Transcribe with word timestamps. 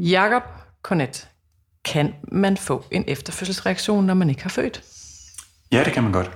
Jakob 0.00 0.42
Cornet, 0.82 1.28
kan 1.84 2.14
man 2.32 2.56
få 2.56 2.84
en 2.90 3.04
efterfødselsreaktion, 3.06 4.04
når 4.04 4.14
man 4.14 4.30
ikke 4.30 4.42
har 4.42 4.50
født? 4.50 4.84
Ja, 5.72 5.84
det 5.84 5.92
kan 5.92 6.02
man 6.02 6.12
godt. 6.12 6.30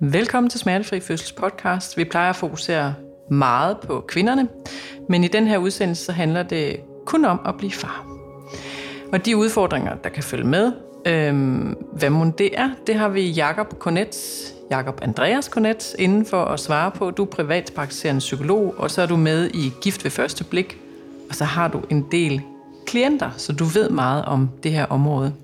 Velkommen 0.00 0.50
til 0.50 0.60
Smertefri 0.60 1.00
Fødsels 1.00 1.32
podcast. 1.32 1.96
Vi 1.96 2.04
plejer 2.04 2.30
at 2.30 2.36
fokusere 2.36 2.94
meget 3.30 3.76
på 3.86 4.04
kvinderne, 4.08 4.48
men 5.08 5.24
i 5.24 5.28
den 5.28 5.46
her 5.46 5.58
udsendelse 5.58 6.04
så 6.04 6.12
handler 6.12 6.42
det 6.42 6.80
kun 7.06 7.24
om 7.24 7.40
at 7.46 7.54
blive 7.58 7.72
far. 7.72 8.06
Og 9.12 9.26
de 9.26 9.36
udfordringer, 9.36 9.94
der 9.94 10.08
kan 10.08 10.22
følge 10.22 10.46
med, 10.46 10.72
øhm, 11.06 11.76
hvad 11.92 12.10
må 12.10 12.32
det 12.38 12.58
er, 12.58 12.70
det 12.86 12.94
har 12.94 13.08
vi 13.08 13.30
Jakob 13.30 13.78
Cornet, 13.78 14.16
Jakob 14.70 15.00
Andreas 15.02 15.44
Cornet, 15.44 15.94
inden 15.98 16.26
for 16.26 16.44
at 16.44 16.60
svare 16.60 16.90
på. 16.90 17.10
Du 17.10 17.22
er 17.22 17.30
privatpraktiserende 17.30 18.18
psykolog, 18.18 18.74
og 18.78 18.90
så 18.90 19.02
er 19.02 19.06
du 19.06 19.16
med 19.16 19.50
i 19.54 19.72
Gift 19.82 20.04
ved 20.04 20.10
første 20.10 20.44
blik, 20.44 20.78
og 21.28 21.34
så 21.34 21.44
har 21.44 21.68
du 21.68 21.82
en 21.90 22.06
del 22.12 22.42
klienter, 22.86 23.30
så 23.36 23.52
du 23.52 23.64
ved 23.64 23.90
meget 23.90 24.24
om 24.24 24.48
det 24.62 24.72
her 24.72 24.86
område. 24.86 25.34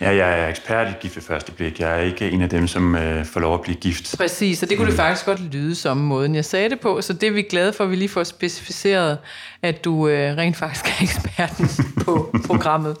Ja, 0.00 0.14
jeg 0.14 0.40
er 0.40 0.48
ekspert 0.48 0.88
i 0.88 0.94
gift 1.00 1.16
ved 1.16 1.22
første 1.22 1.52
blik. 1.52 1.80
Jeg 1.80 1.98
er 1.98 2.02
ikke 2.02 2.30
en 2.30 2.42
af 2.42 2.48
dem, 2.48 2.66
som 2.66 2.96
øh, 2.96 3.24
får 3.24 3.40
lov 3.40 3.54
at 3.54 3.60
blive 3.60 3.76
gift. 3.76 4.14
Præcis, 4.18 4.62
og 4.62 4.68
det 4.68 4.76
kunne 4.76 4.84
mm. 4.84 4.90
det 4.90 5.00
faktisk 5.00 5.26
godt 5.26 5.40
lyde 5.52 5.74
som 5.74 5.96
måden, 5.96 6.34
jeg 6.34 6.44
sagde 6.44 6.70
det 6.70 6.80
på. 6.80 7.00
Så 7.00 7.12
det 7.12 7.26
er 7.26 7.30
vi 7.30 7.42
glade 7.42 7.72
for, 7.72 7.84
at 7.84 7.90
vi 7.90 7.96
lige 7.96 8.08
får 8.08 8.24
specificeret, 8.24 9.18
at 9.62 9.84
du 9.84 10.08
øh, 10.08 10.36
rent 10.36 10.56
faktisk 10.56 10.86
er 10.86 11.02
eksperten 11.04 11.68
på 12.04 12.34
programmet. 12.46 12.96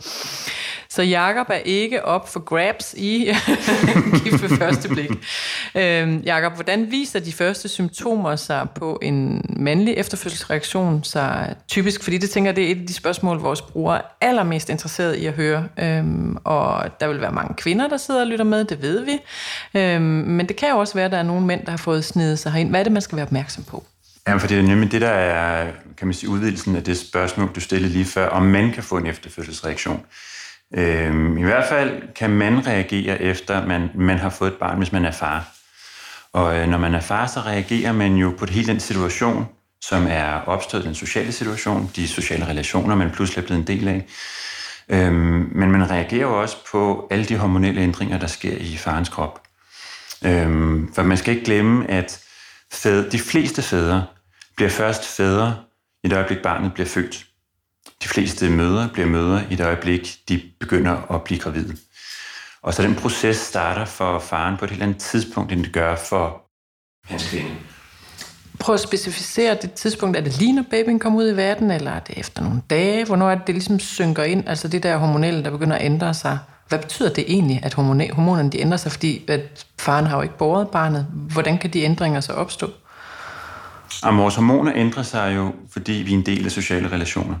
Så 0.92 1.02
Jakob 1.02 1.46
er 1.50 1.60
ikke 1.64 2.04
op 2.04 2.28
for 2.28 2.40
grabs 2.40 2.94
i 2.94 3.24
gift 4.24 4.42
ved 4.42 4.58
første 4.58 4.88
blik. 4.88 5.10
Øhm, 5.74 6.20
Jakob, 6.20 6.54
hvordan 6.54 6.90
viser 6.90 7.20
de 7.20 7.32
første 7.32 7.68
symptomer 7.68 8.36
sig 8.36 8.66
på 8.74 8.98
en 9.02 9.44
mandlig 9.56 9.94
efterfødselsreaktion 9.94 11.04
sig 11.04 11.54
typisk? 11.68 12.02
Fordi 12.02 12.18
det 12.18 12.30
tænker 12.30 12.52
det 12.52 12.64
er 12.64 12.70
et 12.70 12.80
af 12.80 12.86
de 12.86 12.94
spørgsmål, 12.94 13.38
vores 13.38 13.62
brugere 13.62 13.98
er 13.98 14.02
allermest 14.20 14.68
interesseret 14.68 15.16
i 15.16 15.26
at 15.26 15.32
høre. 15.32 15.68
Øhm, 15.78 16.36
og 16.44 17.00
der 17.00 17.08
vil 17.08 17.20
være 17.20 17.32
mange 17.32 17.54
kvinder, 17.54 17.88
der 17.88 17.96
sidder 17.96 18.20
og 18.20 18.26
lytter 18.26 18.44
med, 18.44 18.64
det 18.64 18.82
ved 18.82 19.04
vi. 19.04 19.18
Øhm, 19.80 20.02
men 20.02 20.48
det 20.48 20.56
kan 20.56 20.68
jo 20.70 20.78
også 20.78 20.94
være, 20.94 21.04
at 21.04 21.12
der 21.12 21.18
er 21.18 21.22
nogle 21.22 21.46
mænd, 21.46 21.64
der 21.64 21.70
har 21.70 21.78
fået 21.78 22.04
snedet 22.04 22.38
sig 22.38 22.52
herind. 22.52 22.70
Hvad 22.70 22.80
er 22.80 22.84
det, 22.84 22.92
man 22.92 23.02
skal 23.02 23.16
være 23.16 23.26
opmærksom 23.26 23.64
på? 23.64 23.84
Ja, 24.28 24.36
for 24.36 24.46
det 24.46 24.58
er 24.58 24.62
nemlig 24.62 24.92
det, 24.92 25.00
der 25.00 25.08
er 25.08 25.66
kan 25.96 26.06
man 26.06 26.14
sige, 26.14 26.30
udvidelsen 26.30 26.76
af 26.76 26.84
det 26.84 26.98
spørgsmål, 26.98 27.50
du 27.54 27.60
stillede 27.60 27.92
lige 27.92 28.04
før, 28.04 28.28
om 28.28 28.42
man 28.42 28.72
kan 28.72 28.82
få 28.82 28.96
en 28.96 29.06
efterfødselsreaktion. 29.06 30.04
Øhm, 30.76 31.38
I 31.38 31.42
hvert 31.42 31.68
fald 31.68 32.14
kan 32.14 32.30
man 32.30 32.66
reagere 32.66 33.22
efter, 33.22 33.66
man, 33.66 33.90
man 33.94 34.18
har 34.18 34.30
fået 34.30 34.52
et 34.52 34.58
barn, 34.58 34.78
hvis 34.78 34.92
man 34.92 35.04
er 35.04 35.10
far. 35.10 35.48
Og 36.32 36.58
øh, 36.58 36.68
når 36.68 36.78
man 36.78 36.94
er 36.94 37.00
far, 37.00 37.26
så 37.26 37.40
reagerer 37.40 37.92
man 37.92 38.14
jo 38.14 38.34
på 38.38 38.46
hele 38.46 38.66
den 38.66 38.80
situation, 38.80 39.48
som 39.80 40.06
er 40.08 40.40
opstået, 40.46 40.84
den 40.84 40.94
sociale 40.94 41.32
situation, 41.32 41.90
de 41.96 42.08
sociale 42.08 42.48
relationer, 42.48 42.94
man 42.94 43.10
pludselig 43.10 43.42
er 43.42 43.46
blevet 43.46 43.60
en 43.60 43.66
del 43.66 43.88
af. 43.88 44.06
Øhm, 44.88 45.50
men 45.52 45.70
man 45.70 45.90
reagerer 45.90 46.22
jo 46.22 46.40
også 46.40 46.56
på 46.72 47.08
alle 47.10 47.24
de 47.24 47.36
hormonelle 47.36 47.80
ændringer, 47.80 48.18
der 48.18 48.26
sker 48.26 48.56
i 48.56 48.76
farens 48.76 49.08
krop. 49.08 49.42
Øhm, 50.24 50.92
for 50.94 51.02
man 51.02 51.16
skal 51.16 51.34
ikke 51.34 51.44
glemme, 51.44 51.90
at 51.90 52.24
fæd, 52.72 53.10
de 53.10 53.18
fleste 53.18 53.62
fædre 53.62 54.06
bliver 54.56 54.70
først 54.70 55.16
fædre 55.16 55.56
i 56.04 56.08
det 56.08 56.16
øjeblik, 56.16 56.38
barnet 56.42 56.74
bliver 56.74 56.86
født. 56.86 57.26
De 58.02 58.08
fleste 58.08 58.50
møder 58.50 58.88
bliver 58.92 59.08
møder 59.08 59.40
i 59.50 59.54
det 59.54 59.66
øjeblik, 59.66 60.16
de 60.28 60.42
begynder 60.60 61.12
at 61.14 61.24
blive 61.24 61.40
gravide. 61.40 61.76
Og 62.62 62.74
så 62.74 62.82
den 62.82 62.94
proces 62.94 63.36
starter 63.36 63.84
for 63.84 64.18
faren 64.18 64.56
på 64.56 64.64
et 64.64 64.70
helt 64.70 64.82
andet 64.82 64.96
tidspunkt, 64.96 65.52
end 65.52 65.64
det 65.64 65.72
gør 65.72 65.96
for 65.96 66.42
hans 67.04 67.30
kvinde. 67.30 67.50
Prøv 68.58 68.74
at 68.74 68.80
specificere 68.80 69.56
det 69.62 69.72
tidspunkt. 69.72 70.16
Er 70.16 70.20
det 70.20 70.38
lige 70.38 70.52
når 70.52 70.64
babyen 70.70 70.98
kommer 70.98 71.18
ud 71.18 71.32
i 71.32 71.36
verden, 71.36 71.70
eller 71.70 71.90
er 71.90 72.00
det 72.00 72.18
efter 72.18 72.42
nogle 72.42 72.62
dage? 72.70 73.04
Hvornår 73.04 73.30
er 73.30 73.34
det, 73.34 73.46
det 73.46 73.54
ligesom 73.54 73.78
synker 73.78 74.22
ind? 74.22 74.48
Altså 74.48 74.68
det 74.68 74.82
der 74.82 74.96
hormonelle, 74.96 75.44
der 75.44 75.50
begynder 75.50 75.76
at 75.76 75.84
ændre 75.84 76.14
sig. 76.14 76.38
Hvad 76.68 76.78
betyder 76.78 77.12
det 77.12 77.24
egentlig, 77.28 77.60
at 77.62 77.74
hormonerne 77.74 78.50
de 78.50 78.60
ændrer 78.60 78.76
sig? 78.76 78.92
Fordi 78.92 79.24
at 79.28 79.66
faren 79.78 80.06
har 80.06 80.16
jo 80.16 80.22
ikke 80.22 80.38
båret 80.38 80.68
barnet. 80.68 81.06
Hvordan 81.32 81.58
kan 81.58 81.72
de 81.72 81.82
ændringer 81.82 82.20
så 82.20 82.32
opstå? 82.32 82.70
Og 84.02 84.16
vores 84.16 84.34
hormoner 84.34 84.72
ændrer 84.74 85.02
sig 85.02 85.36
jo, 85.36 85.52
fordi 85.72 85.92
vi 85.92 86.12
er 86.12 86.18
en 86.18 86.26
del 86.26 86.44
af 86.44 86.50
sociale 86.50 86.92
relationer. 86.92 87.34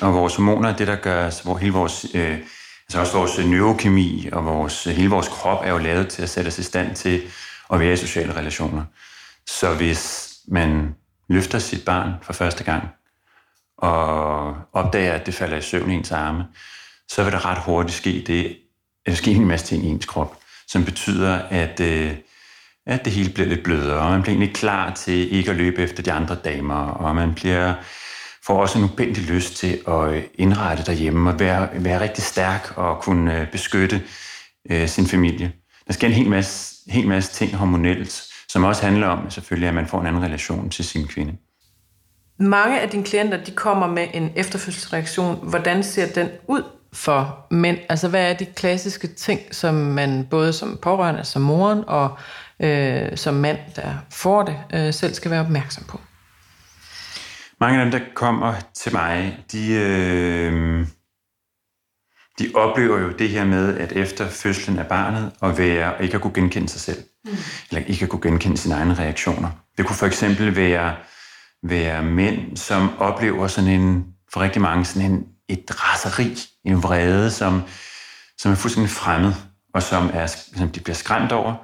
Og 0.00 0.14
vores 0.14 0.36
hormoner 0.36 0.68
er 0.68 0.76
det, 0.76 0.86
der 0.86 0.96
gør, 0.96 1.24
altså, 1.24 1.42
hvor 1.42 1.56
hele 1.56 1.72
vores, 1.72 2.06
øh, 2.14 2.38
altså 2.84 3.00
også 3.00 3.18
vores 3.18 3.38
neurokemi 3.38 4.28
og 4.32 4.44
vores, 4.44 4.86
øh, 4.86 4.94
hele 4.94 5.10
vores 5.10 5.28
krop 5.28 5.64
er 5.64 5.70
jo 5.70 5.78
lavet 5.78 6.08
til 6.08 6.22
at 6.22 6.30
sætte 6.30 6.48
os 6.48 6.58
i 6.58 6.62
stand 6.62 6.94
til 6.96 7.22
at 7.72 7.80
være 7.80 7.92
i 7.92 7.96
sociale 7.96 8.36
relationer. 8.36 8.84
Så 9.46 9.74
hvis 9.74 10.32
man 10.48 10.94
løfter 11.28 11.58
sit 11.58 11.84
barn 11.84 12.12
for 12.22 12.32
første 12.32 12.64
gang, 12.64 12.88
og 13.78 14.56
opdager, 14.72 15.12
at 15.12 15.26
det 15.26 15.34
falder 15.34 15.56
i 15.56 15.62
søvn 15.62 15.90
i 15.90 15.94
ens 15.94 16.12
arme, 16.12 16.44
så 17.08 17.24
vil 17.24 17.32
der 17.32 17.46
ret 17.46 17.58
hurtigt 17.58 17.96
ske 17.96 18.24
det, 18.26 18.56
der 19.06 19.14
sker 19.14 19.32
en 19.32 19.46
masse 19.46 19.66
ting 19.66 19.84
i 19.84 19.88
ens 19.88 20.06
krop, 20.06 20.38
som 20.68 20.84
betyder, 20.84 21.38
at, 21.38 21.80
øh, 21.80 22.12
at 22.86 23.04
det 23.04 23.12
hele 23.12 23.32
bliver 23.32 23.48
lidt 23.48 23.62
blødere, 23.64 23.98
og 23.98 24.10
man 24.10 24.22
bliver 24.22 24.36
egentlig 24.36 24.54
klar 24.54 24.94
til 24.94 25.32
ikke 25.32 25.50
at 25.50 25.56
løbe 25.56 25.82
efter 25.82 26.02
de 26.02 26.12
andre 26.12 26.34
damer, 26.44 26.74
og 26.74 27.14
man 27.14 27.34
bliver 27.34 27.74
får 28.46 28.60
også 28.60 28.78
en 28.78 28.84
ubændig 28.84 29.22
lyst 29.22 29.56
til 29.56 29.80
at 29.88 30.08
øh, 30.08 30.22
indrette 30.34 30.84
derhjemme 30.84 31.30
og 31.30 31.40
være, 31.40 31.68
være 31.74 32.00
rigtig 32.00 32.24
stærk 32.24 32.72
og 32.76 33.02
kunne 33.02 33.40
øh, 33.40 33.50
beskytte 33.50 34.02
øh, 34.70 34.88
sin 34.88 35.06
familie. 35.06 35.52
Der 35.86 35.92
sker 35.92 36.06
en 36.06 36.12
hel 36.12 36.28
masse, 36.28 36.76
hel 36.92 37.08
masse 37.08 37.32
ting 37.32 37.56
hormonelt, 37.56 38.24
som 38.48 38.64
også 38.64 38.82
handler 38.82 39.06
om 39.06 39.30
selvfølgelig, 39.30 39.68
at 39.68 39.74
man 39.74 39.86
får 39.86 40.00
en 40.00 40.06
anden 40.06 40.22
relation 40.22 40.70
til 40.70 40.84
sin 40.84 41.06
kvinde. 41.06 41.36
Mange 42.38 42.80
af 42.80 42.88
dine 42.88 43.04
klienter, 43.04 43.44
de 43.44 43.50
kommer 43.50 43.86
med 43.86 44.06
en 44.14 44.30
efterfødselsreaktion. 44.36 45.48
Hvordan 45.48 45.82
ser 45.82 46.06
den 46.06 46.28
ud 46.48 46.62
for 46.92 47.46
mænd? 47.50 47.78
Altså, 47.88 48.08
hvad 48.08 48.30
er 48.30 48.34
de 48.34 48.44
klassiske 48.44 49.06
ting, 49.06 49.40
som 49.50 49.74
man 49.74 50.26
både 50.30 50.52
som 50.52 50.78
pårørende, 50.82 51.24
som 51.24 51.42
moren 51.42 51.84
og 51.86 52.18
øh, 52.60 53.16
som 53.16 53.34
mand, 53.34 53.58
der 53.76 53.94
får 54.10 54.42
det, 54.42 54.56
øh, 54.74 54.94
selv 54.94 55.14
skal 55.14 55.30
være 55.30 55.40
opmærksom 55.40 55.84
på? 55.84 56.00
Mange 57.64 57.80
af 57.80 57.84
dem, 57.84 58.00
der 58.00 58.06
kommer 58.14 58.54
til 58.74 58.92
mig, 58.92 59.44
de, 59.52 59.72
øh, 59.72 60.86
de 62.38 62.50
oplever 62.54 62.98
jo 62.98 63.12
det 63.12 63.28
her 63.28 63.44
med, 63.44 63.78
at 63.78 63.92
efter 63.92 64.28
fødslen 64.28 64.78
af 64.78 64.86
barnet, 64.86 65.32
at 65.42 65.58
være, 65.58 66.02
ikke 66.04 66.14
at 66.14 66.20
kunne 66.20 66.34
genkende 66.34 66.68
sig 66.68 66.80
selv, 66.80 67.04
mm. 67.24 67.30
eller 67.70 67.86
ikke 67.86 68.02
at 68.02 68.08
kunne 68.08 68.22
genkende 68.22 68.56
sine 68.56 68.74
egne 68.74 68.94
reaktioner. 68.94 69.50
Det 69.76 69.86
kunne 69.86 69.96
for 69.96 70.06
eksempel 70.06 70.56
være, 70.56 70.96
være 71.62 72.02
mænd, 72.02 72.56
som 72.56 72.98
oplever 72.98 73.46
sådan 73.46 73.70
en, 73.70 74.06
for 74.32 74.40
rigtig 74.40 74.62
mange, 74.62 74.84
sådan 74.84 75.10
en, 75.10 75.26
et 75.48 75.84
raseri, 75.84 76.38
en 76.64 76.82
vrede, 76.82 77.30
som, 77.30 77.62
som 78.38 78.52
er 78.52 78.56
fuldstændig 78.56 78.90
fremmed, 78.90 79.32
og 79.74 79.82
som, 79.82 80.10
er, 80.12 80.26
som 80.26 80.68
de 80.68 80.80
bliver 80.80 80.96
skræmt 80.96 81.32
over, 81.32 81.54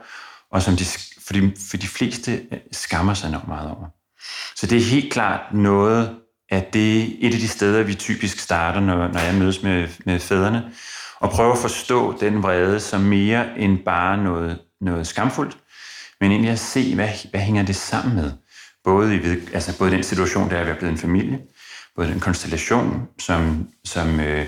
og 0.51 0.63
som 0.63 0.77
de, 0.77 0.85
for, 1.27 1.33
de, 1.33 1.53
for 1.71 1.77
de 1.77 1.89
fleste 1.89 2.47
skammer 2.73 3.15
sig 3.15 3.29
enormt 3.29 3.49
meget 3.49 3.71
over. 3.71 4.00
Så 4.57 4.67
det 4.67 4.79
er 4.79 4.83
helt 4.83 5.13
klart 5.13 5.41
noget 5.55 6.17
at 6.51 6.73
det 6.75 7.03
er 7.03 7.07
et 7.21 7.35
af 7.35 7.41
de 7.41 7.49
steder, 7.49 7.83
vi 7.83 7.95
typisk 7.95 8.39
starter, 8.39 8.81
når, 8.81 9.09
når 9.09 9.21
jeg 9.21 9.35
mødes 9.35 9.63
med, 9.63 9.89
med 10.07 10.21
fædrene, 10.21 10.73
og 11.21 11.31
prøver 11.31 11.53
at 11.53 11.59
forstå 11.59 12.19
den 12.21 12.43
vrede 12.43 12.81
som 12.81 13.01
mere 13.01 13.59
end 13.59 13.79
bare 13.85 14.23
noget, 14.25 14.59
noget 14.81 15.07
skamfuldt, 15.07 15.57
men 16.21 16.31
egentlig 16.31 16.51
at 16.51 16.59
se, 16.59 16.95
hvad, 16.95 17.09
hvad 17.31 17.41
hænger 17.41 17.63
det 17.63 17.77
sammen 17.77 18.15
med? 18.17 18.33
Både, 18.85 19.17
i, 19.17 19.21
altså 19.55 19.79
både 19.79 19.91
den 19.91 20.03
situation, 20.03 20.51
der 20.51 20.57
er 20.57 20.65
ved 20.65 20.71
at 20.71 20.79
blive 20.79 20.91
en 20.91 20.99
familie, 20.99 21.39
både 21.97 22.09
den 22.09 22.21
konstellation, 22.21 23.09
som, 23.19 23.69
som 23.85 24.21
øh, 24.21 24.47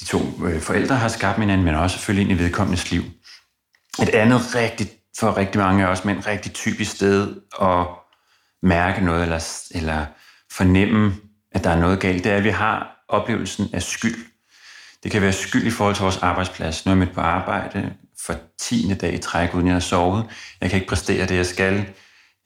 de 0.00 0.04
to 0.04 0.18
øh, 0.46 0.60
forældre 0.60 0.96
har 0.96 1.08
skabt 1.08 1.38
med 1.38 1.46
hinanden, 1.46 1.64
men 1.64 1.74
også 1.74 1.96
selvfølgelig 1.96 2.30
ind 2.30 2.40
i 2.40 2.42
vedkommendes 2.42 2.90
liv. 2.90 3.02
Et 4.02 4.08
andet 4.08 4.54
rigtigt, 4.54 4.90
for 5.18 5.36
rigtig 5.36 5.60
mange 5.60 5.86
af 5.86 5.90
os 5.90 6.04
mænd, 6.04 6.26
rigtig 6.26 6.52
typisk 6.52 6.90
sted 6.90 7.36
at 7.62 7.86
mærke 8.62 9.04
noget, 9.04 9.22
eller, 9.22 9.68
eller 9.74 10.06
fornemme, 10.52 11.14
at 11.52 11.64
der 11.64 11.70
er 11.70 11.80
noget 11.80 12.00
galt, 12.00 12.24
det 12.24 12.32
er, 12.32 12.36
at 12.36 12.44
vi 12.44 12.48
har 12.48 13.04
oplevelsen 13.08 13.66
af 13.72 13.82
skyld. 13.82 14.24
Det 15.02 15.10
kan 15.10 15.22
være 15.22 15.32
skyld 15.32 15.66
i 15.66 15.70
forhold 15.70 15.94
til 15.94 16.02
vores 16.02 16.16
arbejdsplads. 16.16 16.86
Nu 16.86 16.90
er 16.90 16.94
jeg 16.94 16.98
midt 16.98 17.14
på 17.14 17.20
arbejde 17.20 17.94
for 18.26 18.34
tiende 18.58 18.94
dag 18.94 19.14
i 19.14 19.18
træk, 19.18 19.54
uden 19.54 19.66
jeg 19.66 19.74
har 19.74 19.80
sovet. 19.80 20.24
Jeg 20.60 20.70
kan 20.70 20.76
ikke 20.76 20.88
præstere 20.88 21.26
det, 21.26 21.36
jeg 21.36 21.46
skal. 21.46 21.86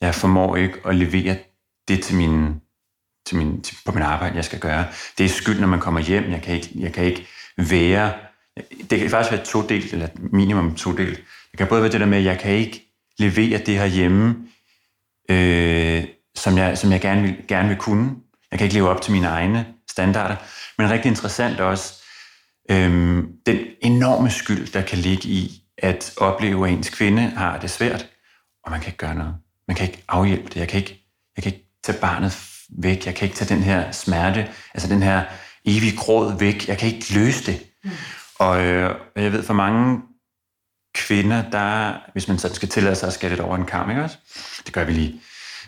Jeg 0.01 0.15
formår 0.15 0.55
ikke 0.55 0.79
at 0.85 0.95
levere 0.95 1.37
det 1.87 2.03
til 2.03 2.15
min, 2.15 2.61
til 3.25 3.37
min, 3.37 3.61
til, 3.61 3.77
på 3.85 3.91
min 3.91 4.03
arbejde, 4.03 4.35
jeg 4.35 4.45
skal 4.45 4.59
gøre. 4.59 4.85
Det 5.17 5.25
er 5.25 5.29
skyld, 5.29 5.59
når 5.59 5.67
man 5.67 5.79
kommer 5.79 5.99
hjem. 5.99 6.31
Jeg 6.31 6.41
kan 6.41 6.55
ikke, 6.55 6.69
jeg 6.75 6.93
kan 6.93 7.05
ikke 7.05 7.27
være... 7.57 8.13
Det 8.89 8.99
kan 8.99 9.09
faktisk 9.09 9.31
være 9.31 9.45
to 9.45 9.67
del, 9.67 9.89
eller 9.93 10.07
minimum 10.17 10.75
to 10.75 10.97
del. 10.97 11.15
Det 11.51 11.57
kan 11.57 11.67
både 11.67 11.81
være 11.81 11.91
det 11.91 11.99
der 11.99 12.05
med, 12.05 12.17
at 12.17 12.23
jeg 12.23 12.39
kan 12.39 12.51
ikke 12.51 12.93
levere 13.19 13.57
det 13.57 13.77
her 13.77 13.85
hjemme, 13.85 14.47
øh, 15.29 16.03
som 16.35 16.57
jeg, 16.57 16.77
som 16.77 16.91
jeg 16.91 17.01
gerne, 17.01 17.21
vil, 17.21 17.35
gerne 17.47 17.69
vil 17.69 17.77
kunne. 17.77 18.15
Jeg 18.51 18.59
kan 18.59 18.65
ikke 18.65 18.75
leve 18.75 18.89
op 18.89 19.01
til 19.01 19.11
mine 19.11 19.27
egne 19.27 19.65
standarder. 19.89 20.35
Men 20.77 20.89
rigtig 20.89 21.09
interessant 21.09 21.59
også, 21.59 22.03
øh, 22.71 23.23
den 23.45 23.57
enorme 23.81 24.29
skyld, 24.29 24.73
der 24.73 24.81
kan 24.81 24.97
ligge 24.97 25.29
i 25.29 25.63
at 25.77 26.13
opleve, 26.17 26.67
at 26.67 26.73
ens 26.73 26.89
kvinde 26.89 27.21
har 27.21 27.59
det 27.59 27.69
svært, 27.69 28.09
og 28.65 28.71
man 28.71 28.79
kan 28.79 28.87
ikke 28.87 28.97
gøre 28.97 29.15
noget. 29.15 29.35
Man 29.67 29.75
kan 29.77 29.87
ikke 29.87 30.03
afhjælpe 30.07 30.49
det. 30.49 30.55
Jeg 30.55 30.67
kan 30.67 30.79
ikke, 30.79 31.09
jeg 31.35 31.43
kan 31.43 31.53
ikke 31.53 31.65
tage 31.83 31.99
barnet 31.99 32.49
væk. 32.77 33.05
Jeg 33.05 33.15
kan 33.15 33.25
ikke 33.25 33.37
tage 33.37 33.55
den 33.55 33.63
her 33.63 33.91
smerte, 33.91 34.49
altså 34.73 34.89
den 34.89 35.03
her 35.03 35.23
evige 35.65 35.97
gråd 35.97 36.39
væk. 36.39 36.67
Jeg 36.67 36.77
kan 36.77 36.87
ikke 36.87 37.13
løse 37.13 37.51
det. 37.51 37.65
Mm. 37.83 37.91
Og 38.39 38.65
øh, 38.65 38.95
jeg 39.15 39.31
ved, 39.31 39.43
for 39.43 39.53
mange 39.53 40.01
kvinder, 41.07 41.43
der, 41.49 41.93
hvis 42.13 42.27
man 42.27 42.37
sådan 42.37 42.55
skal 42.55 42.69
tillade 42.69 42.95
sig 42.95 43.07
at 43.07 43.13
skære 43.13 43.29
lidt 43.29 43.41
over 43.41 43.55
en 43.55 43.65
kamp, 43.65 43.89
ikke 43.89 44.03
også? 44.03 44.17
Det 44.65 44.73
gør 44.73 44.83
vi 44.83 44.91
lige. 44.91 45.21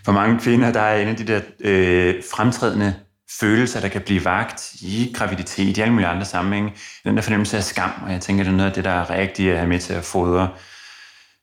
For 0.06 0.12
mange 0.12 0.40
kvinder, 0.40 0.72
der 0.72 0.82
er 0.82 1.02
en 1.02 1.08
af 1.08 1.16
de 1.16 1.28
der 1.28 1.42
øh, 1.60 2.24
fremtrædende 2.32 2.96
følelser, 3.40 3.80
der 3.80 3.88
kan 3.88 4.02
blive 4.02 4.26
vagt 4.26 4.74
i 4.74 5.14
graviditet, 5.16 5.78
i 5.78 5.82
alle 5.82 5.94
mulige 5.94 6.08
andre 6.08 6.26
sammenhænge. 6.26 6.74
Den 7.04 7.16
der 7.16 7.22
fornemmelse 7.22 7.58
af 7.58 7.64
skam, 7.64 7.92
og 8.06 8.12
jeg 8.12 8.22
tænker, 8.22 8.44
det 8.44 8.52
er 8.52 8.56
noget 8.56 8.70
af 8.70 8.76
det, 8.76 8.84
der 8.84 8.92
er 8.92 9.10
rigtigt 9.10 9.52
at 9.52 9.58
have 9.58 9.70
med 9.70 9.80
til 9.80 9.94
at 9.94 10.04
fodre, 10.04 10.50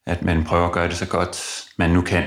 at 0.06 0.22
man 0.22 0.44
prøver 0.44 0.66
at 0.66 0.72
gøre 0.72 0.88
det 0.88 0.96
så 0.96 1.06
godt, 1.06 1.64
man 1.76 1.90
nu 1.90 2.00
kan. 2.00 2.24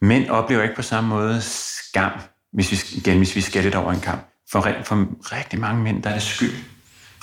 Mænd 0.00 0.28
oplever 0.30 0.62
ikke 0.62 0.76
på 0.76 0.82
samme 0.82 1.08
måde 1.08 1.40
skam, 1.42 2.12
hvis 2.52 2.72
vi, 2.72 2.98
igen, 2.98 3.16
hvis 3.16 3.36
vi 3.36 3.40
skal 3.40 3.62
lidt 3.62 3.74
over 3.74 3.92
en 3.92 4.00
kamp. 4.00 4.28
For, 4.50 4.68
for 4.84 5.08
rigtig 5.36 5.60
mange 5.60 5.82
mænd, 5.82 6.02
der 6.02 6.10
er 6.10 6.14
det 6.14 6.22
skyld. 6.22 6.52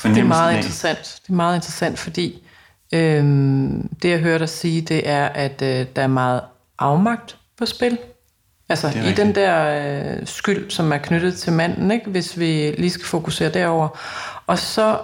Det 0.03 0.17
er 0.17 0.23
meget 0.23 0.55
interessant. 0.55 1.19
Det 1.23 1.29
er 1.29 1.33
meget 1.33 1.55
interessant, 1.55 1.99
fordi 1.99 2.44
øhm, 2.95 3.89
det, 4.01 4.09
jeg 4.09 4.19
hørte 4.19 4.39
dig 4.39 4.49
sige, 4.49 4.81
det 4.81 5.09
er, 5.09 5.25
at 5.25 5.61
øh, 5.61 5.85
der 5.95 6.01
er 6.01 6.07
meget 6.07 6.41
afmagt 6.79 7.37
på 7.57 7.65
spil. 7.65 7.97
Altså 8.69 8.87
i 8.87 9.13
den 9.13 9.35
der 9.35 10.15
øh, 10.19 10.27
skyld, 10.27 10.69
som 10.69 10.91
er 10.91 10.97
knyttet 10.97 11.35
til 11.35 11.53
manden, 11.53 11.91
ikke? 11.91 12.09
hvis 12.09 12.39
vi 12.39 12.71
lige 12.77 12.89
skal 12.89 13.05
fokusere 13.05 13.49
derover. 13.49 13.87
Og 14.47 14.59
så 14.59 14.97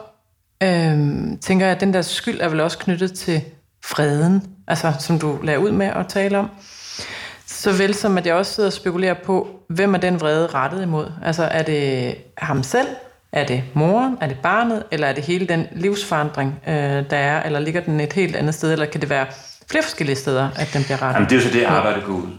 øh, 0.63 0.97
tænker 1.41 1.65
jeg, 1.65 1.75
at 1.75 1.81
den 1.81 1.93
der 1.93 2.01
skyld 2.01 2.41
er 2.41 2.49
vel 2.49 2.59
også 2.59 2.77
knyttet 2.77 3.13
til 3.13 3.41
freden, 3.83 4.47
altså 4.67 4.93
som 4.99 5.19
du 5.19 5.39
lader 5.43 5.57
ud 5.57 5.71
med 5.71 5.85
at 5.85 6.07
tale 6.07 6.37
om. 6.37 6.49
Så 7.45 7.71
vel 7.71 7.93
som 7.93 8.17
at 8.17 8.25
jeg 8.25 8.35
også 8.35 8.53
sidder 8.53 8.69
og 8.69 8.73
spekulerer 8.73 9.13
på, 9.25 9.47
hvem 9.67 9.93
er 9.93 9.99
den 9.99 10.21
vrede 10.21 10.47
rettet 10.47 10.81
imod? 10.81 11.11
Altså 11.23 11.43
er 11.43 11.63
det 11.63 12.15
ham 12.37 12.63
selv? 12.63 12.87
Er 13.33 13.45
det 13.45 13.63
moren? 13.73 14.17
Er 14.21 14.27
det 14.27 14.39
barnet? 14.39 14.83
Eller 14.91 15.07
er 15.07 15.13
det 15.13 15.23
hele 15.23 15.47
den 15.47 15.67
livsforandring, 15.71 16.59
øh, 16.67 16.73
der 17.09 17.17
er? 17.17 17.43
Eller 17.43 17.59
ligger 17.59 17.81
den 17.81 17.99
et 17.99 18.13
helt 18.13 18.35
andet 18.35 18.55
sted? 18.55 18.71
Eller 18.71 18.85
kan 18.85 19.01
det 19.01 19.09
være 19.09 19.27
flere 19.71 19.83
forskellige 19.83 20.15
steder, 20.15 20.49
at 20.55 20.69
den 20.73 20.83
bliver 20.83 21.01
rettet? 21.01 21.15
Jamen, 21.15 21.29
det 21.29 21.35
er 21.35 21.39
jo 21.41 21.47
så 21.47 21.53
det, 21.53 21.63
arbejdet 21.63 22.03
går 22.03 22.13
ud 22.13 22.37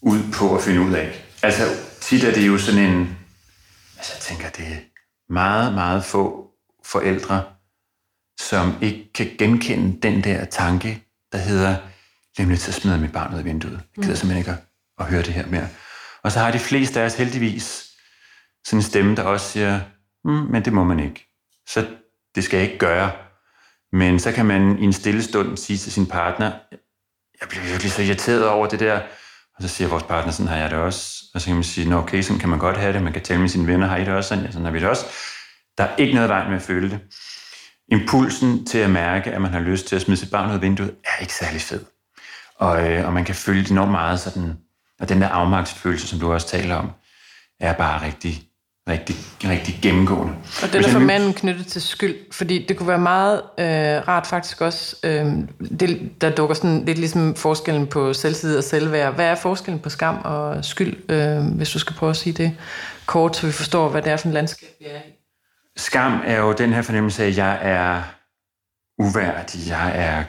ud 0.00 0.32
på 0.32 0.56
at 0.56 0.62
finde 0.62 0.80
ud 0.80 0.92
af. 0.92 1.24
Altså, 1.42 1.62
tit 2.00 2.24
er 2.24 2.32
det 2.32 2.46
jo 2.46 2.58
sådan 2.58 2.80
en... 2.80 3.16
Altså, 3.96 4.12
jeg 4.14 4.20
tænker, 4.20 4.48
det 4.48 4.72
er 4.72 4.78
meget, 5.32 5.74
meget 5.74 6.04
få 6.04 6.50
forældre, 6.84 7.44
som 8.40 8.74
ikke 8.80 9.12
kan 9.12 9.30
genkende 9.38 10.00
den 10.02 10.24
der 10.24 10.44
tanke, 10.44 11.04
der 11.32 11.38
hedder, 11.38 11.76
nemlig 12.38 12.60
til 12.60 12.70
at 12.70 12.74
smide 12.74 12.98
mit 12.98 13.12
barn 13.12 13.34
ud 13.34 13.38
af 13.38 13.44
vinduet. 13.44 13.72
Jeg 13.72 14.02
gider 14.02 14.08
mm. 14.08 14.16
simpelthen 14.16 14.38
ikke 14.38 14.50
at, 14.50 14.58
at 14.98 15.06
høre 15.06 15.22
det 15.22 15.32
her 15.32 15.46
mere. 15.46 15.68
Og 16.22 16.32
så 16.32 16.38
har 16.38 16.50
de 16.50 16.58
fleste 16.58 17.00
af 17.00 17.04
os 17.04 17.14
heldigvis 17.14 17.86
sådan 18.64 18.78
en 18.78 18.82
stemme, 18.82 19.16
der 19.16 19.22
også 19.22 19.48
siger, 19.48 19.80
mm, 20.28 20.50
men 20.50 20.64
det 20.64 20.72
må 20.72 20.84
man 20.84 21.00
ikke. 21.00 21.26
Så 21.68 21.86
det 22.34 22.44
skal 22.44 22.56
jeg 22.56 22.66
ikke 22.66 22.78
gøre. 22.78 23.10
Men 23.92 24.18
så 24.18 24.32
kan 24.32 24.46
man 24.46 24.78
i 24.78 24.84
en 24.84 24.92
stille 24.92 25.22
stund 25.22 25.56
sige 25.56 25.76
til 25.76 25.92
sin 25.92 26.06
partner, 26.06 26.52
jeg 27.40 27.48
bliver 27.48 27.64
virkelig 27.64 27.92
så 27.92 28.02
irriteret 28.02 28.48
over 28.48 28.66
det 28.66 28.80
der 28.80 29.00
og 29.58 29.62
så 29.62 29.68
siger 29.68 29.88
vores 29.88 30.02
partner, 30.02 30.32
sådan 30.32 30.48
har 30.48 30.56
jeg 30.56 30.70
det 30.70 30.78
også. 30.78 31.24
Og 31.34 31.40
så 31.40 31.46
kan 31.46 31.54
man 31.54 31.64
sige, 31.64 31.88
Nå, 31.88 31.96
okay, 31.96 32.22
sådan 32.22 32.40
kan 32.40 32.48
man 32.48 32.58
godt 32.58 32.76
have 32.76 32.92
det. 32.92 33.02
Man 33.02 33.12
kan 33.12 33.22
tale 33.22 33.40
med 33.40 33.48
sine 33.48 33.66
venner, 33.66 33.86
har 33.86 33.96
I 33.96 34.04
det 34.04 34.14
også 34.14 34.28
sådan? 34.28 34.44
Ja, 34.44 34.50
sådan 34.50 34.64
har 34.64 34.72
vi 34.72 34.80
det 34.80 34.88
også. 34.88 35.06
Der 35.78 35.84
er 35.84 35.96
ikke 35.96 36.14
noget 36.14 36.28
vej 36.28 36.48
med 36.48 36.56
at 36.56 36.62
føle 36.62 36.90
det. 36.90 37.00
Impulsen 37.88 38.66
til 38.66 38.78
at 38.78 38.90
mærke, 38.90 39.30
at 39.30 39.40
man 39.40 39.52
har 39.52 39.60
lyst 39.60 39.86
til 39.86 39.96
at 39.96 40.02
smide 40.02 40.16
sit 40.16 40.30
barn 40.30 40.50
ud 40.50 40.54
af 40.54 40.62
vinduet, 40.62 40.94
er 41.04 41.20
ikke 41.20 41.34
særlig 41.34 41.60
fed. 41.60 41.84
Og, 42.54 42.90
øh, 42.90 43.06
og 43.06 43.12
man 43.12 43.24
kan 43.24 43.34
føle 43.34 43.60
det 43.60 43.70
enormt 43.70 43.90
meget 43.90 44.20
sådan, 44.20 44.56
og 45.00 45.08
den 45.08 45.20
der 45.20 45.28
afmagtsfølelse, 45.28 46.08
som 46.08 46.18
du 46.18 46.32
også 46.32 46.48
taler 46.48 46.74
om, 46.74 46.90
er 47.60 47.72
bare 47.72 48.06
rigtig 48.06 48.47
rigtig, 48.88 49.16
rigtig 49.44 49.78
gennemgående. 49.82 50.34
Og 50.62 50.72
den 50.72 50.84
er 50.84 50.88
for 50.88 50.98
manden 50.98 51.34
knyttet 51.34 51.66
til 51.66 51.82
skyld, 51.82 52.16
fordi 52.32 52.66
det 52.66 52.76
kunne 52.76 52.88
være 52.88 52.98
meget 52.98 53.42
øh, 53.58 54.08
rart 54.08 54.26
faktisk 54.26 54.60
også, 54.60 54.96
øh, 55.04 55.26
det, 55.80 56.20
der 56.20 56.30
dukker 56.30 56.54
sådan 56.54 56.84
lidt 56.84 56.98
ligesom 56.98 57.34
forskellen 57.34 57.86
på 57.86 58.12
selvtid 58.12 58.58
og 58.58 58.64
selvværd. 58.64 59.14
Hvad 59.14 59.26
er 59.26 59.34
forskellen 59.34 59.80
på 59.80 59.88
skam 59.88 60.18
og 60.24 60.64
skyld, 60.64 61.10
øh, 61.10 61.56
hvis 61.56 61.70
du 61.70 61.78
skal 61.78 61.96
prøve 61.96 62.10
at 62.10 62.16
sige 62.16 62.32
det 62.32 62.56
kort, 63.06 63.36
så 63.36 63.46
vi 63.46 63.52
forstår, 63.52 63.88
hvad 63.88 64.02
det 64.02 64.12
er 64.12 64.16
for 64.16 64.28
en 64.28 64.34
landskab, 64.34 64.68
vi 64.78 64.84
er 64.84 64.98
i? 64.98 65.12
Skam 65.76 66.20
er 66.24 66.38
jo 66.38 66.52
den 66.52 66.72
her 66.72 66.82
fornemmelse 66.82 67.22
af, 67.22 67.28
at 67.28 67.36
jeg 67.36 67.58
er 67.62 68.02
uværdig, 68.98 69.68
jeg 69.68 69.92
er, 69.94 70.24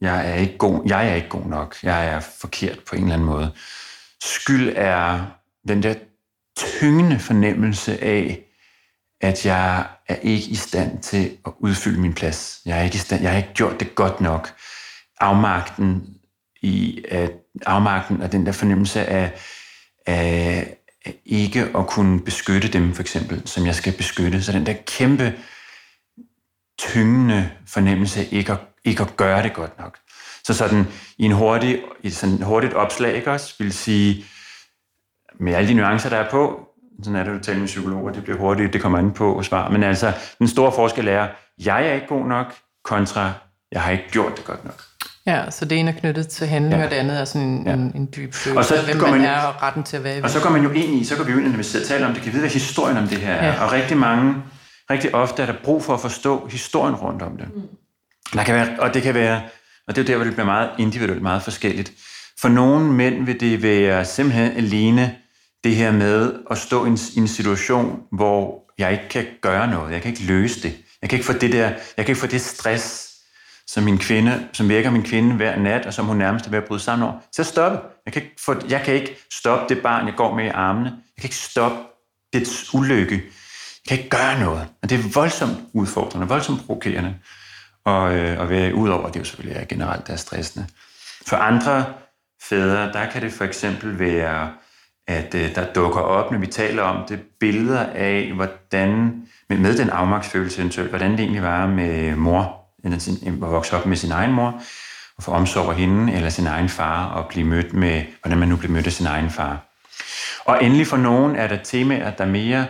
jeg 0.00 0.30
er, 0.30 0.34
ikke 0.34 0.58
god, 0.58 0.82
jeg 0.86 1.08
er 1.08 1.14
ikke 1.14 1.28
god 1.28 1.46
nok, 1.46 1.76
jeg 1.82 2.06
er 2.06 2.20
forkert 2.20 2.78
på 2.88 2.96
en 2.96 3.02
eller 3.02 3.14
anden 3.14 3.28
måde. 3.28 3.52
Skyld 4.22 4.72
er 4.76 5.26
den 5.68 5.82
der 5.82 5.94
tyngende 6.56 7.18
fornemmelse 7.18 8.04
af, 8.04 8.42
at 9.20 9.46
jeg 9.46 9.86
er 10.08 10.16
ikke 10.16 10.48
i 10.48 10.54
stand 10.54 11.02
til 11.02 11.36
at 11.46 11.52
udfylde 11.58 12.00
min 12.00 12.14
plads. 12.14 12.60
Jeg 12.66 12.78
er 12.78 12.82
ikke 12.82 12.94
i 12.94 12.98
stand, 12.98 13.22
jeg 13.22 13.30
har 13.30 13.38
ikke 13.38 13.54
gjort 13.54 13.80
det 13.80 13.94
godt 13.94 14.20
nok. 14.20 14.54
Afmagten 15.20 16.16
i 16.62 17.04
at 17.08 17.32
afmagten 17.66 18.22
og 18.22 18.32
den 18.32 18.46
der 18.46 18.52
fornemmelse 18.52 19.06
af, 19.06 19.32
af 20.06 20.76
ikke 21.24 21.68
at 21.78 21.86
kunne 21.86 22.20
beskytte 22.20 22.68
dem, 22.68 22.94
for 22.94 23.02
eksempel, 23.02 23.42
som 23.48 23.66
jeg 23.66 23.74
skal 23.74 23.92
beskytte. 23.92 24.42
Så 24.42 24.52
den 24.52 24.66
der 24.66 24.74
kæmpe 24.86 25.34
tyngende 26.78 27.50
fornemmelse 27.66 28.20
af 28.20 28.28
ikke 28.30 28.52
at, 28.52 28.58
ikke 28.84 29.02
at 29.02 29.16
gøre 29.16 29.42
det 29.42 29.54
godt 29.54 29.78
nok. 29.78 29.98
Så 30.44 30.54
sådan 30.54 30.86
i 31.18 31.24
en 31.24 31.32
hurtig, 31.32 31.82
i 32.02 32.10
sådan 32.10 32.42
hurtigt 32.42 32.74
opslag, 32.74 33.14
ikke 33.14 33.30
også, 33.30 33.54
vil 33.58 33.72
sige, 33.72 34.24
med 35.40 35.54
alle 35.54 35.68
de 35.68 35.74
nuancer, 35.74 36.08
der 36.08 36.16
er 36.16 36.30
på, 36.30 36.60
sådan 37.02 37.20
er 37.20 37.24
det 37.24 37.32
jo 37.32 37.38
tale 37.38 37.58
med 37.58 37.66
psykologer, 37.66 38.12
det 38.12 38.24
bliver 38.24 38.38
hurtigt, 38.38 38.72
det 38.72 38.82
kommer 38.82 38.98
an 38.98 39.12
på 39.12 39.42
svar. 39.42 39.70
Men 39.70 39.82
altså, 39.82 40.12
den 40.38 40.48
store 40.48 40.72
forskel 40.72 41.08
er, 41.08 41.26
jeg 41.64 41.86
er 41.86 41.92
ikke 41.92 42.06
god 42.06 42.26
nok, 42.26 42.54
kontra, 42.84 43.32
jeg 43.72 43.80
har 43.80 43.90
ikke 43.90 44.04
gjort 44.10 44.36
det 44.36 44.44
godt 44.44 44.64
nok. 44.64 44.82
Ja, 45.26 45.50
så 45.50 45.64
det 45.64 45.78
ene 45.78 45.90
er 45.90 45.94
knyttet 46.00 46.28
til 46.28 46.46
handling, 46.46 46.80
ja. 46.80 46.84
og 46.84 46.90
det 46.90 46.96
andet 46.96 47.20
er 47.20 47.24
sådan 47.24 47.48
en, 47.48 47.66
ja. 47.66 47.72
en, 47.72 47.92
en 47.94 48.08
dyb 48.16 48.34
følelse 48.34 48.58
og 48.58 48.64
så 48.64 48.84
hvem 48.84 48.96
man, 48.96 49.10
man 49.10 49.20
er, 49.20 49.40
og 49.40 49.62
retten 49.62 49.82
til 49.82 49.96
at 49.96 50.04
være 50.04 50.22
Og 50.22 50.30
så 50.30 50.42
går 50.42 50.50
man 50.50 50.62
jo 50.62 50.70
ind 50.70 50.94
i, 50.94 51.04
så 51.04 51.16
går 51.16 51.24
vi 51.24 51.32
jo 51.32 51.38
ind, 51.38 51.46
når 51.46 51.56
vi 51.56 51.62
sidder 51.62 51.86
taler 51.86 52.06
om 52.06 52.14
det, 52.14 52.22
kan 52.22 52.32
vide, 52.32 52.40
hvad 52.40 52.50
historien 52.50 52.96
om 52.96 53.08
det 53.08 53.18
her 53.18 53.32
er. 53.32 53.46
Ja. 53.46 53.64
Og 53.64 53.72
rigtig 53.72 53.96
mange, 53.96 54.34
rigtig 54.90 55.14
ofte 55.14 55.42
er 55.42 55.46
der 55.46 55.54
brug 55.64 55.84
for 55.84 55.94
at 55.94 56.00
forstå 56.00 56.48
historien 56.50 56.94
rundt 56.94 57.22
om 57.22 57.36
det. 57.36 57.48
Mm. 57.54 57.62
Der 58.32 58.44
kan 58.44 58.54
være, 58.54 58.68
og 58.78 58.94
det 58.94 59.02
kan 59.02 59.14
være, 59.14 59.40
og 59.88 59.96
det 59.96 59.98
er 59.98 60.02
jo 60.02 60.06
der, 60.06 60.16
hvor 60.16 60.24
det 60.24 60.32
bliver 60.32 60.46
meget 60.46 60.70
individuelt, 60.78 61.22
meget 61.22 61.42
forskelligt. 61.42 61.92
For 62.40 62.48
nogle 62.48 62.92
mænd 62.92 63.24
vil 63.24 63.40
det 63.40 63.62
være 63.62 64.04
simpelthen 64.04 64.52
alene 64.56 65.14
det 65.64 65.76
her 65.76 65.92
med 65.92 66.32
at 66.50 66.58
stå 66.58 66.84
i 66.84 66.88
en, 66.88 66.98
i 67.16 67.18
en 67.18 67.28
situation, 67.28 68.02
hvor 68.12 68.64
jeg 68.78 68.92
ikke 68.92 69.08
kan 69.08 69.26
gøre 69.40 69.70
noget, 69.70 69.92
jeg 69.92 70.02
kan 70.02 70.10
ikke 70.10 70.24
løse 70.24 70.62
det. 70.62 70.76
Jeg 71.02 71.10
kan 71.10 71.16
ikke 71.16 71.26
få 71.26 71.32
det 71.32 71.52
der, 71.52 71.66
jeg 71.66 71.78
kan 71.96 72.08
ikke 72.08 72.20
få 72.20 72.26
det 72.26 72.40
stress, 72.40 73.06
som 73.66 73.84
min 73.84 73.98
kvinde, 73.98 74.48
som 74.52 74.68
vækker 74.68 74.90
min 74.90 75.02
kvinde 75.02 75.34
hver 75.34 75.56
nat, 75.58 75.86
og 75.86 75.94
som 75.94 76.06
hun 76.06 76.16
nærmest 76.16 76.46
er 76.46 76.50
ved 76.50 76.58
at 76.58 76.64
bryde 76.64 76.80
sammen 76.80 77.08
over, 77.08 77.20
til 77.34 77.42
at 77.42 77.46
stoppe. 77.46 77.78
Jeg 78.04 78.12
kan, 78.12 78.22
ikke 78.22 78.34
få, 78.40 78.54
jeg 78.68 78.82
kan 78.82 78.94
ikke 78.94 79.16
stoppe 79.32 79.74
det 79.74 79.82
barn, 79.82 80.06
jeg 80.06 80.14
går 80.16 80.34
med 80.34 80.44
i 80.44 80.48
armene. 80.48 80.88
Jeg 80.88 81.20
kan 81.20 81.24
ikke 81.24 81.36
stoppe 81.36 81.78
dets 82.32 82.74
ulykke. 82.74 83.14
Jeg 83.14 83.88
kan 83.88 83.98
ikke 83.98 84.10
gøre 84.10 84.40
noget. 84.40 84.68
Og 84.82 84.90
det 84.90 84.98
er 84.98 85.10
voldsomt 85.14 85.58
udfordrende, 85.72 86.28
voldsomt 86.28 86.66
provokerende. 86.66 87.14
Og, 87.84 88.16
øh, 88.16 88.40
og 88.40 88.48
være 88.50 88.74
ud 88.74 88.88
over, 88.88 89.06
det 89.06 89.16
er 89.16 89.20
jo 89.20 89.24
selvfølgelig 89.24 89.68
generelt 89.68 90.06
der 90.06 90.12
er 90.12 90.16
stressende. 90.16 90.66
For 91.26 91.36
andre 91.36 91.84
fædre, 92.42 92.92
der 92.92 93.10
kan 93.10 93.22
det 93.22 93.32
for 93.32 93.44
eksempel 93.44 93.98
være 93.98 94.52
at 95.06 95.34
øh, 95.34 95.54
der 95.54 95.72
dukker 95.72 96.00
op, 96.00 96.30
når 96.30 96.38
vi 96.38 96.46
taler 96.46 96.82
om 96.82 97.06
det, 97.08 97.20
billeder 97.40 97.86
af, 97.94 98.32
hvordan, 98.34 99.22
med, 99.48 99.58
med 99.58 99.78
den 99.78 99.90
afmagtsfølelse 99.90 100.60
eventuelt, 100.60 100.90
hvordan 100.90 101.10
det 101.10 101.20
egentlig 101.20 101.42
var 101.42 101.66
med 101.66 102.16
mor, 102.16 102.56
at 102.84 103.40
vokse 103.40 103.76
op 103.76 103.86
med 103.86 103.96
sin 103.96 104.12
egen 104.12 104.32
mor, 104.32 104.60
og 105.16 105.22
få 105.22 105.30
omsorg 105.30 105.70
af 105.70 105.76
hende, 105.76 106.12
eller 106.12 106.28
sin 106.28 106.46
egen 106.46 106.68
far, 106.68 107.04
og 107.04 107.28
blive 107.28 107.46
mødt 107.46 107.72
med, 107.72 108.02
hvordan 108.22 108.38
man 108.38 108.48
nu 108.48 108.56
bliver 108.56 108.72
mødt 108.72 108.86
af 108.86 108.92
sin 108.92 109.06
egen 109.06 109.30
far. 109.30 109.66
Og 110.44 110.64
endelig 110.64 110.86
for 110.86 110.96
nogen 110.96 111.36
er 111.36 111.46
der 111.46 111.58
temaer, 111.64 112.10
der 112.10 112.26
mere 112.26 112.66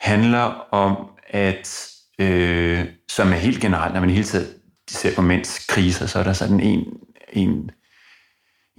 handler 0.00 0.66
om, 0.70 0.96
at 1.28 1.90
øh, 2.18 2.84
som 3.10 3.32
er 3.32 3.36
helt 3.36 3.60
generelt, 3.60 3.94
når 3.94 4.00
man 4.00 4.10
hele 4.10 4.24
tiden 4.24 4.46
ser 4.90 5.14
på 5.14 5.22
mænds 5.22 5.66
kriser, 5.66 6.06
så 6.06 6.18
er 6.18 6.22
der 6.22 6.32
sådan 6.32 6.60
en, 6.60 6.84
en 7.32 7.70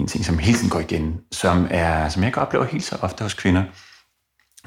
en 0.02 0.08
ting, 0.08 0.26
som 0.26 0.38
hele 0.38 0.58
tiden 0.58 0.70
går 0.70 0.80
igen, 0.80 1.22
som, 1.32 1.68
er, 1.70 2.10
som 2.10 2.24
jeg 2.24 2.34
kan 2.34 2.42
oplever 2.42 2.66
helt 2.66 2.84
så 2.84 2.98
ofte 3.02 3.24
hos 3.24 3.34
kvinder, 3.34 3.64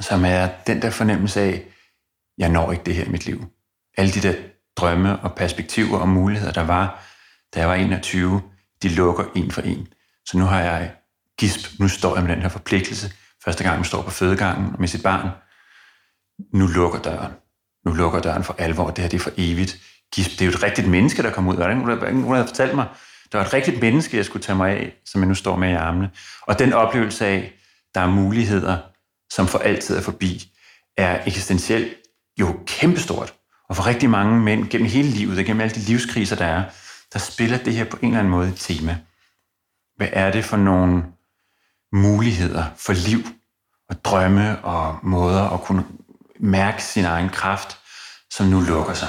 som 0.00 0.24
er 0.24 0.48
den 0.66 0.82
der 0.82 0.90
fornemmelse 0.90 1.40
af, 1.40 1.64
jeg 2.38 2.48
når 2.48 2.72
ikke 2.72 2.84
det 2.84 2.94
her 2.94 3.04
i 3.04 3.08
mit 3.08 3.26
liv. 3.26 3.44
Alle 3.96 4.12
de 4.12 4.20
der 4.20 4.34
drømme 4.76 5.18
og 5.20 5.34
perspektiver 5.34 5.98
og 5.98 6.08
muligheder, 6.08 6.52
der 6.52 6.62
var, 6.62 7.02
da 7.54 7.60
jeg 7.60 7.68
var 7.68 7.74
21, 7.74 8.42
de 8.82 8.88
lukker 8.88 9.24
en 9.36 9.50
for 9.50 9.62
en. 9.62 9.88
Så 10.26 10.38
nu 10.38 10.44
har 10.44 10.60
jeg 10.60 10.92
gisp, 11.38 11.80
nu 11.80 11.88
står 11.88 12.16
jeg 12.16 12.24
med 12.24 12.34
den 12.34 12.42
her 12.42 12.48
forpligtelse. 12.48 13.12
Første 13.44 13.64
gang, 13.64 13.76
man 13.76 13.84
står 13.84 14.02
på 14.02 14.10
fødegangen 14.10 14.74
med 14.78 14.88
sit 14.88 15.02
barn. 15.02 15.28
Nu 16.52 16.66
lukker 16.66 16.98
døren. 16.98 17.32
Nu 17.86 17.92
lukker 17.92 18.20
døren 18.20 18.44
for 18.44 18.54
alvor. 18.58 18.90
Det 18.90 18.98
her 18.98 19.08
det 19.08 19.16
er 19.16 19.22
for 19.22 19.32
evigt. 19.36 19.76
Gisp, 20.14 20.30
det 20.30 20.40
er 20.40 20.46
jo 20.46 20.50
et 20.50 20.62
rigtigt 20.62 20.88
menneske, 20.88 21.22
der 21.22 21.30
kommer 21.30 21.52
ud. 21.52 21.56
Der 21.56 21.64
er 21.64 21.70
ingen, 21.70 22.24
der 22.24 22.36
har 22.36 22.46
fortalt 22.46 22.74
mig, 22.74 22.86
der 23.34 23.38
var 23.40 23.46
et 23.46 23.52
rigtigt 23.52 23.80
menneske, 23.80 24.16
jeg 24.16 24.24
skulle 24.24 24.42
tage 24.42 24.56
mig 24.56 24.70
af, 24.70 24.94
som 25.04 25.20
jeg 25.20 25.28
nu 25.28 25.34
står 25.34 25.56
med 25.56 25.70
i 25.70 25.74
armene. 25.74 26.10
Og 26.40 26.58
den 26.58 26.72
oplevelse 26.72 27.26
af, 27.26 27.52
der 27.94 28.00
er 28.00 28.06
muligheder, 28.06 28.78
som 29.32 29.46
for 29.46 29.58
altid 29.58 29.96
er 29.96 30.00
forbi, 30.00 30.52
er 30.96 31.22
eksistentielt 31.26 31.94
jo 32.40 32.60
kæmpestort. 32.66 33.34
Og 33.68 33.76
for 33.76 33.86
rigtig 33.86 34.10
mange 34.10 34.40
mænd 34.40 34.68
gennem 34.68 34.88
hele 34.88 35.08
livet, 35.08 35.38
og 35.38 35.44
gennem 35.44 35.60
alle 35.60 35.74
de 35.74 35.80
livskriser, 35.80 36.36
der 36.36 36.44
er, 36.44 36.64
der 37.12 37.18
spiller 37.18 37.58
det 37.58 37.72
her 37.72 37.84
på 37.84 37.96
en 38.02 38.08
eller 38.08 38.18
anden 38.18 38.30
måde 38.30 38.48
et 38.48 38.56
tema. 38.56 38.98
Hvad 39.96 40.08
er 40.12 40.32
det 40.32 40.44
for 40.44 40.56
nogle 40.56 41.04
muligheder 41.92 42.64
for 42.76 42.92
liv 42.92 43.18
og 43.88 44.04
drømme 44.04 44.64
og 44.64 44.98
måder 45.02 45.42
at 45.42 45.60
kunne 45.60 45.84
mærke 46.40 46.82
sin 46.82 47.04
egen 47.04 47.28
kraft, 47.28 47.78
som 48.30 48.46
nu 48.46 48.60
lukker 48.60 48.94
sig? 48.94 49.08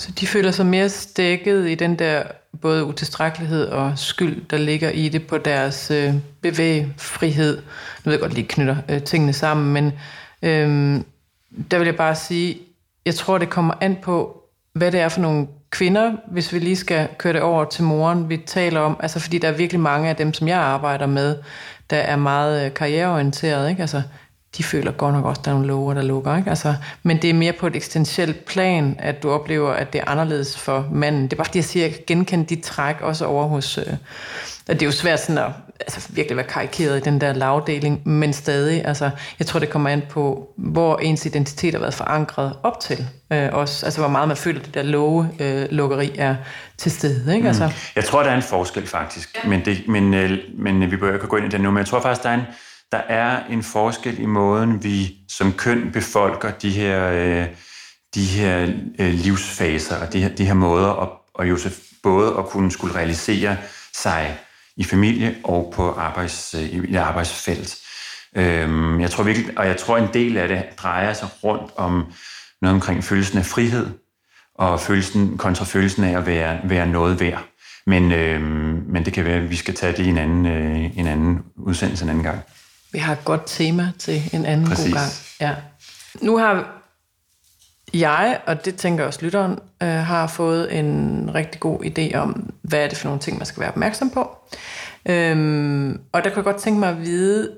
Så 0.00 0.10
de 0.10 0.26
føler 0.26 0.50
sig 0.50 0.66
mere 0.66 0.88
stækket 0.88 1.68
i 1.68 1.74
den 1.74 1.98
der 1.98 2.22
både 2.60 2.84
utilstrækkelighed 2.84 3.66
og 3.66 3.92
skyld, 3.98 4.44
der 4.50 4.56
ligger 4.56 4.90
i 4.90 5.08
det 5.08 5.26
på 5.26 5.38
deres 5.38 5.90
øh, 5.90 6.14
bevægfrihed. 6.40 7.56
Nu 7.56 7.62
ved 8.04 8.12
jeg 8.12 8.20
godt 8.20 8.34
lige 8.34 8.48
knytter 8.48 8.76
øh, 8.88 9.02
tingene 9.02 9.32
sammen, 9.32 9.72
men 9.72 9.92
øh, 10.42 11.00
der 11.70 11.78
vil 11.78 11.86
jeg 11.86 11.96
bare 11.96 12.14
sige, 12.14 12.58
jeg 13.06 13.14
tror, 13.14 13.38
det 13.38 13.50
kommer 13.50 13.74
an 13.80 13.96
på, 14.02 14.42
hvad 14.72 14.92
det 14.92 15.00
er 15.00 15.08
for 15.08 15.20
nogle 15.20 15.46
kvinder, 15.70 16.12
hvis 16.26 16.52
vi 16.52 16.58
lige 16.58 16.76
skal 16.76 17.08
køre 17.18 17.32
det 17.32 17.42
over 17.42 17.64
til 17.64 17.84
moren, 17.84 18.28
vi 18.28 18.36
taler 18.36 18.80
om. 18.80 18.96
Altså 19.00 19.20
fordi 19.20 19.38
der 19.38 19.48
er 19.48 19.52
virkelig 19.52 19.80
mange 19.80 20.08
af 20.08 20.16
dem, 20.16 20.34
som 20.34 20.48
jeg 20.48 20.58
arbejder 20.58 21.06
med, 21.06 21.36
der 21.90 21.96
er 21.96 22.16
meget 22.16 22.66
øh, 22.66 22.74
karriereorienteret. 22.74 23.70
Ikke? 23.70 23.80
Altså, 23.80 24.02
de 24.58 24.64
føler 24.64 24.92
godt 24.92 25.14
nok 25.14 25.24
også, 25.24 25.40
at 25.40 25.44
der 25.44 25.50
er 25.50 25.54
nogle 25.54 25.68
lover, 25.68 25.94
der 25.94 26.02
lukker. 26.02 26.36
Ikke? 26.36 26.50
Altså, 26.50 26.74
men 27.02 27.22
det 27.22 27.30
er 27.30 27.34
mere 27.34 27.52
på 27.52 27.66
et 27.66 27.76
eksistentielt 27.76 28.44
plan, 28.44 28.96
at 28.98 29.22
du 29.22 29.30
oplever, 29.30 29.70
at 29.70 29.92
det 29.92 30.00
er 30.00 30.08
anderledes 30.08 30.58
for 30.58 30.88
manden. 30.92 31.22
Det 31.22 31.32
er 31.32 31.36
bare 31.36 31.44
fordi, 31.44 31.58
jeg 31.58 31.64
siger, 31.64 31.86
at 31.86 31.92
jeg 31.92 32.00
genkender 32.06 32.46
dit 32.46 32.62
træk 32.62 33.00
også 33.00 33.26
over 33.26 33.46
hos... 33.46 33.78
Øh, 33.78 33.86
det 34.66 34.82
er 34.82 34.86
jo 34.86 34.92
svært 34.92 35.20
sådan 35.20 35.38
at 35.38 35.52
altså, 35.80 36.08
virkelig 36.12 36.36
være 36.36 36.46
karikeret 36.46 36.96
i 36.96 37.00
den 37.00 37.20
der 37.20 37.32
lavdeling, 37.32 38.08
men 38.08 38.32
stadig, 38.32 38.84
altså, 38.84 39.10
jeg 39.38 39.46
tror, 39.46 39.60
det 39.60 39.70
kommer 39.70 39.90
an 39.90 40.02
på, 40.10 40.52
hvor 40.56 40.98
ens 40.98 41.26
identitet 41.26 41.74
har 41.74 41.80
været 41.80 41.94
forankret 41.94 42.52
op 42.62 42.80
til. 42.80 43.06
Øh, 43.32 43.48
også, 43.52 43.86
altså, 43.86 44.00
hvor 44.00 44.08
meget 44.08 44.28
man 44.28 44.36
føler, 44.36 44.60
at 44.60 44.66
det 44.66 44.74
der 44.74 44.82
love, 44.82 45.28
øh, 45.40 45.66
lukkeri 45.70 46.12
er 46.18 46.34
til 46.76 46.90
stede. 46.90 47.34
Ikke? 47.36 47.48
Altså. 47.48 47.66
Mm. 47.66 47.72
Jeg 47.96 48.04
tror, 48.04 48.22
der 48.22 48.30
er 48.30 48.36
en 48.36 48.42
forskel 48.42 48.86
faktisk, 48.86 49.38
ja. 49.44 49.48
men, 49.48 49.64
det, 49.64 49.88
men, 49.88 50.14
øh, 50.14 50.38
men 50.58 50.90
vi 50.90 50.96
bør 50.96 51.14
ikke 51.14 51.26
gå 51.26 51.36
ind 51.36 51.46
i 51.46 51.48
det 51.48 51.60
nu, 51.60 51.70
men 51.70 51.78
jeg 51.78 51.86
tror 51.86 52.00
faktisk, 52.00 52.22
der 52.22 52.30
er 52.30 52.34
en, 52.34 52.42
der 52.92 52.98
er 52.98 53.46
en 53.46 53.62
forskel 53.62 54.20
i 54.20 54.26
måden, 54.26 54.84
vi 54.84 55.16
som 55.28 55.52
køn 55.52 55.90
befolker 55.92 56.50
de 56.50 56.70
her, 56.70 57.10
øh, 57.10 57.46
de 58.14 58.24
her 58.24 58.62
øh, 58.98 59.12
livsfaser 59.14 60.06
og 60.06 60.12
de 60.12 60.22
her, 60.22 60.28
de 60.28 60.44
her 60.44 60.54
måder, 60.54 61.02
at, 61.02 61.08
og 61.34 61.48
jo 61.48 61.58
både 62.02 62.38
at 62.38 62.46
kunne 62.46 62.70
skulle 62.70 62.94
realisere 62.94 63.56
sig 63.92 64.38
i 64.76 64.84
familie 64.84 65.36
og 65.44 65.72
på 65.76 65.90
arbejds, 65.92 66.54
øh, 66.54 66.62
i 66.62 66.94
arbejdsfelt. 66.94 67.78
Øhm, 68.36 69.00
jeg 69.00 69.10
tror 69.10 69.24
virkelig, 69.24 69.58
og 69.58 69.66
jeg 69.66 69.76
tror 69.76 69.98
en 69.98 70.08
del 70.12 70.36
af 70.36 70.48
det 70.48 70.64
drejer 70.76 71.12
sig 71.12 71.28
rundt 71.44 71.72
om 71.76 72.12
noget 72.62 72.74
omkring 72.74 73.04
følelsen 73.04 73.38
af 73.38 73.46
frihed, 73.46 73.86
og 74.54 74.80
følelsen 74.80 75.38
kontra 75.38 75.64
følelsen 75.64 76.04
af 76.04 76.18
at 76.18 76.26
være, 76.26 76.60
være 76.64 76.86
noget 76.86 77.20
værd. 77.20 77.44
Men, 77.86 78.12
øh, 78.12 78.42
men 78.92 79.04
det 79.04 79.12
kan 79.12 79.24
være, 79.24 79.36
at 79.36 79.50
vi 79.50 79.56
skal 79.56 79.74
tage 79.74 79.92
det 79.92 80.06
i 80.06 80.08
en 80.08 80.18
anden, 80.18 80.46
øh, 80.46 80.98
en 80.98 81.06
anden 81.06 81.42
udsendelse 81.56 82.04
en 82.04 82.10
anden 82.10 82.24
gang. 82.24 82.40
Vi 82.92 82.98
har 82.98 83.12
et 83.12 83.24
godt 83.24 83.42
tema 83.46 83.92
til 83.98 84.22
en 84.32 84.44
anden 84.44 84.66
Præcis. 84.66 84.86
god 84.86 84.94
gang. 84.94 85.10
Ja. 85.40 85.54
Nu 86.22 86.36
har 86.36 86.80
jeg, 87.94 88.40
og 88.46 88.64
det 88.64 88.76
tænker 88.76 89.04
også 89.06 89.18
lytteren, 89.22 89.58
øh, 89.82 89.88
har 89.88 90.26
fået 90.26 90.78
en 90.78 91.30
rigtig 91.34 91.60
god 91.60 91.84
idé 91.84 92.16
om, 92.16 92.52
hvad 92.62 92.84
er 92.84 92.88
det 92.88 92.98
for 92.98 93.08
nogle 93.08 93.20
ting, 93.20 93.38
man 93.38 93.46
skal 93.46 93.60
være 93.60 93.70
opmærksom 93.70 94.10
på. 94.10 94.36
Øhm, 95.08 96.00
og 96.12 96.24
der 96.24 96.30
kunne 96.30 96.36
jeg 96.36 96.44
godt 96.44 96.56
tænke 96.56 96.80
mig 96.80 96.88
at 96.88 97.00
vide, 97.00 97.56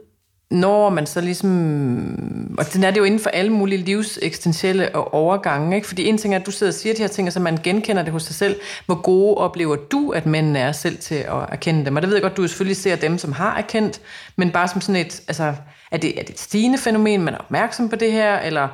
når 0.52 0.90
man 0.90 1.06
så 1.06 1.20
ligesom, 1.20 2.54
og 2.58 2.72
den 2.72 2.84
er 2.84 2.90
det 2.90 2.98
jo 2.98 3.04
inden 3.04 3.20
for 3.20 3.30
alle 3.30 3.52
mulige 3.52 3.78
livseksistentielle 3.84 4.94
overgange, 4.94 5.76
ikke? 5.76 5.88
fordi 5.88 6.04
en 6.04 6.18
ting 6.18 6.34
er, 6.34 6.38
at 6.38 6.46
du 6.46 6.50
sidder 6.50 6.70
og 6.70 6.74
siger 6.74 6.94
de 6.94 7.02
her 7.02 7.08
ting, 7.08 7.28
og 7.28 7.32
så 7.32 7.40
man 7.40 7.58
genkender 7.64 8.02
det 8.02 8.12
hos 8.12 8.22
sig 8.22 8.34
selv. 8.34 8.56
Hvor 8.86 9.02
gode 9.02 9.34
oplever 9.34 9.76
du, 9.76 10.10
at 10.10 10.26
mændene 10.26 10.58
er 10.58 10.72
selv 10.72 10.98
til 10.98 11.14
at 11.14 11.48
erkende 11.48 11.84
dem? 11.84 11.96
Og 11.96 12.02
der 12.02 12.08
ved 12.08 12.16
jeg 12.16 12.22
godt, 12.22 12.36
du 12.36 12.48
selvfølgelig 12.48 12.76
ser 12.76 12.96
dem, 12.96 13.18
som 13.18 13.32
har 13.32 13.56
erkendt, 13.56 14.00
men 14.36 14.50
bare 14.50 14.68
som 14.68 14.80
sådan 14.80 15.06
et, 15.06 15.22
altså, 15.28 15.54
er 15.90 15.96
det, 15.96 16.20
er 16.20 16.22
det 16.22 16.30
et 16.30 16.40
stigende 16.40 16.78
fænomen, 16.78 17.22
man 17.22 17.34
er 17.34 17.38
opmærksom 17.38 17.88
på 17.88 17.96
det 17.96 18.12
her, 18.12 18.38
eller 18.38 18.68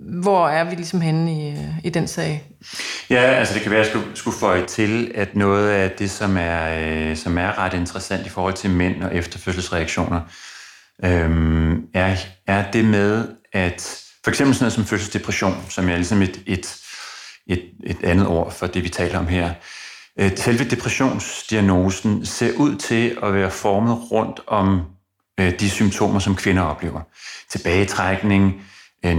hvor 0.00 0.48
er 0.48 0.64
vi 0.64 0.74
ligesom 0.74 1.00
henne 1.00 1.32
i, 1.32 1.56
i 1.84 1.90
den 1.90 2.08
sag? 2.08 2.44
Ja, 3.10 3.20
altså 3.20 3.54
det 3.54 3.62
kan 3.62 3.70
være, 3.70 3.80
at 3.80 3.86
jeg 3.86 3.92
skulle, 3.92 4.16
skulle 4.16 4.38
føje 4.38 4.66
til, 4.66 5.12
at 5.14 5.36
noget 5.36 5.70
af 5.70 5.90
det, 5.90 6.10
som 6.10 6.36
er, 6.36 6.88
øh, 7.10 7.16
som 7.16 7.38
er 7.38 7.58
ret 7.58 7.74
interessant 7.74 8.26
i 8.26 8.28
forhold 8.28 8.54
til 8.54 8.70
mænd 8.70 9.02
og 9.02 9.14
efterfødselsreaktioner, 9.14 10.20
øh, 11.04 11.76
er, 11.94 12.16
er 12.46 12.70
det 12.70 12.84
med, 12.84 13.28
at 13.52 14.04
for 14.24 14.30
eksempel 14.30 14.54
sådan 14.54 14.64
noget 14.64 14.72
som 14.72 14.84
fødselsdepression, 14.84 15.66
som 15.68 15.88
er 15.88 15.96
ligesom 15.96 16.22
et, 16.22 16.42
et, 16.46 16.76
et, 17.46 17.62
et 17.86 18.04
andet 18.04 18.26
ord 18.26 18.52
for 18.52 18.66
det, 18.66 18.84
vi 18.84 18.88
taler 18.88 19.18
om 19.18 19.26
her. 19.26 19.54
Øh, 20.20 20.36
selve 20.36 20.64
depressionsdiagnosen 20.64 22.26
ser 22.26 22.52
ud 22.56 22.76
til 22.76 23.18
at 23.22 23.34
være 23.34 23.50
formet 23.50 24.10
rundt 24.10 24.40
om 24.46 24.82
øh, 25.40 25.60
de 25.60 25.70
symptomer, 25.70 26.18
som 26.18 26.36
kvinder 26.36 26.62
oplever. 26.62 27.00
Tilbagetrækning, 27.50 28.62
øh, 29.04 29.16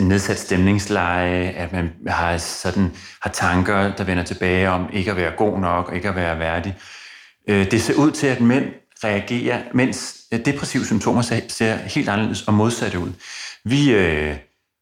nedsat 0.00 0.38
stemningsleje, 0.38 1.48
at 1.48 1.72
man 1.72 1.92
har, 2.06 2.38
sådan, 2.38 2.92
har 3.22 3.30
tanker, 3.30 3.94
der 3.94 4.04
vender 4.04 4.22
tilbage 4.22 4.70
om 4.70 4.88
ikke 4.92 5.10
at 5.10 5.16
være 5.16 5.32
god 5.36 5.60
nok 5.60 5.88
og 5.88 5.96
ikke 5.96 6.08
at 6.08 6.16
være 6.16 6.38
værdig. 6.38 6.76
Øh, 7.48 7.70
det 7.70 7.82
ser 7.82 7.94
ud 7.94 8.10
til, 8.10 8.26
at 8.26 8.40
mænd 8.40 8.64
reagerer, 9.04 9.62
mens 9.74 10.15
depressive 10.32 10.84
symptomer 10.84 11.22
ser 11.48 11.76
helt 11.76 12.08
anderledes 12.08 12.42
og 12.42 12.54
modsatte 12.54 12.98
ud. 12.98 13.12
Vi 13.64 13.92
øh, 13.92 14.36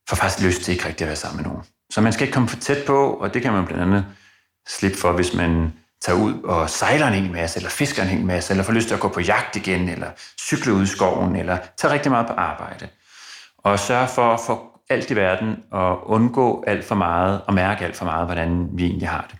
får 0.09 0.17
faktisk 0.17 0.47
lyst 0.47 0.63
til 0.63 0.73
ikke 0.73 0.89
rigtig 0.89 1.05
at 1.05 1.09
være 1.09 1.17
sammen 1.17 1.43
med 1.43 1.51
nogen. 1.51 1.67
Så 1.91 2.01
man 2.01 2.13
skal 2.13 2.27
ikke 2.27 2.35
komme 2.35 2.49
for 2.49 2.57
tæt 2.57 2.85
på, 2.87 3.11
og 3.11 3.35
det 3.35 3.43
kan 3.43 3.53
man 3.53 3.67
blandt 3.67 3.83
andet 3.83 4.07
slippe 4.69 4.99
for, 4.99 5.13
hvis 5.13 5.35
man 5.35 5.73
tager 6.03 6.19
ud 6.19 6.43
og 6.43 6.71
sejler 6.71 7.07
en 7.07 7.15
hel 7.15 7.33
masse, 7.33 7.59
eller 7.59 7.71
fisker 7.71 8.03
en 8.03 8.09
hel 8.09 8.25
masse, 8.25 8.53
eller 8.53 8.65
får 8.65 8.73
lyst 8.73 8.89
til 8.89 8.95
at 8.95 9.01
gå 9.01 9.09
på 9.09 9.21
jagt 9.21 9.57
igen, 9.57 9.89
eller 9.89 10.11
cykle 10.41 10.73
ud 10.73 10.83
i 10.83 10.87
skoven, 10.87 11.37
eller 11.37 11.59
tage 11.77 11.93
rigtig 11.93 12.11
meget 12.11 12.27
på 12.27 12.33
arbejde. 12.33 12.89
Og 13.59 13.79
sørge 13.79 14.09
for 14.09 14.35
at 14.35 14.41
få 14.47 14.75
alt 14.91 15.11
i 15.11 15.17
verden 15.17 15.57
og 15.71 16.11
undgå 16.11 16.65
alt 16.67 16.85
for 16.85 16.95
meget, 16.95 17.41
og 17.47 17.55
mærke 17.55 17.85
alt 17.85 17.97
for 17.97 18.05
meget, 18.05 18.27
hvordan 18.27 18.69
vi 18.73 18.85
egentlig 18.85 19.09
har 19.09 19.29
det. 19.31 19.39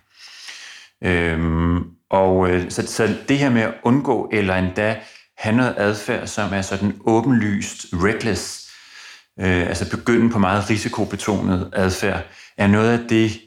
Øhm, 1.09 1.83
og 2.09 2.49
øh, 2.49 2.71
så, 2.71 2.87
så 2.87 3.15
det 3.29 3.37
her 3.37 3.49
med 3.49 3.61
at 3.61 3.73
undgå, 3.83 4.29
eller 4.33 4.55
endda 4.55 4.99
have 5.37 5.55
noget 5.55 5.75
adfærd, 5.77 6.27
som 6.27 6.53
er 6.53 6.61
sådan 6.61 7.01
åbenlyst 7.05 7.85
reckless, 7.93 8.71
øh, 9.39 9.67
altså 9.67 9.89
begynde 9.89 10.29
på 10.29 10.39
meget 10.39 10.69
risikobetonet 10.69 11.69
adfærd, 11.73 12.23
er 12.57 12.67
noget 12.67 12.99
af 12.99 13.07
det, 13.09 13.41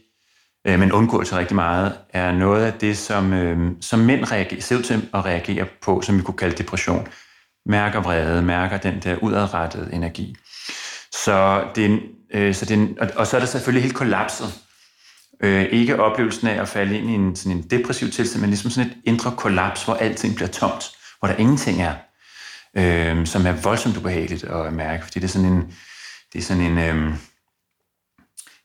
øh, 0.66 0.78
men 0.78 0.92
undgåelse 0.92 1.36
rigtig 1.36 1.54
meget, 1.54 1.92
er 2.10 2.32
noget 2.32 2.64
af 2.64 2.72
det, 2.72 2.98
som, 2.98 3.32
øh, 3.32 3.72
som 3.80 3.98
mænd 3.98 4.32
reagerer, 4.32 4.60
ser 4.60 4.76
ud 4.76 4.82
til 4.82 5.08
at 5.14 5.24
reagere 5.24 5.66
på, 5.82 6.00
som 6.00 6.18
vi 6.18 6.22
kunne 6.22 6.36
kalde 6.36 6.56
depression. 6.56 7.08
Mærker 7.66 8.00
vrede, 8.00 8.42
mærker 8.42 8.76
den 8.76 9.00
der 9.04 9.16
udadrettede 9.16 9.90
energi. 9.92 10.36
Så 11.12 11.64
det, 11.74 12.00
øh, 12.34 12.54
så 12.54 12.64
det, 12.64 12.98
og, 13.00 13.08
og 13.16 13.26
så 13.26 13.36
er 13.36 13.40
der 13.40 13.46
selvfølgelig 13.46 13.82
helt 13.82 13.96
kollapset. 13.96 14.54
Øh, 15.42 15.66
ikke 15.70 16.00
oplevelsen 16.00 16.48
af 16.48 16.62
at 16.62 16.68
falde 16.68 16.98
ind 16.98 17.10
i 17.10 17.12
en, 17.12 17.36
sådan 17.36 17.52
en 17.52 17.62
depressiv 17.62 18.10
tilstand, 18.10 18.40
men 18.40 18.50
ligesom 18.50 18.70
sådan 18.70 18.90
et 18.90 18.96
indre 19.04 19.32
kollaps, 19.36 19.84
hvor 19.84 19.94
alting 19.94 20.34
bliver 20.34 20.48
tomt 20.48 20.84
hvor 21.18 21.28
der 21.28 21.36
ingenting 21.36 21.82
er, 21.82 21.94
øh, 22.76 23.26
som 23.26 23.46
er 23.46 23.52
voldsomt 23.52 23.96
ubehageligt 23.96 24.44
at 24.44 24.72
mærke, 24.72 25.04
fordi 25.04 25.20
det 25.20 25.24
er 25.24 25.32
sådan 25.32 25.52
en, 25.52 25.74
det 26.32 26.38
er 26.38 26.42
sådan 26.42 26.62
en, 26.62 26.78
øh, 26.78 27.14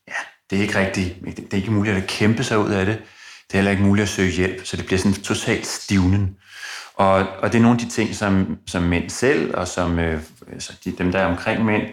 ja, 0.08 0.14
det 0.50 0.58
er 0.58 0.62
ikke 0.62 0.80
rigtigt, 0.80 1.16
det 1.26 1.54
er 1.54 1.58
ikke 1.58 1.72
muligt 1.72 1.98
at 1.98 2.08
kæmpe 2.08 2.44
sig 2.44 2.60
ud 2.60 2.72
af 2.72 2.86
det, 2.86 3.02
det 3.48 3.54
er 3.54 3.58
heller 3.58 3.72
ikke 3.72 3.84
muligt 3.84 4.04
at 4.04 4.10
søge 4.10 4.32
hjælp, 4.32 4.66
så 4.66 4.78
det 4.78 4.86
bliver 4.86 5.00
sådan 5.00 5.14
totalt 5.14 5.68
stivnen. 5.68 6.38
Og, 6.94 7.16
og 7.16 7.52
det 7.52 7.58
er 7.58 7.62
nogle 7.62 7.80
af 7.80 7.86
de 7.86 7.90
ting, 7.90 8.16
som, 8.16 8.58
som 8.68 8.84
mænd 8.84 9.10
selv, 9.10 9.56
og 9.58 9.68
som 9.68 10.00
øh, 10.00 10.22
altså 10.52 10.74
de, 10.84 10.98
dem, 10.98 11.12
der 11.12 11.20
er 11.20 11.26
omkring 11.26 11.66
mænd, 11.66 11.84